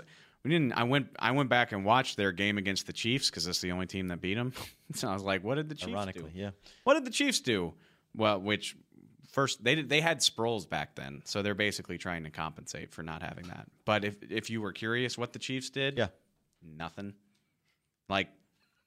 we 0.48 0.54
didn't. 0.54 0.72
I 0.72 0.84
went, 0.84 1.08
I 1.18 1.32
went 1.32 1.50
back 1.50 1.72
and 1.72 1.84
watched 1.84 2.16
their 2.16 2.32
game 2.32 2.56
against 2.56 2.86
the 2.86 2.92
Chiefs 2.94 3.28
because 3.28 3.44
that's 3.44 3.60
the 3.60 3.72
only 3.72 3.86
team 3.86 4.08
that 4.08 4.20
beat 4.22 4.34
them. 4.34 4.54
so 4.94 5.08
I 5.08 5.12
was 5.12 5.22
like, 5.22 5.44
what 5.44 5.56
did 5.56 5.68
the 5.68 5.74
Chiefs 5.74 5.92
Ironically, 5.92 6.30
do? 6.32 6.38
yeah. 6.38 6.50
What 6.84 6.94
did 6.94 7.04
the 7.04 7.10
Chiefs 7.10 7.40
do? 7.40 7.74
Well, 8.16 8.40
which 8.40 8.74
first 9.30 9.62
they 9.62 9.74
did, 9.74 9.88
they 9.90 10.00
had 10.00 10.20
Sproles 10.20 10.66
back 10.68 10.94
then, 10.96 11.20
so 11.26 11.42
they're 11.42 11.54
basically 11.54 11.98
trying 11.98 12.24
to 12.24 12.30
compensate 12.30 12.92
for 12.92 13.02
not 13.02 13.22
having 13.22 13.46
that. 13.48 13.66
But 13.84 14.04
if 14.06 14.16
if 14.30 14.48
you 14.48 14.62
were 14.62 14.72
curious 14.72 15.18
what 15.18 15.34
the 15.34 15.38
Chiefs 15.38 15.68
did, 15.68 15.98
Yeah. 15.98 16.08
nothing. 16.62 17.12
Like 18.08 18.28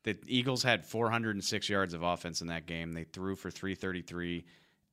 the 0.04 0.18
Eagles 0.26 0.64
had 0.64 0.84
406 0.84 1.70
yards 1.70 1.94
of 1.94 2.02
offense 2.02 2.42
in 2.42 2.48
that 2.48 2.66
game. 2.66 2.92
They 2.94 3.04
threw 3.04 3.36
for 3.36 3.52
333 3.52 4.46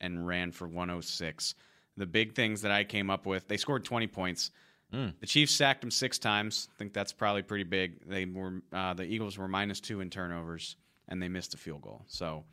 and 0.02 0.26
ran 0.26 0.52
for 0.52 0.68
106. 0.68 1.54
The 1.96 2.06
big 2.06 2.34
things 2.34 2.60
that 2.62 2.70
I 2.70 2.84
came 2.84 3.08
up 3.10 3.24
with, 3.24 3.48
they 3.48 3.56
scored 3.56 3.84
20 3.86 4.06
points. 4.08 4.50
The 4.92 5.26
Chiefs 5.26 5.54
sacked 5.54 5.82
them 5.82 5.90
six 5.90 6.18
times. 6.18 6.68
I 6.74 6.78
think 6.78 6.92
that's 6.92 7.12
probably 7.12 7.42
pretty 7.42 7.64
big. 7.64 8.08
They 8.08 8.24
were 8.24 8.62
uh, 8.72 8.94
the 8.94 9.04
Eagles 9.04 9.36
were 9.36 9.48
minus 9.48 9.80
two 9.80 10.00
in 10.00 10.10
turnovers, 10.10 10.76
and 11.08 11.22
they 11.22 11.28
missed 11.28 11.54
a 11.54 11.58
field 11.58 11.82
goal. 11.82 12.04
So 12.06 12.44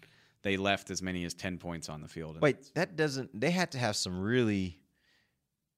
they 0.42 0.58
left 0.58 0.92
as 0.92 1.02
many 1.02 1.24
as 1.26 1.34
10 1.34 1.58
points 1.58 1.90
on 1.90 2.02
the 2.02 2.08
field. 2.08 2.40
Wait, 2.42 2.74
that 2.76 2.96
doesn't. 2.96 3.40
They 3.40 3.52
had 3.52 3.72
to 3.72 3.78
have 3.78 3.96
some 3.96 4.22
really. 4.22 4.80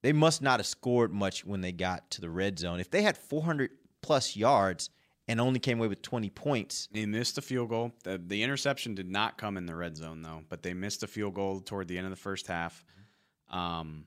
They 0.04 0.14
must 0.14 0.42
not 0.42 0.60
have 0.60 0.68
scored 0.68 1.14
much 1.14 1.46
when 1.46 1.62
they 1.62 1.72
got 1.72 2.12
to 2.12 2.22
the 2.22 2.30
red 2.30 2.60
zone. 2.60 2.80
If 2.80 2.92
they 2.92 3.02
had 3.02 3.18
400 3.18 3.72
plus 4.02 4.36
yards 4.36 4.90
and 5.28 5.42
only 5.42 5.60
came 5.60 5.80
away 5.80 5.88
with 5.88 6.02
20 6.02 6.30
points, 6.30 6.88
They 6.92 7.06
missed 7.06 7.38
a 7.38 7.42
field 7.42 7.70
goal. 7.70 7.92
The, 8.04 8.22
the 8.24 8.44
interception 8.44 8.96
did 8.96 9.10
not 9.10 9.38
come 9.38 9.58
in 9.58 9.66
the 9.66 9.76
red 9.76 9.98
zone 9.98 10.22
though, 10.22 10.44
but 10.50 10.64
they 10.64 10.74
missed 10.74 11.04
a 11.04 11.08
field 11.08 11.34
goal 11.34 11.60
toward 11.62 11.88
the 11.88 11.98
end 11.98 12.06
of 12.06 12.12
the 12.12 12.16
first 12.16 12.48
half. 12.48 12.84
Um, 13.50 14.06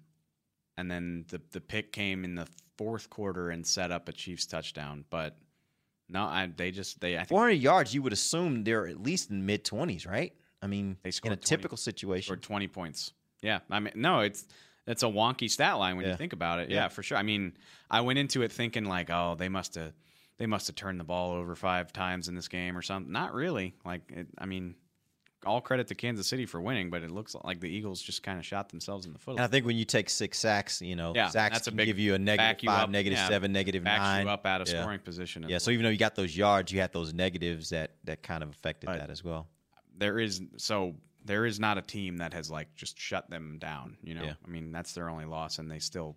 and 0.80 0.90
then 0.90 1.24
the 1.28 1.40
the 1.52 1.60
pick 1.60 1.92
came 1.92 2.24
in 2.24 2.34
the 2.34 2.46
fourth 2.76 3.08
quarter 3.10 3.50
and 3.50 3.66
set 3.66 3.90
up 3.92 4.08
a 4.08 4.12
Chiefs 4.12 4.46
touchdown. 4.46 5.04
But 5.10 5.36
no, 6.08 6.22
I, 6.24 6.50
they 6.56 6.70
just 6.70 7.00
they 7.00 7.14
I 7.16 7.20
think 7.20 7.28
400 7.28 7.52
yards, 7.52 7.94
you 7.94 8.02
would 8.02 8.12
assume 8.12 8.64
they're 8.64 8.86
at 8.88 9.00
least 9.02 9.30
in 9.30 9.46
mid 9.46 9.64
20s, 9.64 10.08
right? 10.08 10.32
I 10.62 10.66
mean, 10.66 10.96
They 11.02 11.10
scored 11.10 11.32
in 11.32 11.38
a 11.38 11.40
20 11.40 11.48
typical 11.56 11.76
situation. 11.78 12.26
scored 12.26 12.42
twenty 12.42 12.68
points. 12.68 13.12
Yeah, 13.42 13.60
I 13.70 13.80
mean 13.80 13.92
no, 13.96 14.20
it's 14.20 14.46
it's 14.86 15.02
a 15.02 15.06
wonky 15.06 15.48
stat 15.48 15.78
line 15.78 15.96
when 15.96 16.04
Yeah. 16.06 16.12
you 16.12 16.16
think 16.16 16.32
about 16.32 16.58
it. 16.58 16.68
Yeah. 16.70 16.76
Yeah, 16.82 16.88
for 16.88 17.02
sure. 17.02 17.16
I 17.16 17.22
mean, 17.22 17.56
I 17.90 18.00
went 18.00 18.18
into 18.18 18.42
it 18.42 18.50
thinking 18.52 18.84
like, 18.86 19.08
oh, 19.10 19.36
they 19.38 19.48
must 19.48 19.74
have 19.76 19.92
they 20.38 20.46
must 20.46 20.66
have 20.68 20.74
turned 20.76 20.98
the 20.98 21.04
ball 21.04 21.32
over 21.32 21.54
five 21.54 21.92
times 21.92 22.26
in 22.28 22.34
this 22.34 22.48
game 22.48 22.76
or 22.76 22.82
something. 22.82 23.12
Not 23.12 23.34
really. 23.34 23.74
Like, 23.84 24.00
it, 24.10 24.26
I 24.38 24.46
mean, 24.46 24.74
all 25.46 25.61
credit 25.61 25.87
to 25.88 25.94
Kansas 25.94 26.26
City 26.26 26.44
for 26.46 26.61
winning, 26.61 26.90
but 26.90 27.03
it 27.03 27.11
looks 27.11 27.35
like 27.44 27.61
the 27.61 27.68
Eagles 27.68 28.03
just 28.03 28.22
kind 28.22 28.38
of 28.38 28.44
shot 28.44 28.68
themselves 28.68 29.07
in 29.07 29.12
the 29.12 29.18
foot. 29.18 29.33
and 29.37 29.40
I 29.40 29.46
think 29.46 29.64
when 29.64 29.76
you 29.76 29.85
take 29.85 30.11
six 30.11 30.38
sacks, 30.38 30.83
you 30.83 30.96
know, 30.96 31.12
Yeah, 31.14 31.29
sacks 31.29 31.62
can 31.62 31.76
give 31.76 31.98
you 31.98 32.14
a 32.14 32.18
negative 32.18 32.62
you 32.62 32.68
five, 32.68 32.85
up, 32.85 32.90
negative 32.90 33.18
yeah, 33.18 33.29
seven, 33.29 33.50
negative 33.53 33.83
nine. 33.83 34.26
you 34.26 34.31
up 34.33 34.44
out 34.44 34.61
of 34.61 34.68
Yeah. 34.68 34.83
scoring 34.83 35.00
position. 35.00 35.46
Yeah, 35.48 35.59
so 35.59 35.70
even 35.70 35.85
though 35.85 35.90
you 35.90 35.96
got 35.98 36.14
those 36.14 36.37
yards, 36.37 36.70
you 36.72 36.81
had 36.81 36.92
those 36.92 37.14
negatives 37.14 37.70
that 37.70 37.92
that 38.05 38.22
kind 38.22 38.42
of 38.42 38.50
affected 38.50 38.88
that 38.90 39.09
as 39.11 39.24
well. 39.24 39.48
there 39.96 40.18
is 40.18 40.42
so 40.57 40.94
there 41.24 41.44
is 41.44 41.61
not 41.61 41.76
a 41.76 41.83
team 41.83 42.16
that 42.18 42.33
has 42.33 42.50
like 42.50 42.74
just 42.74 42.98
shut 42.98 43.29
them 43.31 43.59
down. 43.59 43.96
You 44.03 44.14
know, 44.14 44.24
Yeah. 44.24 44.35
I 44.44 44.48
mean 44.48 44.72
that's 44.72 44.92
their 44.94 45.09
only 45.09 45.24
loss, 45.26 45.59
and 45.59 45.70
they 45.70 45.79
still 45.79 46.16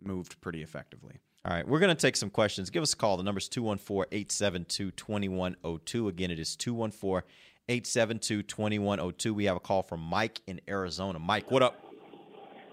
moved 0.00 0.40
pretty 0.40 0.62
effectively. 0.62 1.20
All 1.44 1.54
right, 1.54 1.66
we're 1.66 1.78
going 1.78 1.94
to 1.94 2.00
take 2.00 2.16
some 2.16 2.30
questions. 2.30 2.68
Give 2.68 2.82
us 2.82 2.92
a 2.92 2.96
call. 2.96 3.16
The 3.16 3.22
number's 3.22 3.48
214 3.48 4.08
872 4.10 4.90
2102. 4.90 6.08
Again, 6.08 6.30
it 6.32 6.38
is 6.38 6.56
214 6.56 7.28
872 7.68 8.42
2102. 8.42 9.34
We 9.34 9.44
have 9.44 9.56
a 9.56 9.60
call 9.60 9.82
from 9.82 10.00
Mike 10.00 10.40
in 10.48 10.60
Arizona. 10.68 11.18
Mike, 11.20 11.50
what 11.50 11.62
up? 11.62 11.80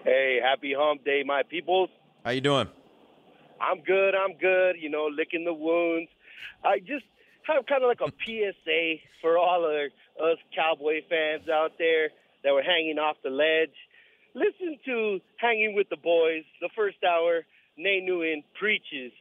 Hey, 0.03 0.39
happy 0.43 0.73
hump 0.77 1.05
day, 1.05 1.23
my 1.25 1.43
peoples. 1.43 1.89
How 2.23 2.31
you 2.31 2.41
doing? 2.41 2.67
I'm 3.61 3.81
good. 3.81 4.15
I'm 4.15 4.35
good. 4.37 4.77
You 4.79 4.89
know, 4.89 5.09
licking 5.15 5.45
the 5.45 5.53
wounds. 5.53 6.09
I 6.63 6.79
just 6.79 7.05
have 7.43 7.65
kind 7.67 7.83
of 7.83 7.87
like 7.87 8.01
a 8.01 8.11
PSA 8.25 8.95
for 9.21 9.37
all 9.37 9.63
of 9.63 9.91
us 10.25 10.37
Cowboy 10.55 11.01
fans 11.07 11.47
out 11.49 11.73
there 11.77 12.09
that 12.43 12.51
were 12.51 12.63
hanging 12.63 12.97
off 12.97 13.17
the 13.23 13.29
ledge. 13.29 13.75
Listen 14.33 14.77
to 14.85 15.19
Hanging 15.37 15.75
with 15.75 15.87
the 15.89 15.97
Boys, 15.97 16.43
the 16.61 16.69
first 16.75 16.97
hour. 17.03 17.45
Nate 17.77 18.07
Nguyen 18.07 18.43
preaches, 18.57 19.11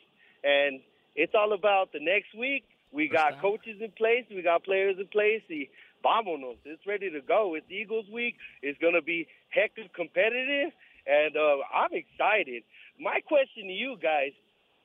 and 0.42 0.80
it's 1.14 1.34
all 1.34 1.52
about 1.52 1.92
the 1.92 2.00
next 2.00 2.34
week. 2.38 2.64
We 2.92 3.08
got 3.08 3.40
coaches 3.40 3.80
in 3.80 3.90
place. 3.90 4.24
We 4.30 4.42
got 4.42 4.64
players 4.64 4.96
in 4.98 5.08
place. 5.08 5.42
The 5.48 5.68
Vamonos. 6.04 6.58
It's 6.64 6.86
ready 6.86 7.10
to 7.10 7.20
go. 7.20 7.54
It's 7.54 7.66
Eagles 7.70 8.06
week. 8.12 8.36
It's 8.62 8.78
going 8.78 8.94
to 8.94 9.02
be 9.02 9.26
heck 9.48 9.72
of 9.82 9.92
competitive, 9.92 10.72
and 11.06 11.36
uh, 11.36 11.56
I'm 11.74 11.90
excited. 11.92 12.62
My 13.00 13.20
question 13.26 13.66
to 13.66 13.72
you 13.72 13.96
guys, 14.00 14.32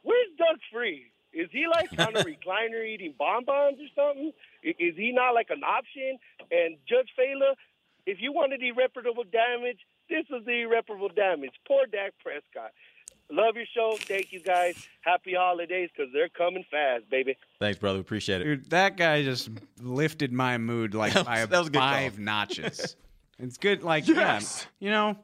where's 0.01 0.29
Doug 0.37 0.57
Free? 0.71 1.11
Is 1.33 1.49
he 1.51 1.67
like 1.67 1.91
on 1.99 2.15
a 2.15 2.23
recliner 2.31 2.85
eating 2.85 3.13
bonbons 3.17 3.77
or 3.77 3.89
something? 3.95 4.31
Is 4.63 4.95
he 4.95 5.11
not 5.11 5.35
like 5.35 5.49
an 5.49 5.63
option? 5.63 6.17
And 6.49 6.77
Judge 6.87 7.09
Failla, 7.17 7.53
if 8.05 8.17
you 8.19 8.31
wanted 8.31 8.63
irreparable 8.63 9.25
damage, 9.25 9.79
this 10.09 10.25
was 10.29 10.43
the 10.45 10.61
irreparable 10.65 11.09
damage. 11.09 11.53
Poor 11.67 11.85
Dak 11.85 12.13
Prescott. 12.23 12.73
Love 13.31 13.55
your 13.55 13.65
show. 13.73 13.95
Thank 13.99 14.31
you 14.31 14.39
guys. 14.41 14.75
Happy 15.01 15.33
holidays 15.37 15.89
because 15.95 16.11
they're 16.13 16.29
coming 16.29 16.65
fast, 16.71 17.09
baby. 17.09 17.37
Thanks, 17.59 17.77
brother. 17.77 17.99
Appreciate 17.99 18.41
it. 18.41 18.43
Dude, 18.45 18.69
that 18.71 18.97
guy 18.97 19.23
just 19.23 19.49
lifted 19.81 20.33
my 20.33 20.57
mood 20.57 20.95
like 20.95 21.13
That 21.13 21.25
was- 21.25 21.25
by 21.27 21.45
that 21.45 21.59
was 21.59 21.69
five 21.69 22.15
call. 22.15 22.23
notches. 22.23 22.95
It's 23.41 23.55
good, 23.57 23.83
like 23.83 24.05
yeah, 24.05 24.41
you 24.81 24.89
know, 24.91 25.15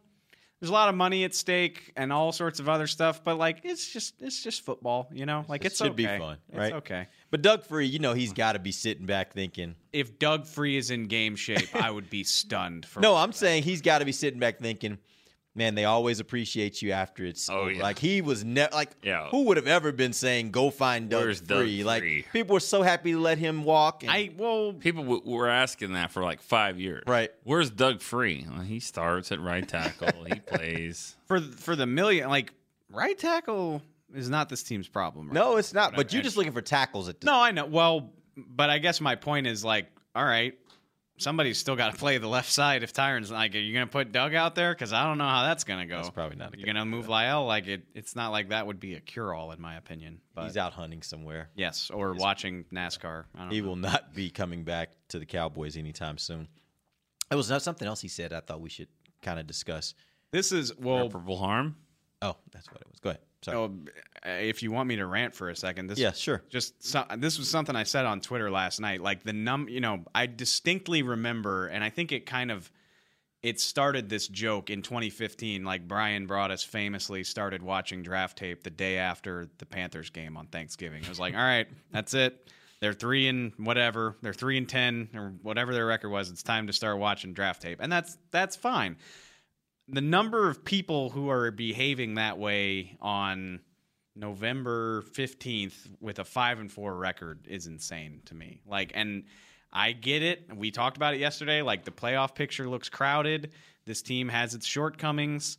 there's 0.62 0.70
a 0.70 0.74
lot 0.74 0.88
of 0.88 0.96
money 0.96 1.26
at 1.26 1.36
stake 1.36 1.92
and 1.98 2.14
all 2.14 2.32
sorts 2.32 2.62
of 2.62 2.70
other 2.70 2.88
stuff, 2.88 3.22
but 3.26 3.38
like 3.38 3.60
it's 3.66 3.92
just 3.92 4.22
it's 4.22 4.42
just 4.42 4.62
football, 4.64 5.10
you 5.12 5.26
know. 5.26 5.44
Like 5.50 5.66
It 5.66 5.74
it's 5.74 5.78
should 5.80 5.88
okay. 5.88 5.96
be 5.96 6.06
fun, 6.18 6.38
It's 6.48 6.58
right? 6.58 6.72
okay. 6.76 7.08
But 7.30 7.42
Doug 7.42 7.64
Free, 7.66 7.88
you 7.88 8.00
know, 8.00 8.14
he's 8.14 8.32
got 8.32 8.54
to 8.54 8.60
be 8.60 8.72
sitting 8.72 9.06
back 9.06 9.34
thinking. 9.34 9.76
If 9.92 10.18
Doug 10.18 10.46
Free 10.48 10.78
is 10.78 10.92
in 10.92 11.08
game 11.08 11.36
shape, 11.36 11.76
I 11.76 11.92
would 11.92 12.10
be 12.10 12.24
stunned. 12.24 12.86
For 12.86 13.00
No, 13.02 13.18
I'm 13.18 13.34
saying 13.34 13.64
he's 13.64 13.82
got 13.82 14.00
to 14.00 14.06
be 14.06 14.14
sitting 14.14 14.40
back 14.40 14.60
thinking, 14.60 14.98
man, 15.56 15.74
they 15.74 15.86
always 15.86 16.20
appreciate 16.20 16.82
you 16.82 16.92
after 16.92 17.26
it's 17.26 17.50
Oh, 17.50 17.62
over." 17.62 17.72
yeah. 17.72 17.82
like 17.82 17.98
he 17.98 18.22
was 18.22 18.44
never 18.44 18.74
like 18.76 18.92
Yeah. 19.02 19.30
who 19.30 19.44
would 19.46 19.58
have 19.58 19.68
ever 19.68 19.92
been 19.92 20.14
saying 20.14 20.52
go 20.52 20.70
find 20.70 21.10
Doug 21.10 21.24
Where's 21.24 21.42
Doug 21.42 21.60
Free? 21.64 21.84
Like 21.84 22.02
Free? 22.02 22.26
people 22.34 22.54
were 22.56 22.60
so 22.60 22.82
happy 22.84 23.14
to 23.14 23.20
let 23.20 23.38
him 23.38 23.64
walk. 23.64 24.04
And, 24.04 24.12
I 24.12 24.32
well, 24.38 24.74
People 24.74 25.04
w- 25.04 25.22
were 25.26 25.48
asking 25.50 25.94
that 25.94 26.12
for 26.12 26.24
like 26.24 26.42
five 26.42 26.80
years. 26.80 27.04
Right. 27.08 27.32
Where's 27.44 27.70
Doug 27.70 28.02
Free? 28.02 28.46
Well, 28.50 28.62
he 28.62 28.80
starts 28.80 29.32
at 29.32 29.40
right 29.40 29.68
tackle. 29.68 30.26
he 30.26 30.36
plays. 30.48 31.16
for 31.26 31.40
for 31.40 31.76
the 31.76 31.86
million, 31.86 32.30
like 32.30 32.54
right 32.92 33.18
tackle 33.18 33.82
is 34.14 34.30
not 34.30 34.50
this 34.50 34.64
team's 34.64 34.88
problem. 34.88 35.28
Right? 35.28 35.34
no, 35.34 35.58
it's 35.58 35.74
not. 35.74 35.92
But 35.92 35.98
But 35.98 36.12
I- 36.12 36.14
you're 36.16 36.24
just 36.24 36.38
looking 36.38 36.54
for 36.54 36.62
tackles 36.62 37.10
at 37.10 37.20
this. 37.22 37.26
No, 37.26 37.40
I 37.40 37.52
know. 37.52 37.66
Well, 37.66 38.12
but 38.38 38.70
I 38.70 38.78
guess 38.80 39.00
my 39.02 39.16
point 39.16 39.48
is 39.48 39.64
like, 39.66 39.88
all 40.16 40.24
right, 40.26 40.58
somebody's 41.18 41.58
still 41.58 41.76
got 41.76 41.92
to 41.94 41.98
play 41.98 42.18
the 42.18 42.28
left 42.28 42.52
side. 42.52 42.84
If 42.84 42.92
Tyron's 42.94 43.32
like, 43.32 43.56
are 43.56 43.60
you 43.60 43.74
going 43.74 43.88
to 43.88 43.92
put 43.92 44.12
Doug 44.12 44.34
out 44.36 44.56
there? 44.56 44.74
Because 44.74 44.94
I 44.94 45.06
don't 45.06 45.18
know 45.18 45.28
how 45.28 45.44
that's 45.44 45.64
going 45.64 45.80
to 45.80 45.86
go. 45.86 45.98
That's 45.98 46.10
probably 46.10 46.38
not 46.38 46.58
You're 46.58 46.66
going 46.66 46.76
to 46.76 46.86
move 46.86 47.08
La'el. 47.08 47.48
Like 47.48 47.68
it, 47.68 47.84
it's 47.94 48.16
not 48.16 48.30
like 48.32 48.50
that 48.50 48.68
would 48.68 48.80
be 48.80 48.96
a 48.96 49.00
cure 49.00 49.34
all 49.34 49.52
in 49.52 49.62
my 49.62 49.76
opinion. 49.76 50.20
But 50.34 50.46
he's 50.46 50.58
out 50.58 50.74
hunting 50.74 51.02
somewhere. 51.02 51.50
yes, 51.56 51.90
or 51.90 52.14
watching 52.14 52.66
NASCAR. 52.74 53.26
I 53.36 53.40
don't 53.44 53.52
He 53.52 53.62
know. 53.62 53.68
will 53.70 53.76
not 53.78 54.14
be 54.14 54.30
coming 54.30 54.64
back 54.64 54.92
to 55.10 55.20
the 55.20 55.26
Cowboys 55.26 55.78
anytime 55.78 56.18
soon. 56.18 56.48
It 57.32 57.36
was 57.36 57.50
not 57.50 57.62
something 57.62 57.88
else 57.88 58.02
he 58.02 58.08
said. 58.08 58.34
I 58.34 58.40
thought 58.42 58.62
we 58.62 58.70
should 58.70 58.90
kind 59.22 59.40
of 59.40 59.48
discuss. 59.48 59.94
This 60.32 60.52
is 60.52 60.76
well. 60.78 61.00
Irreparable 61.02 61.38
harm. 61.38 61.76
Oh, 62.22 62.36
that's 62.52 62.70
what 62.72 62.82
it 62.82 62.88
was. 62.90 63.00
Go 63.00 63.10
ahead. 63.12 63.22
Sorry. 63.46 63.58
Oh, 63.58 63.66
uh, 64.26 64.30
if 64.42 64.64
you 64.64 64.72
want 64.72 64.90
me 64.90 64.96
to 64.96 65.06
rant 65.06 65.36
for 65.36 65.50
a 65.50 65.56
second, 65.56 65.86
this 65.86 66.00
Yeah, 66.00 66.14
sure. 66.14 66.42
Just 66.50 66.84
so, 66.84 67.06
this 67.16 67.38
was 67.38 67.48
something 67.48 67.76
I 67.76 67.84
said 67.84 68.06
on 68.06 68.20
Twitter 68.20 68.50
last 68.50 68.82
night. 68.82 69.02
Like 69.02 69.24
the 69.24 69.34
num, 69.34 69.70
you 69.70 69.82
know, 69.82 70.04
I 70.16 70.26
distinctly 70.26 71.04
remember, 71.04 71.68
and 71.68 71.84
I 71.84 71.92
think 71.92 72.12
it 72.12 72.26
kind 72.26 72.50
of 72.50 72.72
it 73.44 73.60
started 73.60 74.10
this 74.10 74.28
joke 74.28 74.72
in 74.72 74.82
2015. 74.82 75.64
Like 75.64 75.88
Brian 75.88 76.28
Broaddus 76.28 76.66
famously 76.66 77.24
started 77.24 77.62
watching 77.62 78.02
draft 78.02 78.40
tape 78.40 78.64
the 78.64 78.72
day 78.72 78.98
after 78.98 79.48
the 79.60 79.68
Panthers 79.68 80.10
game 80.10 80.38
on 80.38 80.48
Thanksgiving. 80.48 81.04
It 81.04 81.10
was 81.10 81.20
like, 81.20 81.36
all 81.36 81.40
right, 81.40 81.68
that's 81.92 82.16
it. 82.16 82.50
They're 82.80 82.94
three 82.94 83.28
and 83.28 83.54
whatever. 83.58 84.16
They're 84.24 84.34
three 84.34 84.58
and 84.58 84.68
ten 84.68 85.10
or 85.14 85.34
whatever 85.44 85.72
their 85.72 85.86
record 85.86 86.10
was. 86.10 86.32
It's 86.32 86.42
time 86.42 86.66
to 86.66 86.74
start 86.74 86.98
watching 86.98 87.34
draft 87.34 87.62
tape, 87.62 87.78
and 87.80 87.92
that's 87.92 88.18
that's 88.32 88.56
fine 88.56 88.98
the 89.88 90.02
number 90.02 90.50
of 90.50 90.64
people 90.64 91.10
who 91.10 91.30
are 91.30 91.52
behaving 91.52 92.16
that 92.16 92.38
way 92.38 92.98
on 93.02 93.60
November 94.16 95.04
15th 95.14 95.76
with 96.00 96.20
a 96.20 96.26
5 96.26 96.60
and 96.60 96.72
4 96.72 96.96
record 96.96 97.48
is 97.50 97.68
insane 97.68 98.22
to 98.26 98.36
me. 98.36 98.62
Like 98.66 98.92
and 98.96 99.24
I 99.72 99.92
get 99.92 100.24
it. 100.24 100.50
We 100.56 100.72
talked 100.72 100.98
about 100.98 101.14
it 101.14 101.20
yesterday 101.20 101.62
like 101.62 101.84
the 101.84 101.92
playoff 101.92 102.34
picture 102.34 102.68
looks 102.68 102.90
crowded. 102.90 103.52
This 103.86 104.02
team 104.02 104.30
has 104.30 104.56
its 104.56 104.66
shortcomings. 104.66 105.58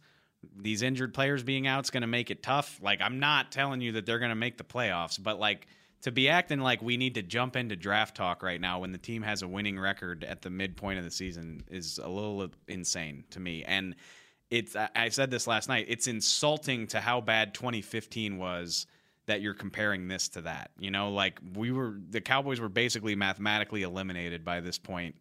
These 0.57 0.83
injured 0.83 1.12
players 1.12 1.43
being 1.43 1.66
out 1.66 1.85
is 1.85 1.91
going 1.91 2.03
to 2.03 2.07
make 2.07 2.31
it 2.31 2.43
tough. 2.43 2.81
Like 2.83 3.01
I'm 3.03 3.20
not 3.20 3.53
telling 3.53 3.81
you 3.81 3.93
that 3.93 4.07
they're 4.07 4.18
going 4.18 4.31
to 4.31 4.35
make 4.35 4.59
the 4.59 4.64
playoffs, 4.64 5.22
but 5.22 5.39
like 5.39 5.66
to 6.07 6.12
be 6.12 6.28
acting 6.28 6.61
like 6.61 6.80
we 6.80 6.96
need 6.96 7.16
to 7.16 7.22
jump 7.22 7.57
into 7.57 7.74
draft 7.74 8.16
talk 8.16 8.40
right 8.40 8.61
now 8.61 8.78
when 8.78 8.92
the 8.92 8.98
team 8.98 9.22
has 9.22 9.42
a 9.42 9.48
winning 9.48 9.76
record 9.76 10.22
at 10.22 10.40
the 10.40 10.48
midpoint 10.48 11.00
of 11.00 11.04
the 11.04 11.11
season 11.11 11.64
is 11.68 11.98
a 11.98 12.09
little 12.09 12.46
insane 12.68 13.24
to 13.30 13.40
me. 13.40 13.64
And 13.64 13.96
it's 14.48 14.76
I- 14.76 15.09
said 15.09 15.32
this 15.32 15.48
last 15.48 15.68
night. 15.68 15.86
It's 15.88 16.07
insulting 16.07 16.86
to 16.88 17.00
how 17.00 17.20
bad 17.20 17.54
2015 17.54 18.38
was 18.38 18.86
that 19.26 19.40
you're 19.40 19.52
comparing 19.52 20.07
this 20.07 20.28
to 20.28 20.42
that. 20.42 20.70
You 20.78 20.92
know, 20.92 21.11
like 21.11 21.40
we 21.57 21.72
were 21.72 21.96
the 22.11 22.20
Cowboys 22.20 22.61
were 22.61 22.68
basically 22.68 23.16
mathematically 23.16 23.82
eliminated 23.82 24.44
by 24.44 24.61
this 24.61 24.78
point 24.78 25.16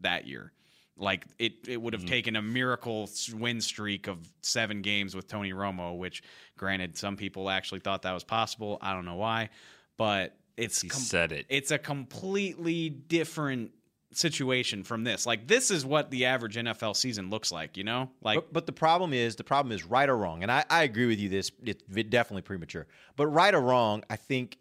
that 0.00 0.26
year. 0.26 0.52
Like 0.98 1.24
it, 1.38 1.66
it 1.66 1.80
would 1.80 1.94
have 1.94 2.02
mm-hmm. 2.02 2.10
taken 2.10 2.36
a 2.36 2.42
miracle 2.42 3.08
win 3.32 3.62
streak 3.62 4.06
of 4.06 4.18
seven 4.42 4.82
games 4.82 5.16
with 5.16 5.28
Tony 5.28 5.54
Romo, 5.54 5.96
which, 5.96 6.22
granted, 6.58 6.98
some 6.98 7.16
people 7.16 7.48
actually 7.48 7.80
thought 7.80 8.02
that 8.02 8.12
was 8.12 8.24
possible. 8.24 8.76
I 8.82 8.92
don't 8.92 9.06
know 9.06 9.16
why, 9.16 9.48
but 9.96 10.36
it's 10.56 10.80
He 10.80 10.88
said 10.88 11.32
it. 11.32 11.46
It's 11.48 11.70
a 11.70 11.78
completely 11.78 12.88
different 12.88 13.72
situation 14.12 14.82
from 14.82 15.04
this. 15.04 15.26
Like 15.26 15.46
this 15.46 15.70
is 15.70 15.84
what 15.84 16.10
the 16.10 16.26
average 16.26 16.56
NFL 16.56 16.96
season 16.96 17.30
looks 17.30 17.52
like. 17.52 17.76
You 17.76 17.84
know, 17.84 18.10
like 18.22 18.36
but, 18.36 18.52
but 18.52 18.66
the 18.66 18.72
problem 18.72 19.12
is 19.12 19.36
the 19.36 19.44
problem 19.44 19.72
is 19.72 19.84
right 19.84 20.08
or 20.08 20.16
wrong, 20.16 20.42
and 20.42 20.50
I, 20.50 20.64
I 20.70 20.82
agree 20.84 21.06
with 21.06 21.18
you. 21.18 21.28
This 21.28 21.50
it's 21.62 21.82
definitely 21.82 22.42
premature, 22.42 22.86
but 23.16 23.26
right 23.26 23.54
or 23.54 23.60
wrong, 23.60 24.04
I 24.08 24.16
think 24.16 24.58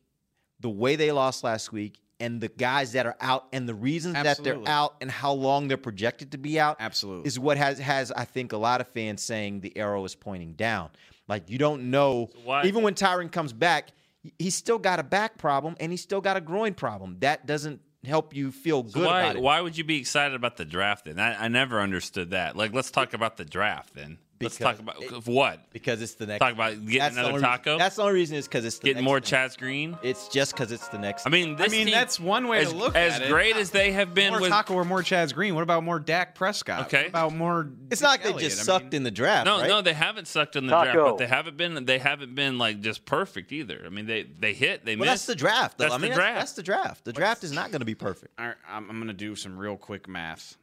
the 0.59 0.69
way 0.69 0.95
they 0.95 1.11
lost 1.11 1.43
last 1.43 1.71
week 1.71 1.99
and 2.19 2.39
the 2.39 2.47
guys 2.47 2.93
that 2.93 3.05
are 3.05 3.17
out 3.19 3.47
and 3.51 3.67
the 3.67 3.73
reasons 3.73 4.13
that 4.15 4.43
they're 4.43 4.61
out 4.67 4.95
and 5.01 5.11
how 5.11 5.33
long 5.33 5.67
they're 5.67 5.77
projected 5.77 6.31
to 6.31 6.37
be 6.37 6.59
out 6.59 6.77
Absolutely. 6.79 7.27
is 7.27 7.37
what 7.37 7.57
has 7.57 7.77
has 7.79 8.11
I 8.11 8.25
think 8.25 8.53
a 8.53 8.57
lot 8.57 8.81
of 8.81 8.87
fans 8.87 9.21
saying 9.21 9.61
the 9.61 9.75
arrow 9.77 10.03
is 10.05 10.15
pointing 10.15 10.53
down. 10.53 10.89
Like 11.27 11.49
you 11.49 11.57
don't 11.57 11.89
know 11.89 12.29
why- 12.43 12.65
even 12.65 12.83
when 12.83 12.93
Tyron 12.93 13.31
comes 13.31 13.51
back, 13.51 13.89
he's 14.39 14.55
still 14.55 14.77
got 14.79 14.99
a 14.99 15.03
back 15.03 15.37
problem 15.37 15.75
and 15.79 15.91
he's 15.91 16.01
still 16.01 16.21
got 16.21 16.37
a 16.37 16.41
groin 16.41 16.73
problem. 16.73 17.17
That 17.19 17.45
doesn't 17.45 17.81
help 18.03 18.35
you 18.35 18.51
feel 18.51 18.83
good 18.83 18.93
So 18.93 19.05
why, 19.05 19.21
about 19.23 19.35
it. 19.37 19.41
why 19.41 19.61
would 19.61 19.77
you 19.77 19.83
be 19.83 19.97
excited 19.97 20.35
about 20.35 20.57
the 20.57 20.65
draft 20.65 21.05
then? 21.05 21.19
I, 21.19 21.45
I 21.45 21.47
never 21.47 21.79
understood 21.81 22.31
that. 22.31 22.55
Like, 22.55 22.73
let's 22.73 22.91
talk 22.91 23.13
about 23.13 23.37
the 23.37 23.45
draft 23.45 23.93
then. 23.95 24.17
Let's 24.41 24.57
talk 24.57 24.79
about 24.79 25.01
of 25.13 25.27
what? 25.27 25.71
because 25.71 26.01
it's 26.01 26.15
the 26.15 26.25
next 26.25 26.39
Talk 26.39 26.53
about 26.53 26.71
getting 26.85 26.99
That's 26.99 27.15
another 27.15 27.29
only- 27.29 27.41
taco. 27.41 27.77
That's 27.77 27.95
the 27.95 28.01
only 28.03 28.13
reason 28.15 28.37
is 28.37 28.47
because 28.47 28.65
it's 28.65 28.79
the 28.79 28.85
getting 28.87 29.03
next 29.03 29.05
more 29.05 29.19
thing. 29.19 29.39
Chaz 29.39 29.57
Green. 29.57 29.97
It's 30.03 30.27
just 30.27 30.53
because 30.53 30.71
it's 30.71 30.87
the 30.89 30.97
next. 30.97 31.25
I 31.25 31.29
mean, 31.29 31.55
this 31.55 31.67
I 31.67 31.71
mean, 31.71 31.85
team- 31.87 31.93
that's 31.95 32.19
one 32.19 32.47
way 32.47 32.59
as, 32.59 32.69
to 32.71 32.75
look 32.75 32.95
as 32.95 33.15
at 33.15 33.21
it. 33.23 33.29
great 33.29 33.55
as 33.55 33.71
they 33.71 33.91
have 33.93 34.13
been 34.13 34.31
more 34.33 34.41
with. 34.41 34.49
Taco 34.49 34.73
or 34.73 34.85
more 34.85 35.01
Chaz 35.01 35.33
Green. 35.33 35.55
What 35.55 35.63
about 35.63 35.83
more 35.83 35.99
Dak 35.99 36.35
Prescott? 36.35 36.87
Okay. 36.87 37.03
What 37.03 37.07
about 37.09 37.33
more. 37.35 37.69
it's 37.89 38.01
not 38.01 38.09
like 38.09 38.23
they 38.23 38.29
Elliott? 38.31 38.49
just 38.51 38.61
I 38.61 38.63
sucked 38.63 38.85
mean, 38.85 38.93
in 38.95 39.03
the 39.03 39.11
draft. 39.11 39.45
no, 39.45 39.59
right? 39.61 39.67
no, 39.69 39.81
they 39.81 39.93
haven't 39.93 40.27
sucked 40.27 40.55
in 40.55 40.67
the 40.67 40.71
Taco. 40.71 40.91
draft, 40.93 41.09
but 41.11 41.17
they 41.17 41.27
haven't 41.27 41.57
been. 41.57 41.85
They 41.85 41.99
haven't 41.99 42.35
been 42.35 42.57
like 42.57 42.81
just 42.81 43.05
perfect 43.05 43.51
either. 43.51 43.83
I 43.85 43.89
mean, 43.89 44.05
they 44.05 44.23
they 44.23 44.53
hit, 44.53 44.85
they 44.85 44.95
Well, 44.95 45.05
missed. 45.09 45.25
that's 45.25 45.25
the 45.27 45.35
draft. 45.35 45.77
Though. 45.77 45.85
That's 45.85 45.95
I 45.95 45.97
mean, 45.97 46.11
the 46.11 46.15
draft. 46.15 46.39
that's 46.39 46.51
the 46.53 46.63
draft. 46.63 47.05
The 47.05 47.13
draft 47.13 47.43
is 47.43 47.51
not 47.51 47.71
going 47.71 47.79
to 47.79 47.85
be 47.85 47.95
perfect. 47.95 48.33
all 48.39 48.47
right, 48.47 48.55
I'm, 48.69 48.89
I'm 48.89 48.97
going 48.97 49.07
to 49.07 49.13
do 49.13 49.35
some 49.35 49.57
real 49.57 49.77
quick 49.77 50.07
math. 50.07 50.57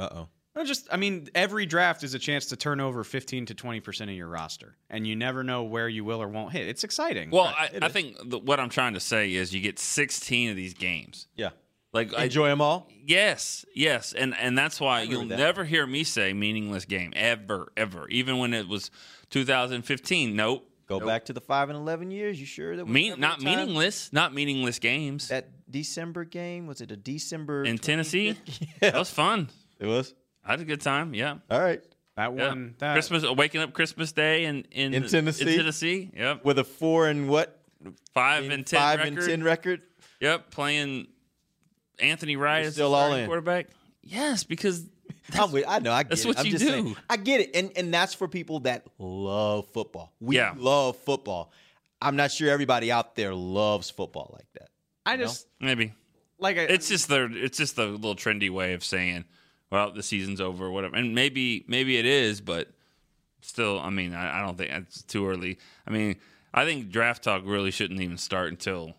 Uh 0.00 0.08
oh. 0.12 0.28
No, 0.58 0.64
just 0.64 0.88
I 0.90 0.96
mean, 0.96 1.28
every 1.36 1.66
draft 1.66 2.02
is 2.02 2.14
a 2.14 2.18
chance 2.18 2.46
to 2.46 2.56
turn 2.56 2.80
over 2.80 3.04
15 3.04 3.46
to 3.46 3.54
20 3.54 3.78
percent 3.78 4.10
of 4.10 4.16
your 4.16 4.26
roster, 4.26 4.74
and 4.90 5.06
you 5.06 5.14
never 5.14 5.44
know 5.44 5.62
where 5.62 5.88
you 5.88 6.04
will 6.04 6.20
or 6.20 6.26
won't 6.26 6.50
hit. 6.52 6.66
It's 6.66 6.82
exciting. 6.82 7.30
Well, 7.30 7.44
I, 7.56 7.70
I 7.80 7.88
think 7.90 8.16
the, 8.28 8.40
what 8.40 8.58
I'm 8.58 8.68
trying 8.68 8.94
to 8.94 9.00
say 9.00 9.32
is 9.34 9.54
you 9.54 9.60
get 9.60 9.78
16 9.78 10.50
of 10.50 10.56
these 10.56 10.74
games. 10.74 11.28
Yeah. 11.36 11.50
Like 11.92 12.12
I- 12.12 12.24
Enjoy 12.24 12.48
them 12.48 12.60
all. 12.60 12.88
Yes, 13.06 13.64
yes, 13.72 14.12
and 14.12 14.34
and 14.36 14.58
that's 14.58 14.80
why 14.80 15.02
you'll 15.02 15.26
that. 15.28 15.38
never 15.38 15.64
hear 15.64 15.86
me 15.86 16.02
say 16.02 16.32
meaningless 16.32 16.86
game 16.86 17.12
ever, 17.14 17.70
ever. 17.76 18.08
Even 18.08 18.38
when 18.38 18.52
it 18.52 18.66
was 18.66 18.90
2015, 19.30 20.34
nope. 20.34 20.68
Go 20.88 20.98
back 20.98 21.26
to 21.26 21.32
the 21.32 21.40
five 21.40 21.68
and 21.68 21.78
eleven 21.78 22.10
years. 22.10 22.40
You 22.40 22.46
sure 22.46 22.74
that 22.76 22.84
was 22.84 22.92
Mean, 22.92 23.20
not 23.20 23.36
time- 23.40 23.44
meaningless, 23.44 24.12
not 24.12 24.34
meaningless 24.34 24.80
games. 24.80 25.28
That 25.28 25.70
December 25.70 26.24
game 26.24 26.66
was 26.66 26.80
it 26.80 26.90
a 26.90 26.96
December 26.96 27.62
in 27.64 27.78
Tennessee, 27.78 28.34
25th? 28.44 28.68
that 28.80 28.94
was 28.96 29.10
fun. 29.10 29.50
It 29.78 29.86
was. 29.86 30.14
I 30.48 30.52
had 30.52 30.60
a 30.60 30.64
good 30.64 30.80
time. 30.80 31.14
Yeah, 31.14 31.36
All 31.50 31.60
right. 31.60 31.82
that 32.16 32.34
yeah. 32.34 32.48
one, 32.48 32.74
that, 32.78 32.94
Christmas, 32.94 33.22
uh, 33.24 33.34
waking 33.34 33.60
up 33.60 33.72
Christmas 33.74 34.12
Day 34.12 34.46
in 34.46 34.64
in, 34.72 34.94
In 34.94 35.06
Tennessee? 35.06 35.50
In 35.52 35.56
Tennessee, 35.58 36.10
yep. 36.16 36.44
With 36.44 36.58
a 36.58 36.64
four 36.64 37.06
and 37.08 37.28
what? 37.28 37.54
Five 38.14 38.50
and 38.50 38.66
ten 38.66 38.80
Five 38.80 38.98
record. 39.00 39.18
and 39.18 39.26
ten 39.28 39.42
record. 39.44 39.82
Yep, 40.20 40.50
playing 40.50 41.06
Anthony 42.00 42.36
Wright 42.36 42.62
You're 42.64 42.72
still 42.72 42.90
the 42.90 42.96
all 42.96 43.12
in. 43.12 43.26
quarterback. 43.26 43.68
Yes, 44.02 44.42
because 44.44 44.84
I'm 45.34 45.52
with, 45.52 45.64
I 45.68 45.78
know. 45.80 45.92
I 45.92 46.02
get 46.02 46.10
that's 46.10 46.24
it. 46.24 46.28
what 46.28 46.38
I'm 46.38 46.46
you 46.46 46.52
just 46.52 46.64
do. 46.64 46.70
saying. 46.70 46.96
I 47.08 47.16
get 47.16 47.40
it, 47.40 47.50
and 47.54 47.70
and 47.76 47.92
that's 47.94 48.14
for 48.14 48.26
people 48.28 48.60
that 48.60 48.84
love 48.98 49.66
football. 49.68 50.12
We 50.20 50.36
Yeah. 50.36 50.54
love 50.56 50.96
football. 50.96 51.52
I'm 52.00 52.16
not 52.16 52.30
sure 52.32 52.48
everybody 52.50 52.90
out 52.92 53.14
there 53.16 53.34
loves 53.34 53.90
football 53.90 54.30
like 54.32 54.46
that. 54.54 54.70
I 55.04 55.16
just 55.16 55.46
maybe 55.60 55.92
like 56.38 56.56
I, 56.56 56.62
it's 56.62 56.88
just 56.88 57.08
the 57.08 57.24
it's 57.32 57.58
just 57.58 57.76
the 57.76 57.86
little 57.86 58.14
trendy 58.16 58.50
way 58.50 58.72
of 58.74 58.82
saying, 58.84 59.24
well, 59.70 59.92
the 59.92 60.02
season's 60.02 60.40
over, 60.40 60.66
or 60.66 60.70
whatever. 60.70 60.96
And 60.96 61.14
maybe 61.14 61.64
maybe 61.68 61.98
it 61.98 62.06
is, 62.06 62.40
but 62.40 62.68
still, 63.40 63.78
I 63.80 63.90
mean, 63.90 64.14
I, 64.14 64.40
I 64.40 64.44
don't 64.44 64.56
think 64.56 64.70
it's 64.70 65.02
too 65.02 65.28
early. 65.28 65.58
I 65.86 65.90
mean, 65.90 66.16
I 66.52 66.64
think 66.64 66.90
draft 66.90 67.22
talk 67.24 67.42
really 67.44 67.70
shouldn't 67.70 68.00
even 68.00 68.18
start 68.18 68.48
until 68.50 68.94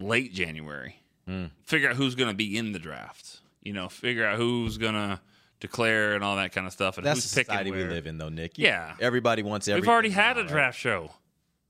late 0.00 0.32
January. 0.32 0.96
Hmm. 1.26 1.46
Figure 1.64 1.90
out 1.90 1.96
who's 1.96 2.14
going 2.14 2.30
to 2.30 2.36
be 2.36 2.56
in 2.56 2.72
the 2.72 2.78
draft. 2.78 3.40
You 3.62 3.72
know, 3.72 3.88
figure 3.88 4.24
out 4.24 4.38
who's 4.38 4.78
going 4.78 4.94
to 4.94 5.20
declare 5.60 6.14
and 6.14 6.24
all 6.24 6.36
that 6.36 6.52
kind 6.52 6.66
of 6.66 6.72
stuff, 6.72 6.96
and 6.96 7.06
That's 7.06 7.22
who's 7.22 7.30
the 7.30 7.40
picking 7.40 7.52
society 7.52 7.70
we 7.70 7.84
live 7.84 8.06
in, 8.06 8.16
though, 8.16 8.28
Nick. 8.28 8.58
Yeah. 8.58 8.94
Everybody 9.00 9.42
wants 9.42 9.68
everything. 9.68 9.82
We've 9.82 9.92
already 9.92 10.10
had 10.10 10.36
now, 10.36 10.42
a 10.42 10.44
right? 10.44 10.52
draft 10.52 10.78
show. 10.78 11.10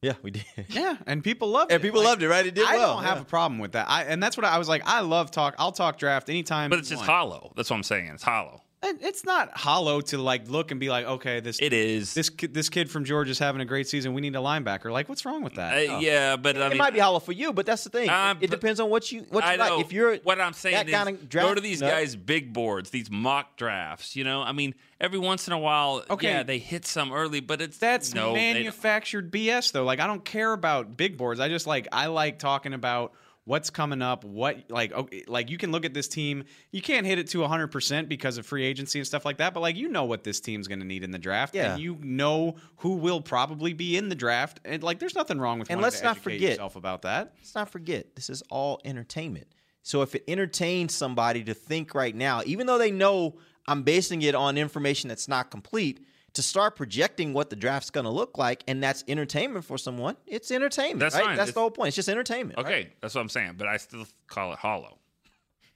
Yeah, 0.01 0.13
we 0.23 0.31
did. 0.31 0.45
Yeah, 0.69 0.97
and 1.07 1.25
people 1.25 1.49
loved 1.49 1.73
And 1.73 1.81
it. 1.81 1.87
people 1.87 2.03
loved 2.03 2.23
it, 2.23 2.29
right? 2.29 2.47
It 2.47 2.55
did 2.55 2.67
I 2.67 2.77
well. 2.77 2.91
I 2.99 3.03
don't 3.03 3.05
have 3.05 3.21
a 3.23 3.25
problem 3.25 3.59
with 3.59 3.73
that. 3.73 3.89
I 3.89 4.05
and 4.05 4.23
that's 4.23 4.37
what 4.37 4.47
I 4.47 4.57
was 4.59 4.69
like. 4.69 4.83
I 4.87 5.01
love 5.01 5.31
talk. 5.31 5.55
I'll 5.59 5.73
talk 5.73 5.99
draft 5.99 6.29
anytime. 6.29 6.71
But 6.71 6.79
it's 6.79 6.89
just 6.89 7.01
want. 7.01 7.11
hollow. 7.11 7.53
That's 7.57 7.69
what 7.71 7.77
I'm 7.77 7.83
saying. 7.83 8.07
It's 8.15 8.23
hollow. 8.23 8.61
And 8.81 9.03
It's 9.03 9.25
not 9.25 9.57
hollow 9.57 10.01
to 10.03 10.19
like 10.19 10.49
look 10.49 10.71
and 10.71 10.79
be 10.79 10.89
like, 10.89 11.05
okay, 11.05 11.41
this 11.41 11.59
It 11.61 11.73
is. 11.73 12.15
this 12.15 12.31
kid, 12.31 12.55
this 12.55 12.69
kid 12.69 12.89
from 12.89 13.05
Georgia 13.05 13.33
is 13.33 13.39
having 13.39 13.61
a 13.61 13.65
great 13.65 13.89
season. 13.89 14.15
We 14.15 14.21
need 14.21 14.37
a 14.37 14.39
linebacker. 14.39 14.93
Like, 14.93 15.09
what's 15.09 15.25
wrong 15.25 15.43
with 15.43 15.55
that? 15.55 15.75
Uh, 15.91 15.99
Yeah, 15.99 16.37
but 16.37 16.57
I 16.57 16.67
it 16.67 16.69
mean, 16.71 16.79
might 16.79 16.93
be 16.93 17.01
hollow 17.01 17.19
for 17.19 17.33
you, 17.33 17.53
but 17.53 17.67
that's 17.67 17.83
the 17.83 17.91
thing. 17.91 18.09
Uh, 18.09 18.37
it 18.41 18.51
depends 18.51 18.79
on 18.79 18.89
what 18.89 19.11
you 19.11 19.27
what 19.31 19.43
you 19.45 19.51
I 19.51 19.57
like. 19.57 19.71
know. 19.71 19.81
If 19.81 19.93
you're 19.93 20.17
what 20.19 20.41
I'm 20.41 20.53
saying 20.53 20.77
that 20.77 20.87
is, 20.89 20.95
kind 20.95 21.09
of 21.09 21.29
draft 21.29 21.49
go 21.49 21.55
to 21.55 21.61
these 21.61 21.81
nut- 21.81 21.91
guys' 21.91 22.15
big 22.15 22.53
boards, 22.53 22.91
these 22.91 23.11
mock 23.11 23.57
drafts. 23.57 24.15
You 24.15 24.23
know, 24.23 24.43
I 24.43 24.53
mean, 24.53 24.75
every 25.01 25.19
once 25.19 25.49
in 25.49 25.53
a 25.53 25.59
while, 25.59 26.05
Okay. 26.09 26.29
yeah, 26.29 26.43
they 26.45 26.59
hit 26.59 26.87
some 26.87 27.13
early, 27.13 27.41
but 27.41 27.61
it's 27.61 27.79
That's 27.79 28.15
no, 28.15 28.33
manufactured 28.33 29.33
BS 29.33 29.73
though. 29.73 29.85
Like 29.85 29.99
I 30.01 30.07
don't 30.07 30.25
care 30.25 30.53
about 30.53 30.97
big 30.97 31.17
boards. 31.17 31.41
I 31.41 31.49
just 31.49 31.67
like 31.67 31.89
I 31.93 32.07
like 32.07 32.39
talking 32.39 32.75
about 32.75 33.13
what's 33.49 33.71
coming 33.71 34.03
up, 34.03 34.25
what 34.25 34.71
like 34.71 34.93
okay, 34.93 35.25
like 35.27 35.49
you 35.51 35.57
can 35.57 35.73
look 35.73 35.85
at 35.87 35.95
this 35.95 36.07
team. 36.07 36.45
You 36.71 36.83
can't 36.83 37.07
hit 37.07 37.19
it 37.19 37.29
to 37.29 37.39
100% 37.39 38.09
because 38.09 38.37
of 38.37 38.45
free 38.47 38.65
agency 38.65 38.99
and 38.99 39.07
stuff 39.07 39.25
like 39.25 39.39
that, 39.39 39.55
but 39.55 39.61
like 39.61 39.75
you 39.77 39.89
know 39.89 40.05
what 40.05 40.23
this 40.23 40.39
team's 40.39 40.69
going 40.69 40.81
to 40.81 40.85
need 40.85 41.03
in 41.03 41.11
the 41.11 41.19
draft 41.19 41.55
Yeah. 41.55 41.73
and 41.73 41.83
you 41.83 41.97
know 42.01 42.57
who 42.77 42.97
will 42.97 43.21
probably 43.23 43.73
be 43.73 43.97
in 43.97 44.11
the 44.11 44.15
draft 44.15 44.61
and 44.65 44.83
like 44.83 44.99
there's 44.99 45.15
nothing 45.15 45.39
wrong 45.41 45.59
with 45.59 45.71
And 45.71 45.81
let's 45.81 46.03
not 46.03 46.19
forget- 46.19 46.41
yourself 46.41 46.77
about 46.77 47.03
that. 47.03 47.33
Let's 47.39 47.55
not 47.55 47.71
forget, 47.71 48.15
this 48.15 48.29
is 48.31 48.43
all 48.51 48.81
entertainment. 48.85 49.47
So 49.83 50.03
if 50.03 50.15
it 50.15 50.25
entertains 50.29 50.95
somebody 50.95 51.43
to 51.45 51.55
think 51.55 51.95
right 51.95 52.15
now, 52.15 52.43
even 52.45 52.67
though 52.67 52.77
they 52.79 52.91
know 52.91 53.39
I'm 53.67 53.83
basing 53.83 54.21
it 54.23 54.35
on 54.35 54.59
information 54.59 55.09
that's 55.09 55.29
not 55.29 55.51
complete, 55.51 56.05
to 56.35 56.43
start 56.43 56.77
projecting 56.77 57.33
what 57.33 57.51
the 57.51 57.57
draft's 57.57 57.91
going 57.91 58.05
to 58.05 58.11
look 58.11 58.39
like, 58.39 58.63
and 58.69 58.83
that's 58.83 59.03
entertainment 59.09 59.65
for 59.65 59.79
someone, 59.79 60.17
it's 60.27 60.51
entertainment. 60.51 61.01
That's 61.01 61.15
right? 61.15 61.25
fine. 61.25 61.37
That's 61.37 61.49
It's- 61.51 61.55
the 61.55 61.61
whole 61.61 61.71
point. 61.71 61.89
It's 61.89 61.97
just 61.97 62.09
entertainment. 62.09 62.59
Okay, 62.59 62.73
right? 62.73 62.93
that's 63.01 63.15
what 63.15 63.21
I'm 63.23 63.29
saying, 63.29 63.55
but 63.57 63.67
I 63.67 63.77
still 63.79 64.07
call 64.27 64.53
it 64.53 64.59
hollow. 64.59 64.99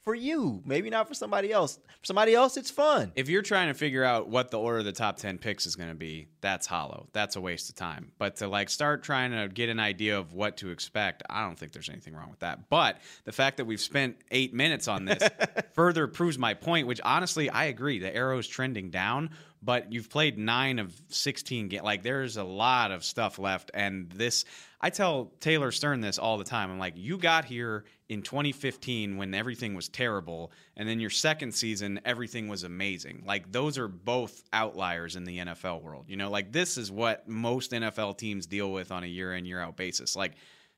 For 0.03 0.17
you, 0.17 0.61
maybe 0.67 0.91
not 0.91 1.07
for 1.07 1.15
somebody 1.15 1.53
else. 1.53 1.77
For 2.01 2.07
somebody 2.07 2.35
else, 2.35 2.57
it's 2.57 2.73
fun. 2.73 3.13
If 3.15 3.29
you're 3.29 3.41
trying 3.41 3.69
to 3.69 3.75
figure 3.75 4.03
out 4.03 4.27
what 4.29 4.51
the 4.51 4.59
order 4.59 4.81
of 4.81 4.85
the 4.85 4.91
top 4.91 5.17
10 5.17 5.39
picks 5.39 5.65
is 5.65 5.77
going 5.77 5.91
to 5.91 5.95
be, 5.95 6.27
that's 6.41 6.67
hollow. 6.67 7.07
That's 7.13 7.37
a 7.37 7.41
waste 7.41 7.69
of 7.69 7.77
time. 7.77 8.11
But 8.19 8.35
to 8.39 8.49
like 8.49 8.69
start 8.69 9.05
trying 9.05 9.31
to 9.31 9.47
get 9.49 9.69
an 9.69 9.79
idea 9.79 10.19
of 10.19 10.33
what 10.35 10.57
to 10.57 10.71
expect, 10.71 11.23
I 11.31 11.47
don't 11.47 11.57
think 11.57 11.71
there's 11.71 11.89
anything 11.89 12.17
wrong 12.17 12.31
with 12.31 12.41
that. 12.41 12.69
But 12.69 12.99
the 13.27 13.31
fact 13.31 13.59
that 13.59 13.65
we've 13.67 13.81
spent 13.81 14.17
eight 14.33 14.53
minutes 14.53 14.89
on 14.89 15.05
this 15.05 15.23
further 15.75 16.09
proves 16.09 16.37
my 16.37 16.55
point, 16.55 16.89
which 16.89 17.01
honestly, 17.05 17.49
I 17.49 17.67
agree. 17.67 18.01
The 18.01 18.13
arrow's 18.13 18.49
trending 18.49 18.91
down, 18.91 19.31
but 19.63 19.93
you've 19.93 20.11
played 20.11 20.39
nine 20.39 20.79
of 20.79 20.93
16 21.09 21.69
games. 21.69 21.85
Like 21.85 22.03
there's 22.03 22.37
a 22.37 22.45
lot 22.45 22.91
of 22.91 23.05
stuff 23.05 23.39
left. 23.39 23.71
And 23.73 24.11
this, 24.11 24.45
I 24.81 24.91
tell 24.91 25.33
Taylor 25.41 25.71
Stern 25.71 26.01
this 26.01 26.19
all 26.19 26.37
the 26.39 26.45
time. 26.45 26.71
I'm 26.71 26.79
like, 26.79 26.95
you 26.97 27.17
got 27.17 27.45
here 27.45 27.85
in 28.09 28.21
2015 28.21 29.17
when 29.17 29.33
everything 29.33 29.75
was 29.75 29.89
terrible, 29.89 30.53
and 30.77 30.87
then 30.87 31.01
your 31.01 31.09
second 31.09 31.53
season, 31.53 31.99
everything 32.05 32.47
was 32.47 32.63
amazing. 32.63 33.23
Like, 33.27 33.51
those 33.51 33.79
are 33.79 33.89
both 33.89 34.43
outliers 34.53 35.17
in 35.17 35.25
the 35.25 35.39
NFL 35.39 35.83
world. 35.83 36.05
You 36.09 36.17
know, 36.17 36.29
like, 36.29 36.53
this 36.53 36.77
is 36.77 36.91
what 36.91 37.27
most 37.27 37.71
NFL 37.71 38.19
teams 38.19 38.47
deal 38.47 38.71
with 38.71 38.93
on 38.93 39.03
a 39.03 39.07
year 39.07 39.35
in, 39.35 39.47
year 39.47 39.61
out 39.61 39.79
basis. 39.79 40.15
Like, 40.15 40.33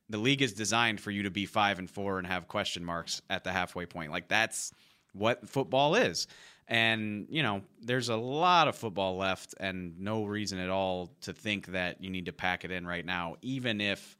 the 0.08 0.18
league 0.18 0.42
is 0.42 0.52
designed 0.52 1.00
for 1.00 1.10
you 1.10 1.24
to 1.24 1.30
be 1.30 1.44
five 1.44 1.80
and 1.80 1.90
four 1.90 2.18
and 2.18 2.26
have 2.28 2.46
question 2.46 2.84
marks 2.84 3.20
at 3.28 3.42
the 3.42 3.50
halfway 3.50 3.86
point. 3.86 4.12
Like, 4.12 4.28
that's 4.28 4.70
what 5.12 5.48
football 5.48 5.96
is. 5.96 6.28
And, 6.66 7.26
you 7.28 7.42
know, 7.42 7.62
there's 7.82 8.08
a 8.08 8.16
lot 8.16 8.68
of 8.68 8.76
football 8.76 9.16
left 9.16 9.54
and 9.60 9.98
no 9.98 10.24
reason 10.24 10.58
at 10.58 10.70
all 10.70 11.10
to 11.22 11.32
think 11.32 11.66
that 11.68 12.02
you 12.02 12.10
need 12.10 12.26
to 12.26 12.32
pack 12.32 12.64
it 12.64 12.70
in 12.70 12.86
right 12.86 13.04
now, 13.04 13.36
even 13.42 13.80
if 13.80 14.16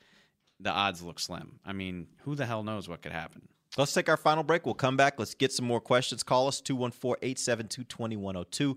the 0.61 0.71
odds 0.71 1.03
look 1.03 1.19
slim. 1.19 1.61
I 1.65 1.73
mean, 1.73 2.07
who 2.23 2.35
the 2.35 2.47
hell 2.47 2.63
knows 2.63 2.89
what 2.89 3.03
could 3.03 3.13
happen? 3.13 3.49
Let's 3.77 3.93
take 3.93 4.09
our 4.09 4.17
final 4.17 4.45
break. 4.45 4.67
We'll 4.67 4.75
come 4.75 4.97
back. 4.97 5.19
Let's 5.19 5.35
get 5.35 5.53
some 5.53 5.67
more 5.67 5.81
questions. 5.81 6.23
Call 6.23 6.47
us 6.47 6.61
214 6.61 7.19
872 7.23 7.85
2102 7.85 8.77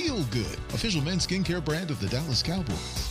good. 0.31 0.57
Official 0.73 1.01
men's 1.01 1.27
skincare 1.27 1.63
brand 1.63 1.91
of 1.91 1.99
the 1.99 2.07
Dallas 2.07 2.41
Cowboys. 2.41 3.10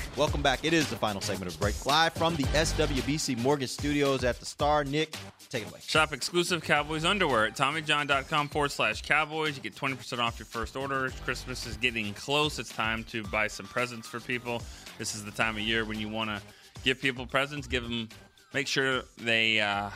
Welcome 0.17 0.41
back. 0.41 0.65
It 0.65 0.73
is 0.73 0.89
the 0.89 0.97
final 0.97 1.21
segment 1.21 1.53
of 1.53 1.57
Break, 1.57 1.85
live 1.85 2.13
from 2.13 2.35
the 2.35 2.43
SWBC 2.43 3.37
Mortgage 3.37 3.69
Studios 3.69 4.25
at 4.25 4.39
the 4.41 4.45
Star. 4.45 4.83
Nick, 4.83 5.15
take 5.49 5.63
it 5.63 5.69
away. 5.69 5.79
Shop 5.87 6.11
exclusive 6.11 6.61
Cowboys 6.61 7.05
underwear 7.05 7.45
at 7.45 7.55
TommyJohn.com 7.55 8.49
forward 8.49 8.71
slash 8.71 9.03
Cowboys. 9.03 9.55
You 9.55 9.63
get 9.63 9.73
20% 9.73 10.19
off 10.19 10.37
your 10.37 10.47
first 10.47 10.75
order. 10.75 11.11
Christmas 11.23 11.65
is 11.65 11.77
getting 11.77 12.13
close. 12.13 12.59
It's 12.59 12.73
time 12.73 13.05
to 13.05 13.23
buy 13.23 13.47
some 13.47 13.65
presents 13.67 14.05
for 14.05 14.19
people. 14.19 14.61
This 14.97 15.15
is 15.15 15.23
the 15.23 15.31
time 15.31 15.55
of 15.55 15.61
year 15.61 15.85
when 15.85 15.97
you 15.97 16.09
want 16.09 16.29
to 16.29 16.41
give 16.83 16.99
people 16.99 17.25
presents. 17.25 17.65
Give 17.65 17.83
them, 17.83 18.09
make 18.53 18.67
sure 18.67 19.03
they, 19.17 19.61
uh, 19.61 19.89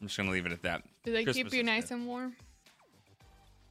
I'm 0.00 0.06
just 0.06 0.16
going 0.16 0.28
to 0.28 0.32
leave 0.32 0.46
it 0.46 0.52
at 0.52 0.62
that. 0.62 0.84
Do 1.04 1.12
they 1.12 1.24
Christmas 1.24 1.50
keep 1.50 1.52
you 1.52 1.64
nice 1.64 1.88
good. 1.88 1.94
and 1.98 2.06
warm? 2.06 2.36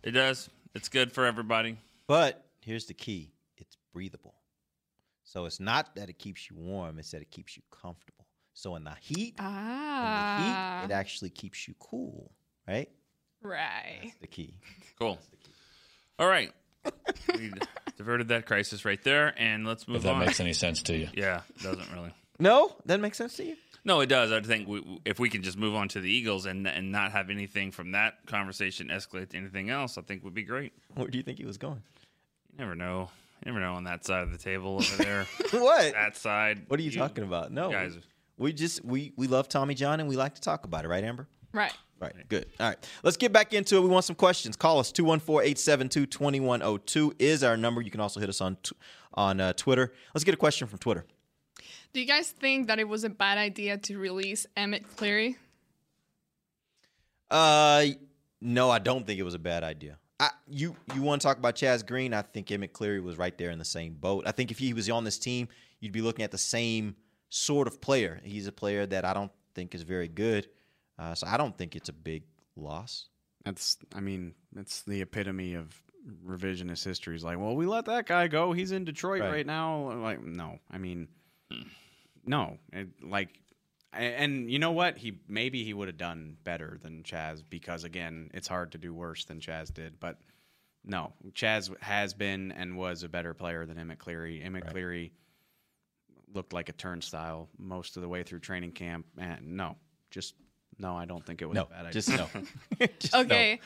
It 0.04 0.12
does. 0.12 0.50
It's 0.76 0.90
good 0.90 1.14
for 1.14 1.26
everybody. 1.26 1.78
But 2.08 2.44
here's 2.60 2.88
the 2.88 2.94
key 2.94 3.32
it's 3.58 3.78
breathable. 3.94 4.35
So 5.36 5.44
it's 5.44 5.60
not 5.60 5.96
that 5.96 6.08
it 6.10 6.18
keeps 6.18 6.50
you 6.50 6.56
warm, 6.56 6.98
it's 6.98 7.12
that 7.12 7.22
it 7.22 7.30
keeps 7.30 7.58
you 7.58 7.64
comfortable. 7.70 8.26
So 8.54 8.78
in 8.78 8.86
the 8.86 8.96
heat, 9.02 9.36
ah. 9.38 10.38
in 10.38 10.44
the 10.46 10.50
Ah. 10.58 10.80
heat, 10.80 10.86
it 10.86 10.94
actually 10.94 11.30
keeps 11.30 11.68
you 11.68 11.74
cool, 11.78 12.32
right? 12.66 12.90
Right. 13.42 14.14
The 14.22 14.28
key. 14.28 14.54
Cool. 14.98 15.20
All 16.18 16.28
right. 16.28 16.54
we 17.34 17.52
diverted 17.98 18.30
that 18.30 18.46
crisis 18.46 18.86
right 18.86 19.04
there, 19.04 19.34
and 19.38 19.68
let's 19.68 19.90
move 19.90 19.98
If 19.98 20.04
that 20.04 20.14
on. 20.14 20.20
makes 20.20 20.40
any 20.40 20.54
sense 20.54 20.82
to 20.84 20.96
you. 20.96 21.10
Yeah, 21.14 21.42
it 21.58 21.64
doesn't 21.64 21.92
really. 21.92 22.14
No, 22.40 22.74
that 22.86 23.02
makes 23.02 23.18
sense 23.18 23.36
to 23.36 23.44
you. 23.44 23.58
No, 23.84 24.00
it 24.00 24.08
does. 24.08 24.32
I 24.32 24.40
think 24.40 24.70
we, 24.70 25.02
if 25.04 25.20
we 25.20 25.30
can 25.30 25.44
just 25.44 25.58
move 25.58 25.76
on 25.76 25.90
to 25.90 26.00
the 26.00 26.10
Eagles 26.10 26.46
and 26.46 26.66
and 26.66 26.94
not 26.94 27.12
have 27.12 27.30
anything 27.30 27.72
from 27.72 27.92
that 27.92 28.26
conversation 28.26 28.88
escalate 28.88 29.32
to 29.32 29.38
anything 29.38 29.70
else, 29.70 29.98
I 29.98 30.02
think 30.02 30.24
would 30.24 30.34
be 30.34 30.44
great. 30.44 30.72
Where 30.94 31.10
do 31.10 31.18
you 31.18 31.26
think 31.26 31.40
he 31.40 31.46
was 31.46 31.58
going? 31.58 31.84
You 32.54 32.60
never 32.60 32.74
know. 32.74 33.10
You 33.44 33.52
never 33.52 33.60
know 33.60 33.74
on 33.74 33.84
that 33.86 34.06
side 34.06 34.22
of 34.24 34.32
the 34.32 34.38
table 34.38 34.76
over 34.78 35.04
there. 35.04 35.26
what? 35.52 35.94
That 35.94 36.16
side. 36.16 36.66
What 36.68 36.80
are 36.80 36.84
you, 36.84 36.92
talking 36.92 37.24
about? 37.24 37.52
No, 37.52 37.72
guys- 37.72 37.98
we 38.38 38.54
just 38.54 38.84
we 38.84 39.14
we 39.16 39.28
love 39.28 39.48
Tommy 39.48 39.76
John 39.76 40.00
and 40.00 40.10
we 40.10 40.16
like 40.16 40.34
to 40.36 40.42
talk 40.42 40.66
about 40.66 40.84
it, 40.86 40.90
right, 40.90 41.04
Amber? 41.04 41.28
Right. 41.54 41.74
Right. 42.00 42.14
Good. 42.28 42.48
All 42.60 42.68
right. 42.68 42.90
Let's 43.04 43.16
get 43.16 43.32
back 43.32 43.54
into 43.54 43.78
it. 43.78 43.82
We 43.82 43.88
want 43.88 44.04
some 44.04 44.18
questions. 44.18 44.58
Call 44.58 44.80
us 44.80 44.92
214-872-2102 44.92 47.14
is 47.20 47.42
our 47.44 47.56
number. 47.56 47.82
You 47.82 47.90
can 47.90 48.02
also 48.02 48.20
hit 48.20 48.28
us 48.28 48.42
on 48.42 48.58
t- 48.62 48.76
on 49.14 49.40
uh, 49.40 49.54
Twitter. 49.54 49.94
Let's 50.14 50.26
get 50.26 50.34
a 50.34 50.38
question 50.38 50.68
from 50.68 50.80
Twitter. 50.80 51.06
Do 51.94 52.02
you 52.02 52.06
guys 52.06 52.28
think 52.30 52.68
that 52.68 52.78
it 52.80 52.90
was 52.90 53.06
a 53.06 53.10
bad 53.10 53.38
idea 53.38 53.78
to 53.78 53.98
release 53.98 54.46
Emmett 54.58 54.84
Cleary? 54.98 55.38
Uh, 57.32 57.86
no, 58.42 58.70
I 58.70 58.80
don't 58.80 59.08
think 59.08 59.18
it 59.20 59.24
was 59.24 59.34
a 59.34 59.40
bad 59.40 59.64
idea. 59.64 59.98
I, 60.20 60.30
you 60.48 60.76
you 60.94 61.02
want 61.02 61.22
to 61.22 61.28
talk 61.28 61.38
about 61.38 61.56
Chaz 61.56 61.86
Green? 61.86 62.14
I 62.14 62.22
think 62.22 62.50
Emmett 62.52 62.72
Cleary 62.74 63.02
was 63.02 63.18
right 63.18 63.38
there 63.38 63.50
in 63.52 63.60
the 63.60 63.66
same 63.66 63.94
boat. 63.96 64.24
I 64.28 64.32
think 64.32 64.50
if 64.52 64.58
he 64.58 64.74
was 64.74 64.90
on 64.90 65.04
this 65.04 65.18
team, 65.18 65.48
you'd 65.82 65.92
be 65.92 66.02
looking 66.02 66.24
at 66.24 66.32
the 66.32 66.38
same 66.38 66.96
sort 67.30 67.68
of 67.68 67.82
player. 67.82 68.22
He's 68.24 68.48
a 68.48 68.52
player 68.52 68.86
that 68.86 69.04
I 69.04 69.14
don't 69.14 69.32
think 69.56 69.76
is 69.76 69.82
very 69.84 70.08
good, 70.08 70.48
uh, 70.98 71.16
so 71.16 71.28
I 71.28 71.36
don't 71.38 71.58
think 71.58 71.76
it's 71.76 71.90
a 71.90 71.94
big 71.94 72.24
loss. 72.56 73.10
That's, 73.44 73.78
I 73.94 74.00
mean, 74.00 74.34
that's 74.54 74.82
the 74.84 75.02
epitome 75.02 75.54
of 75.56 75.68
revisionist 76.26 76.84
history. 76.86 77.16
Is 77.16 77.24
like, 77.24 77.38
well, 77.38 77.56
we 77.56 77.66
let 77.66 77.86
that 77.86 78.06
guy 78.08 78.28
go. 78.28 78.54
He's 78.54 78.72
in 78.72 78.86
Detroit 78.86 79.22
Right. 79.22 79.32
right, 79.32 79.46
now. 79.46 79.92
Like, 80.02 80.24
no, 80.24 80.60
I 80.72 80.78
mean, 80.78 81.10
no, 82.26 82.58
it, 82.74 82.88
like, 83.04 83.30
a- 83.30 83.45
and 83.96 84.52
you 84.52 84.60
know 84.60 84.72
what? 84.72 84.98
He 84.98 85.20
maybe 85.28 85.64
he 85.64 85.74
would 85.74 85.88
have 85.88 85.98
done 85.98 86.38
better 86.44 86.78
than 86.82 87.04
Chaz 87.04 87.44
because 87.50 87.84
again, 87.84 88.30
it's 88.34 88.48
hard 88.48 88.72
to 88.74 88.78
do 88.78 88.94
worse 88.94 89.26
than 89.26 89.40
Chaz 89.40 89.74
did. 89.74 90.00
But 90.00 90.20
no, 90.84 91.14
Chaz 91.32 91.76
has 91.82 92.14
been 92.14 92.52
and 92.52 92.78
was 92.78 93.04
a 93.04 93.10
better 93.10 93.34
player 93.34 93.66
than 93.66 93.78
Emmett 93.80 94.00
Cleary. 94.00 94.42
Emmett 94.42 94.68
Cleary 94.68 95.12
looked 96.34 96.54
like 96.54 96.70
a 96.70 96.74
turnstile 96.74 97.50
most 97.58 97.96
of 97.96 98.02
the 98.02 98.10
way 98.10 98.24
through 98.24 98.40
training 98.40 98.72
camp. 98.72 99.06
And 99.18 99.56
no, 99.58 99.78
just 100.12 100.36
no, 100.78 100.96
I 100.96 101.06
don't 101.06 101.26
think 101.26 101.42
it 101.42 101.46
was 101.46 101.56
No, 101.56 101.64
a 101.64 101.66
bad 101.66 101.86
idea. 101.88 102.30
just 103.00 103.14
no. 103.14 103.20
Okay. 103.22 103.60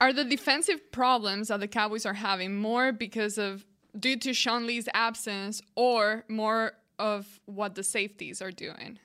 are 0.00 0.12
the 0.12 0.24
defensive 0.24 0.92
problems 0.92 1.48
that 1.48 1.60
the 1.60 1.68
Cowboys 1.68 2.06
are 2.06 2.14
having 2.14 2.54
more 2.56 2.92
because 2.92 3.38
of 3.38 3.64
due 3.98 4.16
to 4.18 4.34
Sean 4.34 4.66
Lee's 4.66 4.88
absence 4.92 5.62
or 5.74 6.24
more 6.28 6.72
of 6.98 7.40
what 7.46 7.74
the 7.74 7.82
safeties 7.82 8.42
are 8.42 8.52
doing? 8.52 8.98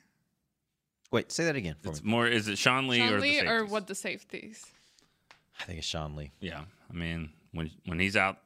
Wait, 1.11 1.31
say 1.31 1.45
that 1.45 1.55
again 1.55 1.75
for 1.81 1.89
It's 1.89 2.03
me. 2.03 2.11
more. 2.11 2.27
Is 2.27 2.47
it 2.47 2.57
Sean 2.57 2.87
Lee 2.87 2.99
Sean 2.99 3.13
or 3.13 3.19
Lee 3.19 3.39
the 3.41 3.47
or 3.49 3.65
what 3.65 3.87
the 3.87 3.95
safeties? 3.95 4.65
I 5.59 5.63
think 5.63 5.79
it's 5.79 5.87
Sean 5.87 6.15
Lee. 6.15 6.31
Yeah, 6.39 6.63
I 6.89 6.93
mean 6.93 7.31
when 7.51 7.71
when 7.85 7.99
he's 7.99 8.15
out 8.15 8.37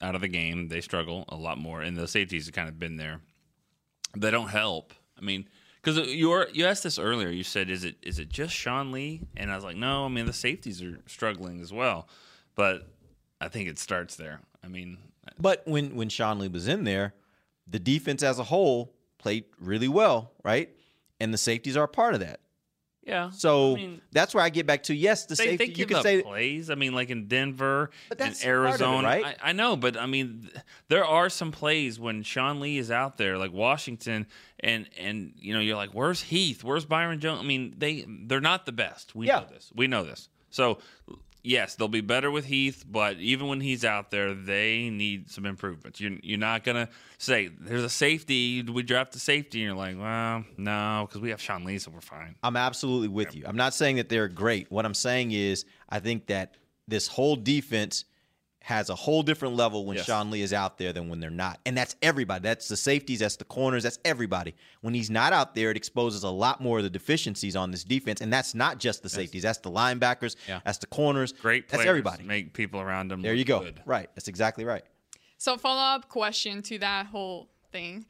out 0.00 0.14
of 0.14 0.20
the 0.20 0.28
game, 0.28 0.68
they 0.68 0.80
struggle 0.80 1.24
a 1.28 1.36
lot 1.36 1.58
more, 1.58 1.80
and 1.82 1.96
the 1.96 2.06
safeties 2.06 2.46
have 2.46 2.54
kind 2.54 2.68
of 2.68 2.78
been 2.78 2.96
there. 2.96 3.20
They 4.16 4.30
don't 4.30 4.48
help. 4.48 4.92
I 5.18 5.22
mean, 5.22 5.48
because 5.82 6.08
you 6.08 6.28
were 6.30 6.48
you 6.52 6.66
asked 6.66 6.82
this 6.84 6.98
earlier. 6.98 7.28
You 7.30 7.42
said, 7.42 7.70
"Is 7.70 7.82
it 7.84 7.96
is 8.02 8.18
it 8.18 8.28
just 8.28 8.54
Sean 8.54 8.92
Lee?" 8.92 9.22
And 9.36 9.50
I 9.50 9.54
was 9.56 9.64
like, 9.64 9.76
"No, 9.76 10.04
I 10.04 10.08
mean 10.08 10.26
the 10.26 10.32
safeties 10.32 10.82
are 10.82 10.98
struggling 11.06 11.60
as 11.60 11.72
well." 11.72 12.08
But 12.54 12.88
I 13.40 13.48
think 13.48 13.68
it 13.68 13.78
starts 13.78 14.16
there. 14.16 14.40
I 14.64 14.68
mean, 14.68 14.98
uh, 15.26 15.32
But 15.38 15.62
when 15.66 15.96
when 15.96 16.08
Sean 16.08 16.38
Lee 16.38 16.48
was 16.48 16.68
in 16.68 16.84
there, 16.84 17.14
the 17.66 17.78
defense 17.78 18.22
as 18.22 18.38
a 18.38 18.44
whole 18.44 18.94
played 19.18 19.44
really 19.58 19.88
well, 19.88 20.32
right? 20.44 20.70
And 21.20 21.32
the 21.32 21.38
safeties 21.38 21.76
are 21.76 21.84
a 21.84 21.88
part 21.88 22.14
of 22.14 22.20
that. 22.20 22.40
yeah. 23.02 23.30
So 23.30 23.72
I 23.72 23.76
mean, 23.76 24.00
that's 24.12 24.34
where 24.34 24.44
I 24.44 24.48
get 24.50 24.66
back 24.66 24.82
to 24.84 24.94
yes, 24.94 25.24
the 25.26 25.34
they, 25.34 25.44
safety. 25.56 25.66
they 25.72 25.72
you 25.80 25.86
can 25.86 26.02
say 26.02 26.22
plays. 26.22 26.68
I 26.70 26.74
mean, 26.74 26.92
like 26.92 27.08
in 27.10 27.26
Denver 27.28 27.90
But 28.08 28.20
and 28.20 28.30
that's 28.32 28.42
of 28.42 28.46
it, 28.46 28.50
Arizona. 28.50 29.06
right? 29.08 29.24
I, 29.42 29.50
I 29.50 29.52
know, 29.52 29.76
but 29.76 29.96
I 29.96 30.06
mean, 30.06 30.48
th- 30.52 30.64
there 30.88 31.04
are 31.06 31.30
some 31.30 31.52
plays 31.52 31.98
when 31.98 32.22
Sean 32.22 32.60
Lee 32.60 32.76
is 32.78 32.90
out 32.90 33.16
there, 33.16 33.38
like 33.38 33.52
Washington, 33.52 34.26
and 34.60 34.88
and 34.98 35.32
you 35.38 35.54
know, 35.54 35.60
you're 35.60 35.76
like, 35.76 35.90
where's 35.94 36.20
Heath? 36.20 36.62
Where's 36.64 36.84
Byron 36.84 37.20
Jones? 37.20 37.40
I 37.40 37.44
mean, 37.44 37.74
they 37.78 38.04
they're 38.26 38.40
not 38.40 38.66
the 38.66 38.72
best. 38.72 39.14
We 39.14 39.28
Yeah. 39.28 39.40
know 39.40 39.46
this. 39.50 39.72
We 39.74 39.86
know 39.86 40.04
this. 40.04 40.28
So. 40.50 40.78
Yes, 41.46 41.76
they'll 41.76 41.86
be 41.86 42.00
better 42.00 42.30
with 42.30 42.44
Heath, 42.44 42.84
but 42.88 43.18
even 43.18 43.46
when 43.46 43.60
he's 43.60 43.84
out 43.84 44.10
there, 44.10 44.34
they 44.34 44.90
need 44.90 45.30
some 45.30 45.46
improvements. 45.46 46.00
You're, 46.00 46.18
you're 46.22 46.38
not 46.38 46.64
gonna 46.64 46.88
say 47.18 47.46
there's 47.46 47.84
a 47.84 47.88
safety. 47.88 48.62
We 48.62 48.82
draft 48.82 49.14
a 49.14 49.20
safety, 49.20 49.60
and 49.60 49.66
you're 49.68 49.76
like, 49.76 49.96
well, 49.96 50.44
no, 50.56 51.06
because 51.06 51.20
we 51.20 51.30
have 51.30 51.40
Sean 51.40 51.64
Lee, 51.64 51.78
so 51.78 51.92
we're 51.92 52.00
fine. 52.00 52.34
I'm 52.42 52.56
absolutely 52.56 53.08
with 53.08 53.36
you. 53.36 53.44
I'm 53.46 53.56
not 53.56 53.74
saying 53.74 53.96
that 53.96 54.08
they're 54.08 54.26
great. 54.26 54.72
What 54.72 54.84
I'm 54.84 54.94
saying 54.94 55.30
is 55.30 55.64
I 55.88 56.00
think 56.00 56.26
that 56.26 56.56
this 56.88 57.06
whole 57.06 57.36
defense 57.36 58.04
has 58.66 58.90
a 58.90 58.94
whole 58.96 59.22
different 59.22 59.54
level 59.54 59.86
when 59.86 59.96
Yes. 59.96 60.06
Sean 60.06 60.28
Lee 60.28 60.42
is 60.42 60.52
out 60.52 60.76
there 60.76 60.92
than 60.92 61.08
when 61.08 61.20
they're 61.20 61.30
not. 61.30 61.60
And 61.64 61.78
that's 61.78 61.94
everybody. 62.02 62.42
That's 62.42 62.66
the 62.66 62.76
safeties, 62.76 63.20
that's 63.20 63.36
the 63.36 63.44
corners, 63.44 63.84
that's 63.84 64.00
everybody. 64.04 64.56
When 64.80 64.92
he's 64.92 65.08
not 65.08 65.32
out 65.32 65.54
there, 65.54 65.70
it 65.70 65.76
exposes 65.76 66.24
a 66.24 66.30
lot 66.30 66.60
more 66.60 66.78
of 66.78 66.82
the 66.82 66.90
deficiencies 66.90 67.54
on 67.54 67.70
this 67.70 67.84
defense. 67.84 68.20
And 68.20 68.32
that's 68.32 68.56
not 68.56 68.78
just 68.80 69.04
the 69.04 69.08
safeties. 69.08 69.44
That's 69.44 69.58
the 69.58 69.70
linebackers, 69.70 70.34
Yeah. 70.48 70.58
that's 70.64 70.78
the 70.78 70.88
corners. 70.88 71.30
Great 71.32 71.68
players 71.68 71.84
That's 71.84 71.88
everybody. 71.88 72.24
make 72.24 72.54
people 72.54 72.80
around 72.80 73.06
them. 73.08 73.22
There 73.22 73.34
look 73.34 73.38
you 73.38 73.44
go. 73.44 73.60
good. 73.60 73.80
Right. 73.86 74.10
That's 74.16 74.26
exactly 74.26 74.64
right. 74.64 74.82
So 75.38 75.56
follow 75.56 75.80
up 75.82 76.08
question 76.08 76.60
to 76.62 76.78
that 76.80 77.06
whole 77.06 77.48
thing. 77.70 78.04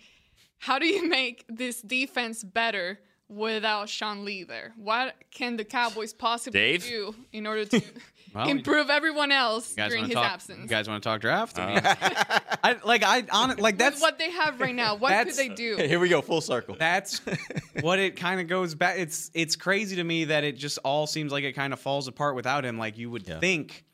How 0.57 0.79
do 0.79 0.87
you 0.87 1.07
make 1.07 1.45
this 1.51 1.83
defense 1.83 2.43
better 2.43 2.99
without 3.29 3.91
Sean 3.91 4.25
Lee 4.25 4.43
there? 4.45 4.73
What 4.77 5.17
can 5.31 5.59
the 5.59 5.65
Cowboys 5.65 6.15
possibly 6.15 6.59
Dave? 6.59 6.83
do 6.85 7.15
in 7.31 7.47
order 7.47 7.67
to 7.67 7.83
Well, 8.37 8.49
improve 8.49 8.91
everyone 8.91 9.33
else 9.33 9.75
during 9.75 10.05
his 10.05 10.15
talk, 10.15 10.31
absence? 10.33 10.61
You 10.63 10.69
guys 10.69 10.89
want 10.89 11.03
to 11.03 11.09
talk 11.09 11.21
draft? 11.21 11.59
I 11.59 11.67
mean, 11.67 11.81
I, 12.65 12.77
like 12.85 13.03
I 13.03 13.25
on 13.33 13.57
like 13.57 13.75
With 13.75 13.79
that's 13.79 14.01
what 14.01 14.19
they 14.19 14.31
have 14.31 14.61
right 14.61 14.75
now, 14.75 14.97
what 14.97 15.27
could 15.27 15.35
they 15.35 15.49
do? 15.49 15.77
Here 15.77 15.99
we 15.99 16.09
go, 16.09 16.21
full 16.23 16.41
circle. 16.41 16.77
that's 16.79 17.21
what 17.81 17.99
it 17.99 18.17
kind 18.17 18.41
of 18.41 18.49
goes 18.49 18.75
back. 18.75 18.99
It's 18.99 19.31
it's 19.35 19.57
crazy 19.57 19.97
to 19.97 20.05
me 20.05 20.27
that 20.27 20.45
it 20.45 20.57
just 20.57 20.79
all 20.85 21.07
seems 21.07 21.33
like 21.33 21.45
it 21.45 21.53
kind 21.55 21.73
of 21.73 21.81
falls 21.81 22.09
apart 22.09 22.35
without 22.35 22.65
him. 22.65 22.79
Like 22.79 22.99
you 22.99 23.11
would 23.11 23.27
Yeah. 23.27 23.39
think, 23.41 23.85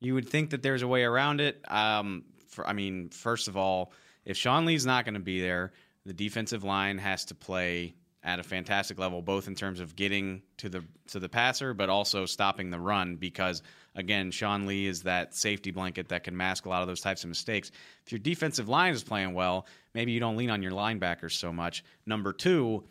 you 0.00 0.14
would 0.14 0.28
think 0.28 0.50
that 0.50 0.62
there's 0.62 0.82
a 0.82 0.88
way 0.88 1.02
around 1.04 1.40
it. 1.40 1.60
Um, 1.70 2.24
for, 2.48 2.66
I 2.66 2.72
mean, 2.72 3.08
first 3.10 3.48
of 3.48 3.56
all, 3.56 3.92
if 4.24 4.36
Sean 4.36 4.66
Lee's 4.66 4.84
not 4.84 5.04
going 5.04 5.14
to 5.14 5.20
be 5.20 5.40
there, 5.40 5.72
the 6.04 6.12
defensive 6.12 6.64
line 6.64 6.98
has 6.98 7.24
to 7.26 7.34
play 7.34 7.94
at 8.22 8.38
a 8.38 8.42
fantastic 8.42 8.98
level, 8.98 9.22
both 9.22 9.48
in 9.48 9.54
terms 9.54 9.80
of 9.80 9.96
getting 9.96 10.42
to 10.58 10.68
the 10.68 10.84
to 11.08 11.18
the 11.18 11.28
passer, 11.28 11.72
but 11.72 11.88
also 11.88 12.26
stopping 12.26 12.70
the 12.70 12.78
run. 12.78 13.16
Because 13.16 13.62
again, 13.94 14.30
Sean 14.30 14.66
Lee 14.66 14.86
is 14.86 15.02
that 15.02 15.34
safety 15.34 15.70
blanket 15.70 16.08
that 16.08 16.24
can 16.24 16.36
mask 16.36 16.66
a 16.66 16.68
lot 16.68 16.82
of 16.82 16.88
those 16.88 17.00
types 17.00 17.24
of 17.24 17.28
mistakes. 17.28 17.70
If 18.04 18.12
your 18.12 18.18
defensive 18.18 18.68
line 18.68 18.92
is 18.92 19.02
playing 19.02 19.32
well, 19.32 19.66
maybe 19.94 20.12
you 20.12 20.20
don't 20.20 20.36
lean 20.36 20.50
on 20.50 20.62
your 20.62 20.72
linebackers 20.72 21.32
so 21.32 21.52
much. 21.52 21.82
Number 22.04 22.32
two, 22.32 22.84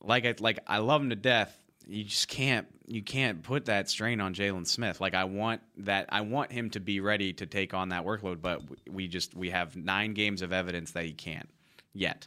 like 0.00 0.24
I 0.24 0.34
like 0.38 0.58
I 0.66 0.78
love 0.78 1.02
him 1.02 1.10
to 1.10 1.16
death. 1.16 1.58
You 1.86 2.04
just 2.04 2.28
can't 2.28 2.66
you 2.86 3.02
can't 3.02 3.42
put 3.42 3.66
that 3.66 3.90
strain 3.90 4.20
on 4.22 4.32
Jaylon 4.32 4.66
Smith. 4.66 5.02
Like 5.02 5.14
I 5.14 5.24
want 5.24 5.60
that 5.78 6.06
I 6.08 6.22
want 6.22 6.50
him 6.50 6.70
to 6.70 6.80
be 6.80 7.00
ready 7.00 7.34
to 7.34 7.46
take 7.46 7.74
on 7.74 7.90
that 7.90 8.04
workload, 8.04 8.40
but 8.40 8.62
we 8.88 9.06
just 9.06 9.34
we 9.34 9.50
have 9.50 9.76
nine 9.76 10.14
games 10.14 10.40
of 10.40 10.52
evidence 10.52 10.92
that 10.92 11.04
he 11.04 11.12
can't 11.12 11.48
yet. 11.92 12.26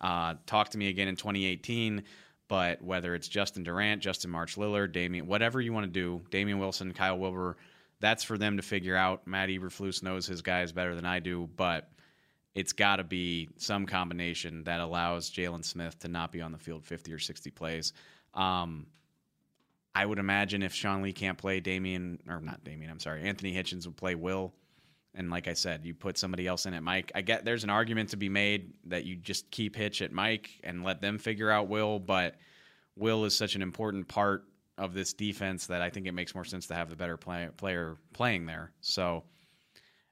Uh, 0.00 0.34
talk 0.46 0.70
to 0.70 0.78
me 0.78 0.88
again 0.88 1.08
in 1.08 1.16
2018. 1.16 2.04
But 2.48 2.82
whether 2.82 3.14
it's 3.14 3.28
Justin 3.28 3.62
Durant, 3.62 4.02
Justin 4.02 4.30
March 4.30 4.56
Lillard, 4.56 4.90
Damian, 4.90 5.28
whatever 5.28 5.60
you 5.60 5.72
want 5.72 5.86
to 5.86 5.92
do, 5.92 6.20
Damian 6.30 6.58
Wilson, 6.58 6.92
Kyle 6.92 7.16
Wilber, 7.16 7.56
that's 8.00 8.24
for 8.24 8.36
them 8.36 8.56
to 8.56 8.62
figure 8.62 8.96
out. 8.96 9.24
Matt 9.24 9.50
Eberflus 9.50 10.02
knows 10.02 10.26
his 10.26 10.42
guys 10.42 10.72
better 10.72 10.96
than 10.96 11.06
I 11.06 11.20
do, 11.20 11.48
but 11.54 11.88
it's 12.54 12.72
got 12.72 12.96
to 12.96 13.04
be 13.04 13.48
some 13.56 13.86
combination 13.86 14.64
that 14.64 14.80
allows 14.80 15.30
Jaylon 15.30 15.64
Smith 15.64 15.98
to 16.00 16.08
not 16.08 16.32
be 16.32 16.40
on 16.40 16.50
the 16.50 16.58
field 16.58 16.84
50 16.84 17.12
or 17.12 17.20
60 17.20 17.50
plays. 17.50 17.92
Um, 18.34 18.86
I 19.94 20.04
would 20.04 20.18
imagine 20.18 20.62
if 20.62 20.74
Sean 20.74 21.02
Lee 21.02 21.12
can't 21.12 21.38
play 21.38 21.60
Damian, 21.60 22.20
or 22.28 22.40
not 22.40 22.64
Damian, 22.64 22.90
I'm 22.90 23.00
sorry, 23.00 23.22
Anthony 23.22 23.54
Hitchens 23.54 23.86
would 23.86 23.96
play 23.96 24.14
Will. 24.14 24.52
And 25.14 25.30
like 25.30 25.48
I 25.48 25.54
said, 25.54 25.84
you 25.84 25.92
put 25.94 26.16
somebody 26.18 26.46
else 26.46 26.66
in 26.66 26.74
at 26.74 26.82
Mike. 26.82 27.10
I 27.14 27.22
get 27.22 27.44
there's 27.44 27.64
an 27.64 27.70
argument 27.70 28.10
to 28.10 28.16
be 28.16 28.28
made 28.28 28.74
that 28.86 29.04
you 29.04 29.16
just 29.16 29.50
keep 29.50 29.74
Hitch 29.74 30.02
at 30.02 30.12
Mike 30.12 30.50
and 30.62 30.84
let 30.84 31.00
them 31.00 31.18
figure 31.18 31.50
out 31.50 31.68
Will, 31.68 31.98
but 31.98 32.36
Will 32.96 33.24
is 33.24 33.36
such 33.36 33.56
an 33.56 33.62
important 33.62 34.06
part 34.08 34.44
of 34.78 34.94
this 34.94 35.12
defense 35.12 35.66
that 35.66 35.82
I 35.82 35.90
think 35.90 36.06
it 36.06 36.12
makes 36.12 36.34
more 36.34 36.44
sense 36.44 36.68
to 36.68 36.74
have 36.74 36.88
the 36.90 36.96
better 36.96 37.16
play, 37.16 37.48
player 37.56 37.96
playing 38.12 38.46
there. 38.46 38.72
So, 38.80 39.24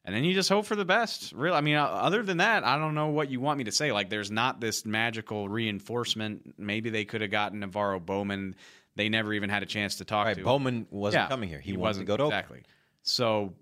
and 0.04 0.14
then 0.14 0.24
you 0.24 0.34
just 0.34 0.48
hope 0.48 0.66
for 0.66 0.76
the 0.76 0.84
best. 0.84 1.32
Real, 1.32 1.54
I 1.54 1.60
mean, 1.60 1.76
uh, 1.76 1.84
other 1.84 2.22
than 2.22 2.38
that, 2.38 2.64
I 2.64 2.76
don't 2.76 2.94
know 2.94 3.08
what 3.08 3.30
you 3.30 3.40
want 3.40 3.58
me 3.58 3.64
to 3.64 3.72
say. 3.72 3.92
Like, 3.92 4.10
there's 4.10 4.30
not 4.30 4.60
this 4.60 4.84
magical 4.84 5.48
reinforcement. 5.48 6.54
Maybe 6.58 6.90
they 6.90 7.04
could 7.04 7.20
have 7.20 7.30
gotten 7.30 7.62
NaVorro 7.62 8.04
Bowman. 8.04 8.56
They 8.96 9.08
never 9.08 9.32
even 9.32 9.48
had 9.48 9.62
a 9.62 9.66
chance 9.66 9.96
to 9.96 10.04
talk 10.04 10.26
Right, 10.26 10.36
to. 10.36 10.42
Bowman 10.42 10.86
wasn't 10.90 11.28
coming 11.28 11.48
here. 11.48 11.60
He 11.60 11.76
wanted 11.76 12.00
to 12.00 12.04
go 12.04 12.16
to 12.16 12.24
exactly. 12.24 12.62
So, 13.02 13.54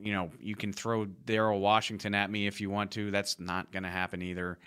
you 0.00 0.12
know, 0.12 0.30
you 0.40 0.54
can 0.56 0.72
throw 0.72 1.06
Daryl 1.06 1.60
Washington 1.60 2.14
at 2.14 2.30
me 2.30 2.46
if 2.46 2.60
you 2.60 2.70
want 2.70 2.90
to. 2.92 3.10
That's 3.10 3.38
not 3.40 3.72
going 3.72 3.82
to 3.84 3.88
happen 3.88 4.22
either. 4.22 4.58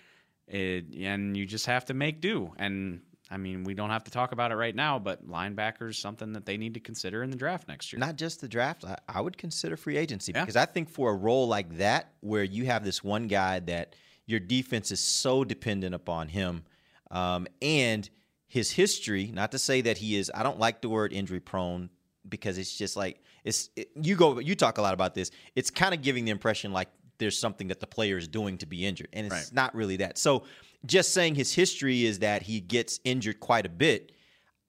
It, 0.48 0.86
and 1.00 1.36
you 1.36 1.46
just 1.46 1.66
have 1.66 1.84
to 1.86 1.94
make 1.94 2.20
do. 2.20 2.52
And 2.56 3.00
I 3.30 3.36
mean, 3.36 3.62
we 3.62 3.74
don't 3.74 3.90
have 3.90 4.02
to 4.04 4.10
talk 4.10 4.32
about 4.32 4.50
it 4.50 4.56
right 4.56 4.74
now, 4.74 4.98
but 4.98 5.24
linebackers 5.28 5.94
something 5.94 6.32
that 6.32 6.46
they 6.46 6.56
need 6.56 6.74
to 6.74 6.80
consider 6.80 7.22
in 7.22 7.30
the 7.30 7.36
draft 7.36 7.68
next 7.68 7.92
year. 7.92 8.00
Not 8.00 8.16
just 8.16 8.40
the 8.40 8.48
draft. 8.48 8.84
I, 8.84 8.96
I 9.08 9.20
would 9.20 9.38
consider 9.38 9.76
free 9.76 9.96
agency 9.96 10.32
Yeah. 10.34 10.40
because 10.42 10.56
I 10.56 10.66
think 10.66 10.88
for 10.90 11.10
a 11.10 11.14
role 11.14 11.46
like 11.46 11.78
that, 11.78 12.12
where 12.20 12.42
you 12.42 12.66
have 12.66 12.84
this 12.84 13.04
one 13.04 13.28
guy 13.28 13.60
that 13.60 13.94
your 14.26 14.40
defense 14.40 14.90
is 14.90 15.00
so 15.00 15.44
dependent 15.44 15.94
upon 15.94 16.28
him, 16.28 16.64
um, 17.12 17.46
and 17.62 18.08
his 18.48 18.72
history. 18.72 19.30
Not 19.32 19.52
to 19.52 19.58
say 19.60 19.80
that 19.82 19.98
he 19.98 20.16
is. 20.16 20.30
I 20.34 20.42
don't 20.42 20.58
like 20.58 20.82
the 20.82 20.88
word 20.88 21.12
injury 21.12 21.38
prone 21.40 21.90
because 22.28 22.58
it's 22.58 22.76
just 22.76 22.96
like 22.96 23.22
it's. 23.44 23.70
It, 23.76 23.90
you 24.00 24.16
go. 24.16 24.38
You 24.38 24.54
talk 24.54 24.78
a 24.78 24.82
lot 24.82 24.94
about 24.94 25.14
this. 25.14 25.30
It's 25.56 25.70
kind 25.70 25.94
of 25.94 26.02
giving 26.02 26.24
the 26.24 26.30
impression 26.30 26.72
like 26.72 26.88
there's 27.18 27.38
something 27.38 27.68
that 27.68 27.80
the 27.80 27.86
player 27.86 28.16
is 28.16 28.28
doing 28.28 28.58
to 28.58 28.66
be 28.66 28.86
injured, 28.86 29.08
and 29.12 29.26
it's 29.26 29.34
Right. 29.34 29.52
not 29.52 29.74
really 29.74 29.96
that. 29.98 30.16
So 30.18 30.44
just 30.86 31.12
saying 31.12 31.34
his 31.34 31.52
history 31.52 32.04
is 32.04 32.20
that 32.20 32.42
he 32.42 32.60
gets 32.60 32.98
injured 33.04 33.40
quite 33.40 33.66
a 33.66 33.70
bit. 33.70 34.12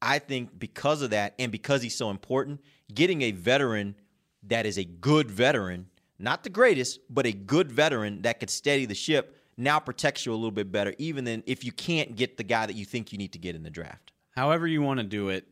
I 0.01 0.19
think 0.19 0.57
because 0.59 1.01
of 1.01 1.11
that, 1.11 1.35
and 1.39 1.51
because 1.51 1.81
he's 1.81 1.95
so 1.95 2.09
important, 2.09 2.59
getting 2.93 3.21
a 3.21 3.31
veteran 3.31 3.95
that 4.43 4.65
is 4.65 4.77
a 4.77 4.83
good 4.83 5.29
veteran, 5.31 5.87
not 6.19 6.43
the 6.43 6.49
greatest, 6.49 6.99
but 7.09 7.25
a 7.25 7.31
good 7.31 7.71
veteran 7.71 8.23
that 8.23 8.39
could 8.39 8.49
steady 8.49 8.85
the 8.85 8.95
ship, 8.95 9.37
now 9.57 9.79
protects 9.79 10.25
you 10.25 10.33
a 10.33 10.35
little 10.35 10.49
bit 10.51 10.71
better, 10.71 10.95
even 10.97 11.23
than 11.23 11.43
if 11.45 11.63
you 11.63 11.71
can't 11.71 12.15
get 12.15 12.35
the 12.37 12.43
guy 12.43 12.65
that 12.65 12.75
you 12.75 12.83
think 12.83 13.11
you 13.11 13.17
need 13.17 13.31
to 13.33 13.39
get 13.39 13.55
in 13.55 13.61
the 13.63 13.69
draft. 13.69 14.11
However 14.31 14.65
you 14.65 14.81
want 14.81 14.99
to 14.99 15.05
do 15.05 15.29
it, 15.29 15.47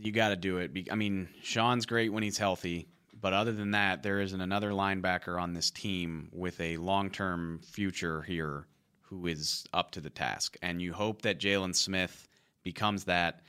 you 0.00 0.12
got 0.12 0.30
to 0.30 0.36
do 0.36 0.58
it. 0.58 0.88
I 0.90 0.94
mean, 0.94 1.28
Sean's 1.42 1.86
great 1.86 2.12
when 2.12 2.22
he's 2.22 2.38
healthy, 2.38 2.88
but 3.20 3.32
other 3.32 3.52
than 3.52 3.72
that, 3.72 4.02
there 4.02 4.20
isn't 4.20 4.40
another 4.40 4.70
linebacker 4.70 5.40
on 5.40 5.52
this 5.52 5.70
team 5.70 6.28
with 6.32 6.60
a 6.60 6.76
long-term 6.78 7.60
future 7.62 8.22
here 8.22 8.66
who 9.02 9.26
is 9.26 9.64
up 9.72 9.92
to 9.92 10.00
the 10.00 10.10
task. 10.10 10.56
And 10.62 10.80
you 10.80 10.92
hope 10.92 11.22
that 11.22 11.38
Jaylon 11.38 11.76
Smith 11.76 12.28
becomes 12.62 13.04
that, 13.04 13.42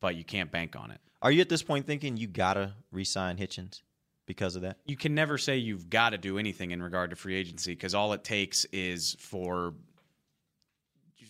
but 0.00 0.16
you 0.16 0.24
can't 0.24 0.50
bank 0.50 0.74
on 0.76 0.90
it. 0.90 1.00
Are 1.20 1.30
you 1.30 1.40
at 1.40 1.48
this 1.48 1.62
point 1.62 1.86
thinking 1.86 2.16
you 2.16 2.26
gotta 2.26 2.74
re-sign 2.90 3.36
Hitchens 3.36 3.82
because 4.26 4.56
of 4.56 4.62
that? 4.62 4.78
You 4.86 4.96
can 4.96 5.14
never 5.14 5.38
say 5.38 5.58
you've 5.58 5.88
got 5.88 6.10
to 6.10 6.18
do 6.18 6.38
anything 6.38 6.72
in 6.72 6.82
regard 6.82 7.10
to 7.10 7.16
free 7.16 7.36
agency 7.36 7.72
because 7.72 7.94
all 7.94 8.12
it 8.12 8.24
takes 8.24 8.64
is 8.66 9.16
for 9.20 9.74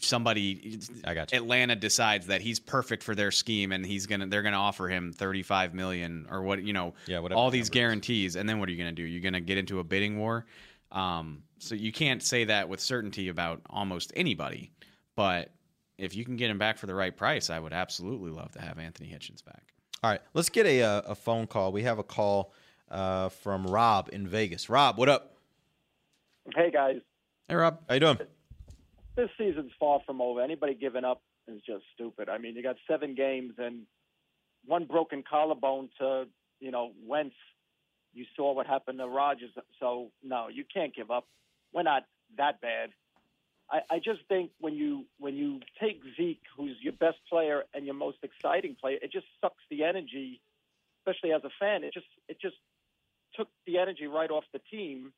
somebody 0.05 0.78
I 1.05 1.14
got 1.14 1.32
you. 1.32 1.38
Atlanta 1.38 1.76
decides 1.76 2.26
that 2.26 2.40
he's 2.40 2.59
perfect 2.59 3.03
for 3.03 3.14
their 3.14 3.30
scheme 3.30 3.72
and 3.72 3.84
he's 3.86 4.07
gonna 4.07 4.26
they're 4.26 4.42
gonna 4.42 4.57
offer 4.57 4.88
him 4.88 5.12
35 5.12 5.74
million 5.74 6.26
or 6.30 6.42
what 6.42 6.62
you 6.62 6.72
know 6.72 6.94
Yeah, 7.07 7.20
whatever 7.20 7.38
all 7.38 7.50
the 7.50 7.59
these 7.59 7.70
guarantees 7.70 8.36
and 8.36 8.48
then 8.48 8.59
what 8.61 8.68
are 8.68 8.72
you 8.72 8.78
gonna 8.78 8.92
do 8.92 9.03
you're 9.03 9.22
gonna 9.22 9.40
get 9.40 9.59
into 9.59 9.78
a 9.78 9.84
bidding 9.84 10.18
war 10.18 10.46
um, 10.90 11.42
so 11.59 11.74
you 11.74 11.90
can't 11.92 12.22
say 12.22 12.44
that 12.44 12.68
with 12.68 12.80
certainty 12.80 13.28
about 13.28 13.62
almost 13.70 14.12
anybody 14.16 14.70
but 15.16 15.53
if 15.98 16.14
you 16.14 16.24
can 16.24 16.36
get 16.36 16.50
him 16.50 16.59
back 16.59 16.78
for 16.78 16.86
the 16.86 16.94
right 16.94 17.16
price 17.16 17.48
I 17.50 17.59
would 17.59 17.72
absolutely 17.72 18.30
love 18.30 18.53
to 18.53 18.61
have 18.61 18.78
Anthony 18.78 19.09
Hitchens 19.09 19.44
back 19.44 19.62
All 20.03 20.11
right, 20.11 20.20
let's 20.34 20.48
get 20.48 20.66
a 20.66 20.82
uh, 20.82 21.03
a 21.07 21.14
phone 21.14 21.46
call. 21.46 21.72
We 21.72 21.84
have 21.84 21.98
a 21.98 22.03
call 22.05 22.53
uh, 22.90 23.28
from 23.30 23.66
Rob 23.66 24.11
in 24.12 24.26
Vegas. 24.26 24.68
Rob, 24.68 24.98
what 24.98 25.09
up? 25.09 25.36
Hey 26.57 26.70
guys, 26.70 26.96
hey 27.48 27.55
Rob, 27.55 27.78
how 27.88 27.94
you 27.94 28.00
doing? 28.00 28.18
This 29.16 29.28
season's 29.38 29.72
far 29.78 30.00
from 30.06 30.20
over. 30.20 30.40
Anybody 30.40 30.74
giving 30.74 31.04
up 31.04 31.22
is 31.46 31.60
just 31.66 31.84
stupid. 31.94 32.28
I 32.28 32.38
mean, 32.38 32.56
you 32.56 32.62
got 32.62 32.76
seven 32.88 33.14
games 33.14 33.54
and 33.58 33.82
one 34.64 34.84
broken 34.86 35.22
collarbone 35.28 35.90
to 35.98 36.24
you 36.60 36.70
know 36.70 36.92
Wentz. 37.06 37.34
You 38.14 38.24
saw 38.36 38.52
what 38.52 38.66
happened 38.66 38.98
to 38.98 39.06
Rodgers. 39.06 39.50
So 39.80 40.10
no, 40.22 40.48
you 40.48 40.64
can't 40.72 40.94
give 40.94 41.10
up. 41.10 41.26
We're 41.72 41.82
not 41.82 42.04
that 42.36 42.60
bad. 42.60 42.90
I, 43.70 43.80
I 43.90 43.98
just 43.98 44.20
think 44.28 44.50
when 44.60 44.74
you 44.74 45.04
when 45.18 45.34
you 45.34 45.60
take 45.80 46.00
Zeke, 46.16 46.42
who's 46.56 46.76
your 46.80 46.92
best 46.94 47.18
player 47.28 47.64
and 47.74 47.84
your 47.84 47.94
most 47.94 48.18
exciting 48.22 48.76
player, 48.80 48.98
it 49.02 49.12
just 49.12 49.26
sucks 49.40 49.62
the 49.70 49.84
energy, 49.84 50.40
especially 51.00 51.32
as 51.32 51.42
a 51.44 51.50
fan. 51.60 51.84
It 51.84 51.92
just 51.92 52.06
it 52.28 52.40
just 52.40 52.56
took 53.34 53.48
the 53.66 53.78
energy 53.78 54.06
right 54.06 54.30
off 54.30 54.44
the 54.52 54.60
team. 54.70 55.12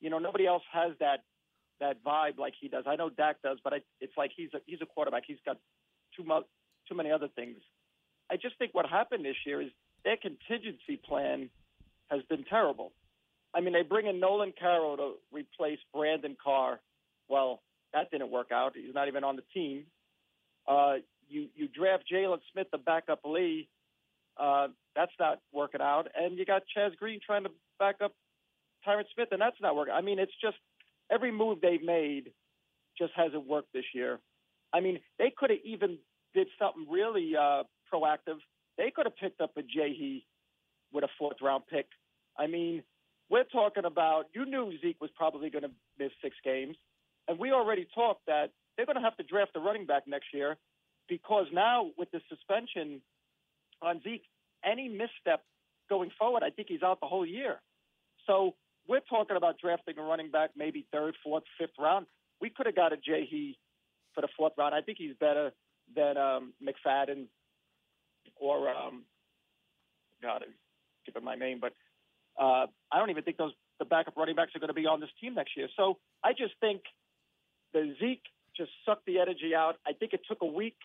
You 0.00 0.10
know, 0.10 0.18
nobody 0.18 0.46
else 0.46 0.64
has 0.72 0.92
that 1.00 1.22
that 1.84 2.02
vibe 2.02 2.38
like 2.38 2.54
he 2.58 2.68
does. 2.68 2.84
I 2.86 2.96
know 2.96 3.10
Dak 3.10 3.42
does, 3.42 3.58
but 3.62 3.74
I, 3.74 3.76
it's 4.00 4.16
like 4.16 4.30
he's 4.34 4.48
a 4.54 4.58
he's 4.66 4.80
a 4.82 4.86
quarterback. 4.86 5.24
He's 5.26 5.38
got 5.44 5.58
too 6.16 6.24
much 6.24 6.44
too 6.88 6.94
many 6.94 7.10
other 7.10 7.28
things. 7.28 7.58
I 8.30 8.36
just 8.36 8.58
think 8.58 8.72
what 8.72 8.86
happened 8.86 9.24
this 9.24 9.36
year 9.44 9.60
is 9.60 9.68
their 10.04 10.16
contingency 10.16 10.96
plan 10.96 11.50
has 12.10 12.22
been 12.28 12.44
terrible. 12.44 12.92
I 13.54 13.60
mean, 13.60 13.72
they 13.72 13.82
bring 13.82 14.06
in 14.06 14.18
Nolan 14.18 14.52
Carroll 14.58 14.96
to 14.96 15.12
replace 15.30 15.78
Brandon 15.92 16.36
Carr. 16.42 16.80
Well, 17.28 17.62
that 17.92 18.10
didn't 18.10 18.30
work 18.30 18.50
out. 18.52 18.72
He's 18.74 18.94
not 18.94 19.08
even 19.08 19.24
on 19.24 19.36
the 19.36 19.42
team. 19.52 19.84
Uh, 20.66 20.94
you 21.28 21.48
you 21.54 21.68
draft 21.68 22.04
Jaylon 22.12 22.40
Smith 22.52 22.70
to 22.72 22.78
back 22.78 23.04
up 23.10 23.20
Lee. 23.24 23.68
Uh, 24.36 24.68
that's 24.96 25.12
not 25.20 25.40
working 25.52 25.80
out. 25.80 26.08
And 26.16 26.38
you 26.38 26.44
got 26.46 26.62
Chaz 26.76 26.96
Green 26.96 27.20
trying 27.24 27.44
to 27.44 27.50
back 27.78 27.96
up 28.02 28.12
Tyron 28.86 29.04
Smith, 29.14 29.28
and 29.32 29.40
that's 29.40 29.60
not 29.60 29.76
working. 29.76 29.94
I 29.94 30.00
mean, 30.00 30.18
it's 30.18 30.32
just 30.40 30.56
every 31.10 31.32
move 31.32 31.58
they've 31.60 31.82
made 31.82 32.32
just 32.98 33.12
hasn't 33.16 33.46
worked 33.46 33.72
this 33.72 33.84
year. 33.94 34.20
I 34.72 34.80
mean, 34.80 34.98
they 35.18 35.32
could 35.36 35.50
have 35.50 35.60
even 35.64 35.98
did 36.34 36.48
something 36.58 36.86
really 36.90 37.32
uh, 37.36 37.62
proactive. 37.92 38.38
They 38.76 38.90
could 38.90 39.06
have 39.06 39.16
picked 39.16 39.40
up 39.40 39.52
Ajayi 39.56 40.24
with 40.92 41.04
a 41.04 41.08
fourth 41.18 41.36
round 41.42 41.64
pick. 41.70 41.86
I 42.38 42.46
mean, 42.46 42.82
we're 43.30 43.44
talking 43.44 43.84
about 43.84 44.24
you 44.34 44.44
knew 44.44 44.72
Zeke 44.82 45.00
was 45.00 45.10
probably 45.16 45.50
going 45.50 45.62
to 45.62 45.70
miss 45.98 46.10
six 46.22 46.36
games, 46.44 46.76
and 47.28 47.38
we 47.38 47.52
already 47.52 47.86
talked 47.94 48.26
that 48.26 48.50
they're 48.76 48.86
going 48.86 48.96
to 48.96 49.02
have 49.02 49.16
to 49.16 49.22
draft 49.22 49.52
a 49.54 49.60
running 49.60 49.86
back 49.86 50.04
next 50.06 50.26
year 50.32 50.56
because 51.08 51.46
now 51.52 51.90
with 51.96 52.10
the 52.10 52.20
suspension 52.28 53.00
on 53.82 54.00
Zeke, 54.02 54.24
any 54.64 54.88
misstep 54.88 55.42
going 55.88 56.10
forward, 56.18 56.42
I 56.42 56.50
think 56.50 56.68
he's 56.68 56.82
out 56.82 57.00
the 57.00 57.06
whole 57.06 57.26
year. 57.26 57.60
So 58.26 58.54
we're 58.88 59.00
talking 59.00 59.36
about 59.36 59.58
drafting 59.58 59.98
a 59.98 60.02
running 60.02 60.30
back 60.30 60.50
maybe 60.56 60.86
third, 60.92 61.14
fourth, 61.22 61.44
fifth 61.58 61.74
round. 61.78 62.06
We 62.40 62.50
could 62.50 62.66
have 62.66 62.76
got 62.76 62.92
Ajayi 62.92 63.56
for 64.14 64.20
the 64.20 64.28
fourth 64.36 64.52
round. 64.58 64.74
I 64.74 64.80
think 64.80 64.98
he's 64.98 65.14
better 65.18 65.52
than 65.94 66.16
um, 66.16 66.52
McFadden 66.62 67.26
or 68.36 68.68
um, 68.68 69.04
God, 70.22 70.42
I'm 70.46 70.54
skipping 71.02 71.24
my 71.24 71.34
name, 71.34 71.58
but 71.60 71.72
uh, 72.40 72.66
I 72.90 72.98
don't 72.98 73.10
even 73.10 73.22
think 73.22 73.36
those 73.36 73.52
the 73.78 73.84
backup 73.84 74.16
running 74.16 74.36
backs 74.36 74.52
are 74.54 74.60
going 74.60 74.68
to 74.68 74.74
be 74.74 74.86
on 74.86 75.00
this 75.00 75.10
team 75.20 75.34
next 75.34 75.56
year. 75.56 75.68
So 75.76 75.98
I 76.22 76.32
just 76.32 76.54
think 76.60 76.82
the 77.72 77.94
Zeke 78.00 78.22
just 78.56 78.70
sucked 78.86 79.04
the 79.04 79.18
energy 79.18 79.52
out. 79.54 79.76
I 79.86 79.92
think 79.92 80.12
it 80.12 80.20
took 80.28 80.42
a 80.42 80.46
week. 80.46 80.76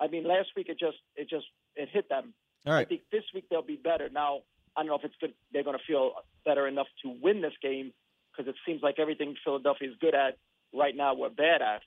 I 0.00 0.08
mean, 0.08 0.26
last 0.26 0.48
week 0.56 0.68
it 0.68 0.78
just 0.78 0.96
it 1.14 1.28
just 1.28 1.46
it 1.76 1.88
hit 1.92 2.08
them. 2.08 2.32
All 2.66 2.72
right. 2.72 2.80
I 2.80 2.84
think 2.84 3.02
this 3.12 3.24
week 3.34 3.44
they'll 3.50 3.62
be 3.62 3.76
better. 3.76 4.08
Now 4.12 4.40
I 4.80 4.82
don't 4.82 4.88
know 4.88 4.96
if 4.96 5.04
it's 5.04 5.14
good. 5.20 5.34
They're 5.52 5.62
going 5.62 5.76
to 5.76 5.84
feel 5.86 6.12
better 6.46 6.66
enough 6.66 6.86
to 7.02 7.14
win 7.22 7.42
this 7.42 7.52
game 7.60 7.92
because 8.32 8.48
it 8.48 8.54
seems 8.66 8.82
like 8.82 8.98
everything 8.98 9.34
Philadelphia 9.44 9.90
is 9.90 9.94
good 10.00 10.14
at 10.14 10.38
right 10.72 10.96
now 10.96 11.14
we're 11.14 11.28
bad 11.28 11.60
at. 11.60 11.82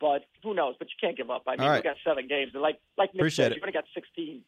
But 0.00 0.24
who 0.42 0.52
knows? 0.52 0.74
But 0.76 0.88
you 0.88 0.94
can't 1.00 1.16
give 1.16 1.30
up. 1.30 1.44
I 1.46 1.52
mean, 1.52 1.60
All 1.60 1.68
right. 1.68 1.84
we 1.84 1.88
got 1.88 1.96
seven 2.04 2.26
games, 2.26 2.50
and 2.52 2.62
like 2.62 2.80
like 2.98 3.14
Nick 3.14 3.20
Appreciate 3.20 3.44
said, 3.44 3.52
it. 3.52 3.54
you've 3.56 3.62
only 3.62 3.72
got 3.72 3.84
sixteen. 3.94 4.42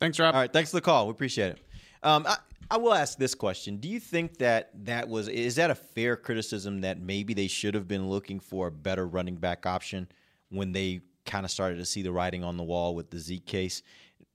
Thanks, 0.00 0.18
Rob. 0.18 0.34
All 0.34 0.40
right, 0.40 0.52
thanks 0.52 0.70
for 0.70 0.78
the 0.78 0.80
call. 0.80 1.06
We 1.06 1.10
appreciate 1.10 1.52
it. 1.52 1.58
Um, 2.02 2.24
I, 2.26 2.38
I 2.70 2.78
will 2.78 2.94
ask 2.94 3.18
this 3.18 3.34
question: 3.34 3.76
Do 3.76 3.88
you 3.88 4.00
think 4.00 4.38
that 4.38 4.70
that 4.86 5.06
was 5.06 5.28
is 5.28 5.56
that 5.56 5.70
a 5.70 5.74
fair 5.74 6.16
criticism 6.16 6.80
that 6.80 7.00
maybe 7.00 7.34
they 7.34 7.46
should 7.46 7.74
have 7.74 7.86
been 7.86 8.08
looking 8.08 8.40
for 8.40 8.68
a 8.68 8.72
better 8.72 9.06
running 9.06 9.36
back 9.36 9.66
option 9.66 10.08
when 10.48 10.72
they 10.72 11.02
kind 11.26 11.44
of 11.44 11.50
started 11.52 11.76
to 11.76 11.84
see 11.84 12.02
the 12.02 12.10
writing 12.10 12.42
on 12.42 12.56
the 12.56 12.64
wall 12.64 12.94
with 12.94 13.10
the 13.10 13.18
Zeke 13.18 13.46
case, 13.46 13.82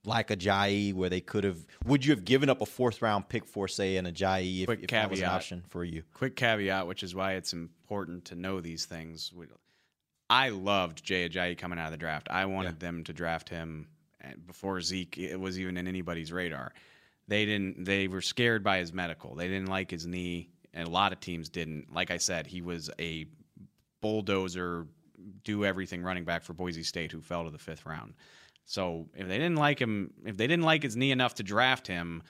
like 0.06 0.28
Ajayi, 0.28 0.94
where 0.94 1.10
they 1.10 1.20
could 1.20 1.44
have? 1.44 1.58
Would 1.84 2.04
you 2.04 2.12
have 2.12 2.24
given 2.24 2.48
up 2.48 2.60
a 2.60 2.66
fourth 2.66 3.02
round 3.02 3.28
pick 3.28 3.46
for 3.46 3.68
say 3.68 3.96
an 3.96 4.06
Ajayi 4.06 4.60
if, 4.60 4.66
Quick 4.66 4.82
if 4.84 4.90
that 4.90 5.10
was 5.10 5.20
an 5.20 5.26
option 5.26 5.64
for 5.68 5.84
you? 5.84 6.02
Quick 6.14 6.36
caveat, 6.36 6.86
which 6.86 7.02
is 7.02 7.14
why 7.14 7.34
it's 7.34 7.52
important 7.52 8.24
to 8.26 8.34
know 8.34 8.60
these 8.60 8.84
things. 8.86 9.32
I 10.28 10.48
loved 10.48 11.04
Jay 11.04 11.28
Ajayi 11.28 11.56
coming 11.56 11.78
out 11.78 11.86
of 11.86 11.92
the 11.92 11.98
draft. 11.98 12.28
I 12.30 12.46
wanted 12.46 12.80
them 12.80 13.04
to 13.04 13.12
draft 13.12 13.48
him 13.48 13.86
uh, 14.24 14.28
before 14.46 14.80
Zeke 14.80 15.18
it 15.18 15.38
was 15.38 15.58
even 15.58 15.76
in 15.76 15.86
anybody's 15.86 16.32
radar. 16.32 16.72
They 17.28 17.44
didn't. 17.44 17.84
They 17.84 18.08
were 18.08 18.20
scared 18.20 18.62
by 18.62 18.78
his 18.78 18.92
medical. 18.92 19.34
They 19.34 19.48
didn't 19.48 19.68
like 19.68 19.90
his 19.90 20.06
knee, 20.06 20.48
and 20.72 20.86
a 20.86 20.90
lot 20.90 21.12
of 21.12 21.20
teams 21.20 21.48
didn't. 21.48 21.92
Like 21.92 22.10
I 22.10 22.18
said, 22.18 22.46
he 22.46 22.60
was 22.60 22.90
a 23.00 23.26
bulldozer, 24.00 24.86
do 25.44 25.64
everything 25.64 26.02
running 26.02 26.24
back 26.24 26.44
for 26.44 26.52
Boise 26.52 26.82
State 26.82 27.12
who 27.12 27.20
fell 27.20 27.44
to 27.44 27.50
the 27.50 27.58
fifth 27.58 27.86
round. 27.86 28.14
So 28.64 29.08
if 29.14 29.28
they 29.28 29.38
didn't 29.38 29.56
like 29.56 29.78
him, 29.80 30.12
if 30.24 30.36
they 30.36 30.46
didn't 30.46 30.64
like 30.64 30.82
his 30.82 30.96
knee 30.96 31.12
enough 31.12 31.34
to 31.36 31.42
draft 31.42 31.86
him, 31.86 32.22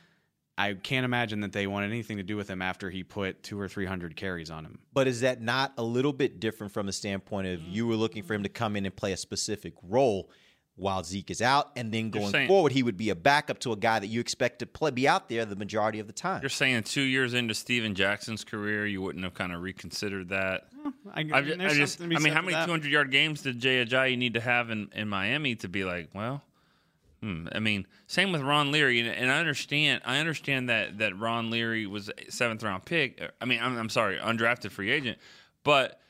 I 0.59 0.75
can't 0.75 1.05
imagine 1.05 1.41
that 1.41 1.53
they 1.53 1.67
wanted 1.67 1.91
anything 1.91 2.17
to 2.17 2.23
do 2.23 2.37
with 2.37 2.49
him 2.49 2.63
after 2.63 2.89
he 2.89 3.05
put 3.05 3.43
two 3.43 3.61
or 3.61 3.69
three 3.69 3.87
hundred 3.87 4.17
carries 4.17 4.51
on 4.51 4.65
him. 4.65 4.79
But 4.93 5.07
is 5.07 5.21
that 5.21 5.43
not 5.43 5.73
a 5.77 5.83
little 5.83 6.13
bit 6.13 6.41
different 6.41 6.73
from 6.73 6.87
the 6.87 6.93
standpoint 6.93 7.47
of 7.47 7.63
you 7.63 7.87
were 7.87 7.97
looking 7.97 8.23
for 8.23 8.35
him 8.35 8.43
to 8.43 8.49
come 8.49 8.77
in 8.77 8.87
and 8.87 8.95
play 8.95 9.13
a 9.13 9.17
specific 9.17 9.75
role 9.83 10.31
while 10.79 11.03
Zeke 11.03 11.31
is 11.31 11.41
out, 11.41 11.71
and 11.75 11.91
then 11.91 12.11
going 12.11 12.31
saying- 12.31 12.49
forward 12.49 12.73
he 12.73 12.83
would 12.83 12.99
be 12.99 13.09
a 13.09 13.15
backup 13.15 13.59
to 13.61 13.73
a 13.73 13.77
guy 13.77 13.99
that 13.99 14.09
you 14.09 14.21
expect 14.21 14.59
to 14.59 14.67
play 14.67 14.91
be 14.91 15.09
out 15.09 15.29
there 15.31 15.47
the 15.47 15.57
majority 15.57 16.01
of 16.01 16.07
the 16.07 16.13
time? 16.13 16.43
You're 16.43 16.51
saying 16.51 16.83
two 16.83 17.01
years 17.01 17.33
into 17.33 17.55
Steven 17.55 17.95
Jackson's 17.95 18.45
career, 18.45 18.87
you 18.87 19.01
wouldn't 19.01 19.25
have 19.25 19.33
kind 19.33 19.53
of 19.53 19.63
reconsidered 19.63 20.29
that? 20.29 20.69
I, 21.15 21.21
I, 21.33 21.43
just, 21.43 21.61
I, 21.61 21.75
just, 21.75 22.01
I 22.01 22.07
mean, 22.07 22.33
how 22.33 22.43
many 22.43 22.53
200 22.53 22.91
yard 22.91 23.11
games 23.11 23.43
did 23.43 23.59
Jay 23.59 23.85
Ajayi 23.85 24.17
need 24.17 24.35
to 24.35 24.41
have 24.41 24.71
in, 24.71 24.91
in 24.95 25.09
Miami 25.09 25.55
to 25.57 25.69
be 25.69 25.85
like, 25.85 26.09
well, 26.15 26.43
hmm. 27.23 27.49
I 27.53 27.59
mean, 27.59 27.87
same 28.07 28.33
with 28.33 28.43
Ron 28.43 28.73
Leary, 28.73 29.01
and, 29.01 29.09
and 29.09 29.31
I 29.31 29.39
understand. 29.39 30.03
I 30.05 30.19
understand 30.19 30.69
that 30.69 30.99
that 30.99 31.19
Ron 31.19 31.51
Leary 31.51 31.87
was 31.87 32.11
a 32.11 32.31
seventh 32.31 32.63
round 32.63 32.85
pick. 32.85 33.23
I 33.41 33.45
mean, 33.45 33.61
I'm, 33.63 33.77
I'm 33.77 33.89
sorry, 33.89 34.19
undrafted 34.19 34.71
free 34.71 34.91
agent, 34.91 35.19
but 35.65 36.01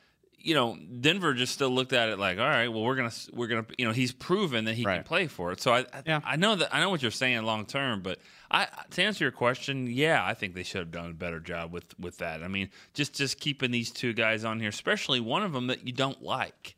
you 0.47 0.55
know, 0.55 0.79
Denver 1.01 1.35
just 1.35 1.53
still 1.53 1.71
looked 1.71 1.93
at 1.93 2.09
it 2.09 2.21
like, 2.21 2.39
all 2.39 2.47
right, 2.47 2.69
well, 2.69 2.85
we're 2.85 2.95
gonna 2.95 3.13
we're 3.33 3.49
gonna, 3.49 3.67
you 3.77 3.85
know, 3.85 3.91
he's 3.91 4.13
proven 4.13 4.67
that 4.67 4.75
he 4.75 4.85
can 4.85 5.03
play 5.03 5.27
for 5.27 5.51
it. 5.51 5.61
So 5.61 5.73
I, 5.73 5.81
I, 5.93 6.23
I 6.25 6.37
know 6.37 6.55
that 6.55 6.73
I 6.73 6.79
know 6.79 6.89
what 6.89 7.03
you're 7.03 7.11
saying 7.11 7.43
long 7.43 7.67
term, 7.67 8.01
but 8.01 8.21
I 8.49 8.69
to 8.91 9.03
answer 9.03 9.25
your 9.25 9.33
question, 9.33 9.89
yeah, 9.89 10.25
I 10.25 10.35
think 10.35 10.55
they 10.55 10.63
should 10.63 10.79
have 10.79 10.93
done 10.93 11.11
a 11.11 11.15
better 11.15 11.41
job 11.41 11.73
with 11.73 11.99
with 11.99 12.19
that. 12.19 12.45
I 12.45 12.49
mean, 12.49 12.71
just 12.95 13.13
just 13.13 13.41
keeping 13.41 13.73
these 13.73 13.91
two 13.91 14.13
guys 14.13 14.45
on 14.45 14.61
here, 14.61 14.69
especially 14.69 15.19
one 15.19 15.43
of 15.43 15.53
them 15.53 15.67
that 15.67 15.85
you 15.85 15.93
don't 15.93 16.23
like. 16.23 16.77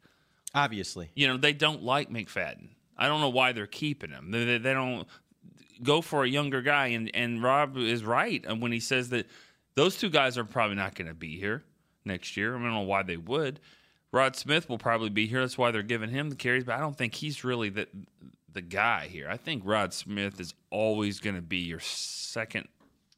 Obviously, 0.54 1.10
You 1.14 1.28
know, 1.28 1.36
they 1.36 1.52
don't 1.52 1.82
like 1.82 2.08
McFadden. 2.08 2.68
I 2.96 3.06
don't 3.06 3.20
know 3.20 3.28
why 3.28 3.52
they're 3.52 3.66
keeping 3.66 4.10
him. 4.10 4.30
They, 4.30 4.46
they, 4.46 4.58
they 4.58 4.72
don't 4.72 5.06
go 5.82 6.00
for 6.00 6.24
a 6.24 6.28
younger 6.28 6.62
guy, 6.62 6.86
and 6.88 7.10
and 7.12 7.42
Rob 7.42 7.76
is 7.76 8.02
right 8.02 8.42
uh, 8.48 8.56
when 8.56 8.72
he 8.72 8.80
says 8.80 9.10
that 9.10 9.26
those 9.74 9.98
two 9.98 10.08
guys 10.08 10.38
are 10.38 10.44
probably 10.44 10.76
not 10.76 10.94
going 10.94 11.08
to 11.08 11.14
be 11.14 11.38
here 11.38 11.64
next 12.09 12.36
year. 12.36 12.56
I 12.56 12.61
don't 12.61 12.72
know 12.72 12.80
why 12.80 13.04
they 13.04 13.16
would. 13.16 13.61
Rod 14.11 14.34
Smith 14.34 14.68
will 14.68 14.78
probably 14.78 15.11
be 15.11 15.26
here. 15.26 15.40
That's 15.40 15.59
why 15.59 15.70
they're 15.70 15.82
giving 15.82 16.11
him 16.11 16.30
the 16.30 16.36
carries, 16.36 16.64
but 16.64 16.74
I 16.74 16.80
don't 16.80 16.96
think 16.96 17.14
he's 17.14 17.44
really 17.44 17.68
the 17.68 17.86
the 18.52 18.62
guy 18.62 19.06
here. 19.06 19.28
I 19.30 19.36
think 19.36 19.62
Rod 19.64 19.92
Smith 19.92 20.40
is 20.40 20.54
always 20.70 21.20
going 21.20 21.36
to 21.36 21.42
be 21.42 21.59
your 21.59 21.80
second. 21.80 22.66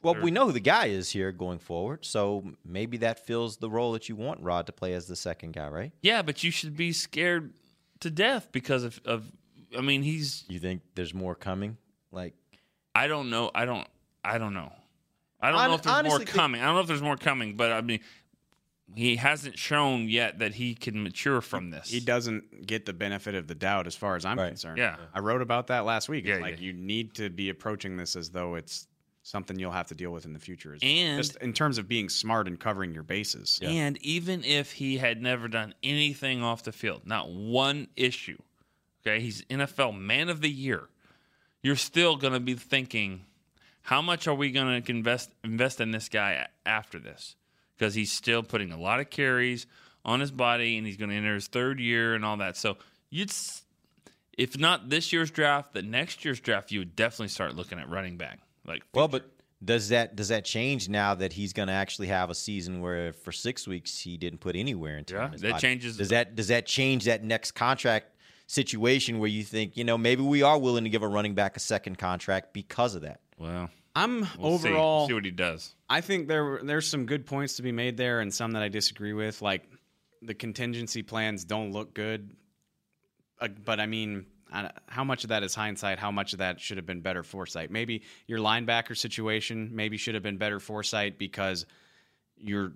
Well, 0.02 0.14
we 0.14 0.30
know 0.30 0.46
who 0.46 0.52
the 0.52 0.60
guy 0.60 0.86
is 0.86 1.10
here 1.10 1.30
going 1.30 1.58
forward, 1.58 2.04
so 2.06 2.52
maybe 2.64 2.96
that 2.98 3.26
fills 3.26 3.58
the 3.58 3.68
role 3.68 3.92
that 3.92 4.08
you 4.08 4.16
want 4.16 4.40
Rod 4.40 4.66
to 4.66 4.72
play 4.72 4.94
as 4.94 5.06
the 5.06 5.14
second 5.14 5.52
guy, 5.52 5.68
right? 5.68 5.92
Yeah, 6.02 6.22
but 6.22 6.42
you 6.42 6.50
should 6.50 6.74
be 6.76 6.92
scared 6.92 7.52
to 8.00 8.10
death 8.10 8.48
because 8.50 8.82
of, 8.82 9.00
of 9.04 9.30
I 9.76 9.82
mean, 9.82 10.02
he's. 10.02 10.44
You 10.48 10.58
think 10.58 10.80
there's 10.94 11.12
more 11.14 11.34
coming? 11.34 11.76
Like, 12.12 12.34
I 12.94 13.06
don't 13.08 13.28
know. 13.30 13.50
I 13.54 13.66
don't. 13.66 13.86
I 14.24 14.38
don't 14.38 14.54
know. 14.54 14.72
I 15.40 15.50
don't 15.50 15.58
Hon- 15.58 15.68
know 15.68 15.74
if 15.74 15.82
there's 15.82 15.92
more 15.92 15.98
honestly, 15.98 16.24
think- 16.24 16.36
coming. 16.36 16.60
I 16.60 16.64
don't 16.66 16.74
know 16.74 16.80
if 16.80 16.86
there's 16.86 17.02
more 17.02 17.16
coming, 17.16 17.56
but 17.56 17.70
I 17.72 17.80
mean, 17.82 18.00
he 18.94 19.16
hasn't 19.16 19.58
shown 19.58 20.08
yet 20.08 20.38
that 20.40 20.54
he 20.54 20.74
can 20.74 21.02
mature 21.02 21.40
from 21.40 21.70
this. 21.70 21.88
He 21.90 22.00
doesn't 22.00 22.66
get 22.66 22.86
the 22.86 22.92
benefit 22.92 23.34
of 23.34 23.46
the 23.46 23.54
doubt 23.54 23.86
as 23.86 23.94
far 23.96 24.16
as 24.16 24.24
I'm 24.24 24.36
concerned. 24.36 24.78
Yeah. 24.78 24.96
I 25.14 25.20
wrote 25.20 25.42
about 25.42 25.68
that 25.68 25.84
last 25.84 26.08
week. 26.08 26.24
It's 26.26 26.36
Yeah, 26.38 26.42
like 26.42 26.60
you 26.60 26.72
need 26.72 27.14
to 27.14 27.30
be 27.30 27.48
approaching 27.50 27.96
this 27.96 28.16
as 28.16 28.30
though 28.30 28.54
it's 28.56 28.86
something 29.22 29.58
you'll 29.58 29.70
have 29.70 29.86
to 29.88 29.94
deal 29.94 30.10
with 30.10 30.24
in 30.24 30.32
the 30.32 30.38
future. 30.38 30.74
as- 30.74 30.80
And- 30.82 31.18
just 31.22 31.36
in 31.36 31.52
terms 31.52 31.78
of 31.78 31.86
being 31.86 32.08
smart 32.08 32.48
and 32.48 32.58
covering 32.58 32.94
your 32.94 33.02
bases. 33.02 33.60
And 33.62 33.96
even 34.02 34.42
if 34.44 34.72
he 34.72 34.96
had 34.98 35.20
never 35.22 35.46
done 35.46 35.74
anything 35.82 36.42
off 36.42 36.62
the 36.62 36.72
field, 36.72 37.06
not 37.06 37.30
one 37.30 37.88
issue, 37.96 38.38
okay, 39.06 39.20
he's 39.20 39.42
NFL 39.50 39.92
Man 39.92 40.28
of 40.30 40.40
the 40.40 40.50
Year. 40.50 40.88
You're 41.62 41.76
still 41.76 42.16
going 42.16 42.32
to 42.32 42.40
be 42.40 42.54
thinking, 42.54 43.26
how 43.82 44.00
much 44.00 44.26
are 44.26 44.34
we 44.34 44.50
going 44.50 44.82
to 44.82 44.90
invest 44.90 45.30
invest 45.44 45.80
in 45.80 45.90
this 45.90 46.08
guy 46.08 46.46
after 46.64 46.98
this? 46.98 47.36
Because 47.80 47.94
he's 47.94 48.12
still 48.12 48.42
putting 48.42 48.72
a 48.72 48.78
lot 48.78 49.00
of 49.00 49.08
carries 49.08 49.66
on 50.04 50.20
his 50.20 50.30
body, 50.30 50.76
and 50.76 50.86
he's 50.86 50.98
going 50.98 51.08
to 51.08 51.16
enter 51.16 51.32
his 51.34 51.46
third 51.46 51.80
year 51.80 52.14
and 52.14 52.26
all 52.26 52.36
that. 52.36 52.58
So 52.58 52.76
you'd, 53.08 53.32
if 54.36 54.58
not 54.58 54.90
this 54.90 55.14
year's 55.14 55.30
draft, 55.30 55.72
the 55.72 55.80
next 55.80 56.22
year's 56.22 56.40
draft, 56.40 56.70
you 56.70 56.80
would 56.80 56.94
definitely 56.94 57.28
start 57.28 57.56
looking 57.56 57.78
at 57.78 57.88
running 57.88 58.18
back. 58.18 58.38
Like, 58.66 58.82
well, 58.92 59.08
but 59.08 59.30
does 59.64 59.88
that 59.88 60.14
does 60.14 60.28
that 60.28 60.44
change 60.44 60.90
now 60.90 61.14
that 61.14 61.32
he's 61.32 61.54
going 61.54 61.68
to 61.68 61.72
actually 61.72 62.08
have 62.08 62.28
a 62.28 62.34
season 62.34 62.82
where 62.82 63.14
for 63.14 63.32
six 63.32 63.66
weeks 63.66 63.98
he 63.98 64.18
didn't 64.18 64.40
put 64.40 64.56
anywhere 64.56 64.98
into 64.98 65.14
Yeah, 65.14 65.30
that 65.38 65.50
body? 65.52 65.60
changes- 65.62 65.96
Does 65.96 66.10
that 66.10 66.36
does 66.36 66.48
that 66.48 66.66
change 66.66 67.06
that 67.06 67.24
next 67.24 67.52
contract 67.52 68.14
situation 68.46 69.18
where 69.20 69.28
you 69.30 69.42
think 69.42 69.78
you 69.78 69.84
know 69.84 69.96
maybe 69.96 70.20
we 70.22 70.42
are 70.42 70.58
willing 70.58 70.84
to 70.84 70.90
give 70.90 71.02
a 71.02 71.08
running 71.08 71.34
back 71.34 71.56
a 71.56 71.60
second 71.60 71.96
contract 71.96 72.52
because 72.52 72.94
of 72.94 73.02
that? 73.02 73.20
Well, 73.38 73.70
I'm 73.94 74.20
We'll 74.38 74.58
see. 74.58 74.68
overall 74.68 75.06
see 75.08 75.14
what 75.14 75.24
he 75.24 75.30
does. 75.30 75.74
I 75.88 76.00
think 76.00 76.28
there 76.28 76.60
there's 76.62 76.86
some 76.86 77.06
good 77.06 77.26
points 77.26 77.56
to 77.56 77.62
be 77.62 77.72
made 77.72 77.96
there, 77.96 78.20
and 78.20 78.32
some 78.32 78.52
that 78.52 78.62
I 78.62 78.68
disagree 78.68 79.12
with. 79.12 79.42
Like 79.42 79.64
the 80.22 80.34
contingency 80.34 81.02
plans 81.02 81.44
don't 81.44 81.72
look 81.72 81.94
good, 81.94 82.36
uh, 83.40 83.48
but 83.64 83.80
I 83.80 83.86
mean, 83.86 84.26
I- 84.52 84.70
how 84.86 85.02
much 85.04 85.24
of 85.24 85.28
that 85.30 85.42
is 85.42 85.54
hindsight? 85.54 85.98
How 85.98 86.10
much 86.10 86.32
of 86.32 86.38
that 86.40 86.60
should 86.60 86.76
have 86.76 86.86
been 86.86 87.00
better 87.00 87.22
foresight? 87.22 87.70
Maybe 87.70 88.02
your 88.26 88.38
linebacker 88.38 88.96
situation 88.96 89.70
maybe 89.72 89.96
should 89.96 90.14
have 90.14 90.22
been 90.22 90.36
better 90.38 90.60
foresight 90.60 91.18
because 91.18 91.66
you're, 92.42 92.72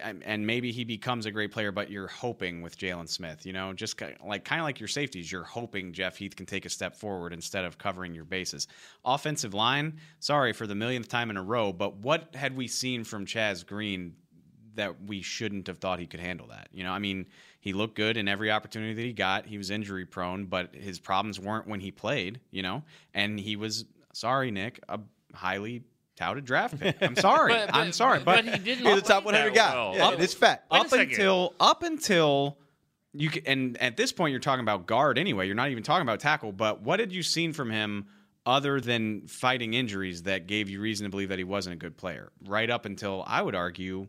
and 0.00 0.46
maybe 0.46 0.72
he 0.72 0.84
becomes 0.84 1.26
a 1.26 1.30
great 1.30 1.52
player, 1.52 1.72
but 1.72 1.90
you're 1.90 2.08
hoping 2.08 2.62
with 2.62 2.78
Jaylon 2.78 3.08
Smith. 3.08 3.44
You 3.44 3.52
know, 3.52 3.72
just 3.72 4.00
like 4.24 4.44
kind 4.44 4.60
of 4.60 4.64
like 4.64 4.80
your 4.80 4.88
safeties, 4.88 5.30
you're 5.30 5.44
hoping 5.44 5.92
Jeff 5.92 6.16
Heath 6.16 6.36
can 6.36 6.46
take 6.46 6.64
a 6.64 6.68
step 6.68 6.96
forward 6.96 7.32
instead 7.32 7.64
of 7.64 7.78
covering 7.78 8.14
your 8.14 8.24
bases. 8.24 8.68
Offensive 9.04 9.54
line, 9.54 9.98
sorry 10.20 10.52
for 10.52 10.66
the 10.66 10.74
millionth 10.74 11.08
time 11.08 11.30
in 11.30 11.36
a 11.36 11.42
row, 11.42 11.72
but 11.72 11.96
what 11.96 12.34
had 12.34 12.56
we 12.56 12.68
seen 12.68 13.04
from 13.04 13.26
Chaz 13.26 13.66
Green 13.66 14.14
that 14.74 15.04
we 15.04 15.20
shouldn't 15.20 15.66
have 15.66 15.78
thought 15.78 15.98
he 15.98 16.06
could 16.06 16.20
handle 16.20 16.46
that? 16.48 16.68
You 16.72 16.84
know, 16.84 16.92
I 16.92 16.98
mean, 16.98 17.26
he 17.60 17.72
looked 17.72 17.94
good 17.94 18.16
in 18.16 18.28
every 18.28 18.50
opportunity 18.50 18.94
that 18.94 19.02
he 19.02 19.12
got. 19.12 19.46
He 19.46 19.58
was 19.58 19.70
injury 19.70 20.06
prone, 20.06 20.46
but 20.46 20.74
his 20.74 20.98
problems 20.98 21.38
weren't 21.38 21.66
when 21.66 21.80
he 21.80 21.90
played. 21.90 22.40
You 22.50 22.62
know, 22.62 22.82
and 23.14 23.38
he 23.38 23.56
was 23.56 23.84
sorry, 24.12 24.50
Nick, 24.50 24.80
a 24.88 25.00
highly 25.34 25.82
touted 26.16 26.44
draft 26.44 26.78
pick. 26.78 26.96
I'm 27.00 27.16
sorry. 27.28 27.52
But- 27.52 27.66
but- 27.68 27.74
I'm 27.76 27.92
sorry, 27.92 28.20
but 28.20 28.44
but, 28.44 28.54
he 28.54 28.58
didn't 28.58 28.86
He's 28.86 28.98
a 28.98 29.02
top 29.02 29.24
100 29.24 29.50
that 29.50 29.54
guy. 29.54 29.74
well. 29.74 29.94
Yeah, 29.94 30.22
it's 30.22 30.34
fact. 30.34 30.66
Up 30.70 30.92
until 30.92 31.54
up 31.60 31.82
until 31.82 32.58
you 33.14 33.30
can, 33.30 33.42
and 33.46 33.76
at 33.82 33.96
this 33.96 34.12
point 34.12 34.30
you're 34.32 34.40
talking 34.40 34.62
about 34.62 34.86
guard 34.86 35.18
anyway. 35.18 35.46
You're 35.46 35.54
not 35.56 35.70
even 35.70 35.82
talking 35.82 36.02
about 36.02 36.20
tackle. 36.20 36.52
But 36.52 36.82
what 36.82 37.00
had 37.00 37.12
you 37.12 37.22
seen 37.22 37.52
from 37.52 37.70
him 37.70 38.06
other 38.44 38.80
than 38.80 39.26
fighting 39.28 39.74
injuries 39.74 40.24
that 40.24 40.46
gave 40.46 40.68
you 40.68 40.80
reason 40.80 41.04
to 41.04 41.10
believe 41.10 41.28
that 41.28 41.38
he 41.38 41.44
wasn't 41.44 41.74
a 41.74 41.76
good 41.76 41.96
player? 41.96 42.32
Right 42.46 42.68
up 42.70 42.86
until 42.86 43.22
I 43.26 43.42
would 43.42 43.54
argue 43.54 44.08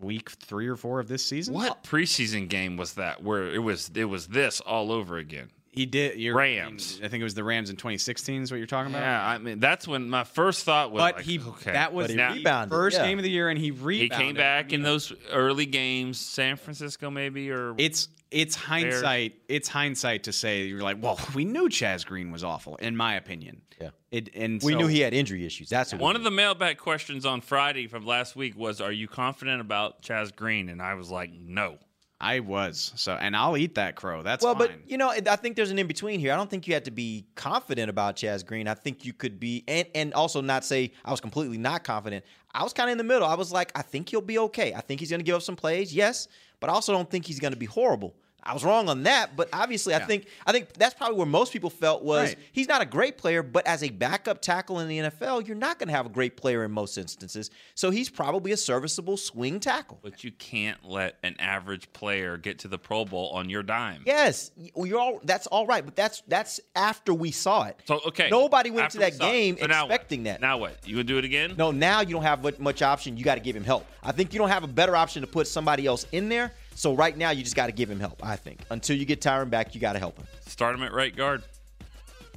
week 0.00 0.30
three 0.30 0.66
or 0.66 0.76
four 0.76 0.98
of 1.00 1.08
this 1.08 1.24
season. 1.26 1.52
What 1.54 1.84
preseason 1.84 2.48
game 2.48 2.76
was 2.78 2.94
that 2.94 3.22
where 3.22 3.52
it 3.54 3.58
was 3.58 3.90
it 3.94 4.04
was 4.06 4.28
this 4.28 4.60
all 4.60 4.90
over 4.92 5.18
again? 5.18 5.50
He 5.72 5.86
did. 5.86 6.18
You're, 6.18 6.34
Rams. 6.34 6.98
I 7.02 7.06
think 7.08 7.20
it 7.20 7.24
was 7.24 7.34
the 7.34 7.44
Rams 7.44 7.70
in 7.70 7.76
2016. 7.76 8.42
Is 8.42 8.50
what 8.50 8.56
you're 8.56 8.66
talking 8.66 8.92
about. 8.92 9.02
Yeah, 9.02 9.24
I 9.24 9.38
mean 9.38 9.60
that's 9.60 9.86
when 9.86 10.10
my 10.10 10.24
first 10.24 10.64
thought 10.64 10.90
was. 10.90 11.00
But 11.00 11.16
like, 11.16 11.24
he 11.24 11.38
okay. 11.38 11.72
that 11.72 11.92
was 11.92 12.12
Now- 12.14 12.34
the 12.34 12.66
first 12.68 12.98
game 12.98 13.18
of 13.18 13.22
the 13.22 13.30
year, 13.30 13.48
and 13.48 13.58
he 13.58 13.70
rebounded. 13.70 14.12
He 14.18 14.24
came 14.24 14.34
back 14.34 14.72
in 14.72 14.82
those 14.82 15.12
early 15.30 15.66
games, 15.66 16.18
San 16.18 16.56
Francisco 16.56 17.08
maybe, 17.10 17.50
or 17.50 17.74
It's 17.78 18.08
it's 18.32 18.54
hindsight. 18.56 19.34
It's 19.48 19.68
hindsight 19.68 20.24
to 20.24 20.32
say 20.32 20.64
you're 20.64 20.82
like, 20.82 20.98
well, 21.00 21.18
we 21.34 21.44
knew 21.44 21.68
Chaz 21.68 22.04
Green 22.06 22.30
was 22.32 22.42
awful, 22.44 22.76
in 22.76 22.96
my 22.96 23.14
opinion. 23.14 23.62
Yeah. 23.80 23.90
It 24.10 24.30
and 24.34 24.60
we 24.62 24.72
so- 24.72 24.78
knew 24.78 24.86
he 24.88 25.00
had 25.00 25.14
injury 25.14 25.46
issues. 25.46 25.68
That's 25.68 25.92
what 25.92 26.00
One 26.00 26.16
of 26.16 26.24
the 26.24 26.30
mailbag 26.32 26.78
questions 26.78 27.24
on 27.24 27.40
Friday 27.42 27.86
from 27.86 28.04
last 28.04 28.34
week 28.34 28.56
was, 28.56 28.80
"Are 28.80 28.92
you 28.92 29.06
confident 29.06 29.60
about 29.60 30.02
Chaz 30.02 30.34
Green?" 30.34 30.68
And 30.68 30.82
I 30.82 30.94
was 30.94 31.10
like, 31.10 31.30
"No." 31.32 31.78
I 32.20 32.40
was 32.40 32.92
so, 32.96 33.14
and 33.14 33.34
I'll 33.34 33.56
eat 33.56 33.76
that 33.76 33.96
crow. 33.96 34.22
That's 34.22 34.44
well, 34.44 34.54
fine. 34.54 34.68
but 34.68 34.90
you 34.90 34.98
know, 34.98 35.08
I 35.10 35.36
think 35.36 35.56
there's 35.56 35.70
an 35.70 35.78
in 35.78 35.86
between 35.86 36.20
here. 36.20 36.34
I 36.34 36.36
don't 36.36 36.50
think 36.50 36.68
you 36.68 36.74
had 36.74 36.84
to 36.84 36.90
be 36.90 37.24
confident 37.34 37.88
about 37.88 38.16
Chaz 38.16 38.44
Green. 38.44 38.68
I 38.68 38.74
think 38.74 39.06
you 39.06 39.14
could 39.14 39.40
be, 39.40 39.64
and 39.66 39.88
and 39.94 40.12
also 40.12 40.42
not 40.42 40.64
say 40.64 40.92
I 41.04 41.10
was 41.10 41.20
completely 41.20 41.56
not 41.56 41.82
confident. 41.82 42.24
I 42.52 42.62
was 42.62 42.74
kind 42.74 42.90
of 42.90 42.92
in 42.92 42.98
the 42.98 43.04
middle. 43.04 43.26
I 43.26 43.34
was 43.34 43.52
like, 43.52 43.72
I 43.74 43.82
think 43.82 44.10
he'll 44.10 44.20
be 44.20 44.38
okay. 44.38 44.74
I 44.74 44.80
think 44.80 45.00
he's 45.00 45.10
going 45.10 45.20
to 45.20 45.24
give 45.24 45.36
up 45.36 45.42
some 45.42 45.56
plays, 45.56 45.94
yes, 45.94 46.28
but 46.58 46.68
I 46.68 46.74
also 46.74 46.92
don't 46.92 47.08
think 47.08 47.24
he's 47.24 47.40
going 47.40 47.52
to 47.52 47.58
be 47.58 47.66
horrible. 47.66 48.14
I 48.42 48.54
was 48.54 48.64
wrong 48.64 48.88
on 48.88 49.02
that, 49.04 49.36
but 49.36 49.48
obviously, 49.52 49.94
I 49.94 50.00
think 50.00 50.26
I 50.46 50.52
think 50.52 50.72
that's 50.74 50.94
probably 50.94 51.16
where 51.16 51.26
most 51.26 51.52
people 51.52 51.70
felt 51.70 52.02
was 52.02 52.30
Right. 52.30 52.38
he's 52.52 52.68
not 52.68 52.82
a 52.82 52.86
great 52.86 53.18
player, 53.18 53.42
but 53.42 53.66
as 53.66 53.82
a 53.82 53.90
backup 53.90 54.40
tackle 54.42 54.80
in 54.80 54.88
the 54.88 54.98
NFL, 54.98 55.46
you're 55.46 55.56
not 55.56 55.78
going 55.78 55.88
to 55.88 55.94
have 55.94 56.06
a 56.06 56.10
great 56.10 56.36
player 56.36 56.64
in 56.64 56.70
most 56.70 56.96
instances. 56.98 57.50
So 57.74 57.90
he's 57.90 58.08
probably 58.08 58.52
a 58.52 58.56
serviceable 58.56 59.16
swing 59.16 59.60
tackle. 59.60 59.98
But 60.02 60.24
you 60.24 60.32
can't 60.32 60.78
let 60.84 61.16
an 61.22 61.36
average 61.38 61.92
player 61.92 62.36
get 62.36 62.58
to 62.60 62.68
the 62.68 62.78
Pro 62.78 63.04
Bowl 63.04 63.30
on 63.30 63.48
your 63.50 63.62
dime. 63.62 64.02
Yes, 64.06 64.50
you're 64.56 64.98
all. 64.98 65.20
That's 65.24 65.46
all 65.48 65.66
right, 65.66 65.84
but 65.84 65.96
that's 65.96 66.22
that's 66.28 66.60
after 66.74 67.12
we 67.14 67.30
saw 67.30 67.64
it. 67.64 67.78
So 67.86 68.00
okay, 68.08 68.28
Nobody 68.30 68.70
went 68.70 68.86
after 68.86 68.98
to 68.98 69.04
that 69.04 69.18
game 69.18 69.56
So 69.58 69.64
expecting 69.64 70.24
that. 70.24 70.40
Now 70.40 70.58
what? 70.58 70.76
You 70.86 70.94
gonna 70.96 71.04
do 71.04 71.18
it 71.18 71.24
again? 71.24 71.54
No, 71.56 71.70
now 71.70 72.00
you 72.00 72.14
don't 72.14 72.22
have 72.22 72.58
much 72.58 72.82
option. 72.82 73.16
You 73.16 73.24
got 73.24 73.34
to 73.34 73.40
give 73.40 73.56
him 73.56 73.64
help. 73.64 73.86
I 74.02 74.12
think 74.12 74.32
you 74.32 74.38
don't 74.38 74.48
have 74.48 74.64
a 74.64 74.68
better 74.68 74.96
option 74.96 75.22
to 75.22 75.28
put 75.28 75.46
somebody 75.46 75.86
else 75.86 76.06
in 76.12 76.28
there. 76.28 76.52
So 76.74 76.94
right 76.94 77.16
now, 77.16 77.30
you 77.30 77.42
just 77.42 77.56
got 77.56 77.66
to 77.66 77.72
give 77.72 77.90
him 77.90 78.00
help. 78.00 78.24
I 78.24 78.36
think 78.36 78.60
until 78.70 78.96
you 78.96 79.04
get 79.04 79.20
Tyron 79.20 79.50
back, 79.50 79.74
you 79.74 79.80
got 79.80 79.92
to 79.94 79.98
help 79.98 80.16
him. 80.18 80.26
Start 80.46 80.74
him 80.74 80.82
at 80.82 80.92
right 80.92 81.14
guard. 81.14 81.42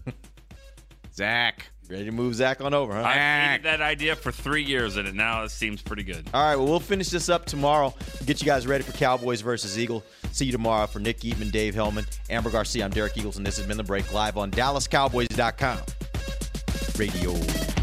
Zach, 1.15 1.67
ready 1.89 2.05
to 2.05 2.11
move 2.11 2.35
Zach 2.35 2.59
on 2.61 2.73
over, 2.73 2.93
huh? 2.93 3.03
I 3.03 3.13
hated 3.13 3.63
that 3.63 3.81
idea 3.81 4.15
for 4.15 4.31
three 4.31 4.63
years, 4.63 4.97
and 4.97 5.07
it 5.07 5.15
now 5.15 5.43
it 5.43 5.49
seems 5.49 5.81
pretty 5.81 6.03
good. 6.03 6.27
All 6.33 6.43
right, 6.43 6.55
well, 6.55 6.65
we'll 6.67 6.79
finish 6.79 7.09
this 7.09 7.29
up 7.29 7.45
tomorrow. 7.45 7.93
Get 8.25 8.41
you 8.41 8.45
guys 8.45 8.67
ready 8.67 8.83
for 8.83 8.91
Cowboys 8.93 9.41
versus 9.41 9.77
Eagle. 9.77 10.03
See 10.31 10.45
you 10.45 10.51
tomorrow 10.51 10.87
for 10.87 10.99
Nick 10.99 11.19
Eatman, 11.19 11.51
Dave 11.51 11.75
Helman, 11.75 12.05
Amber 12.29 12.49
Garcia. 12.49 12.83
I'm 12.83 12.91
Derek 12.91 13.15
Eagles, 13.17 13.37
and 13.37 13.45
this 13.45 13.57
has 13.57 13.67
been 13.67 13.77
The 13.77 13.83
Break 13.83 14.11
live 14.11 14.37
on 14.37 14.51
DallasCowboys.com. 14.51 15.79
Radio. 16.97 17.82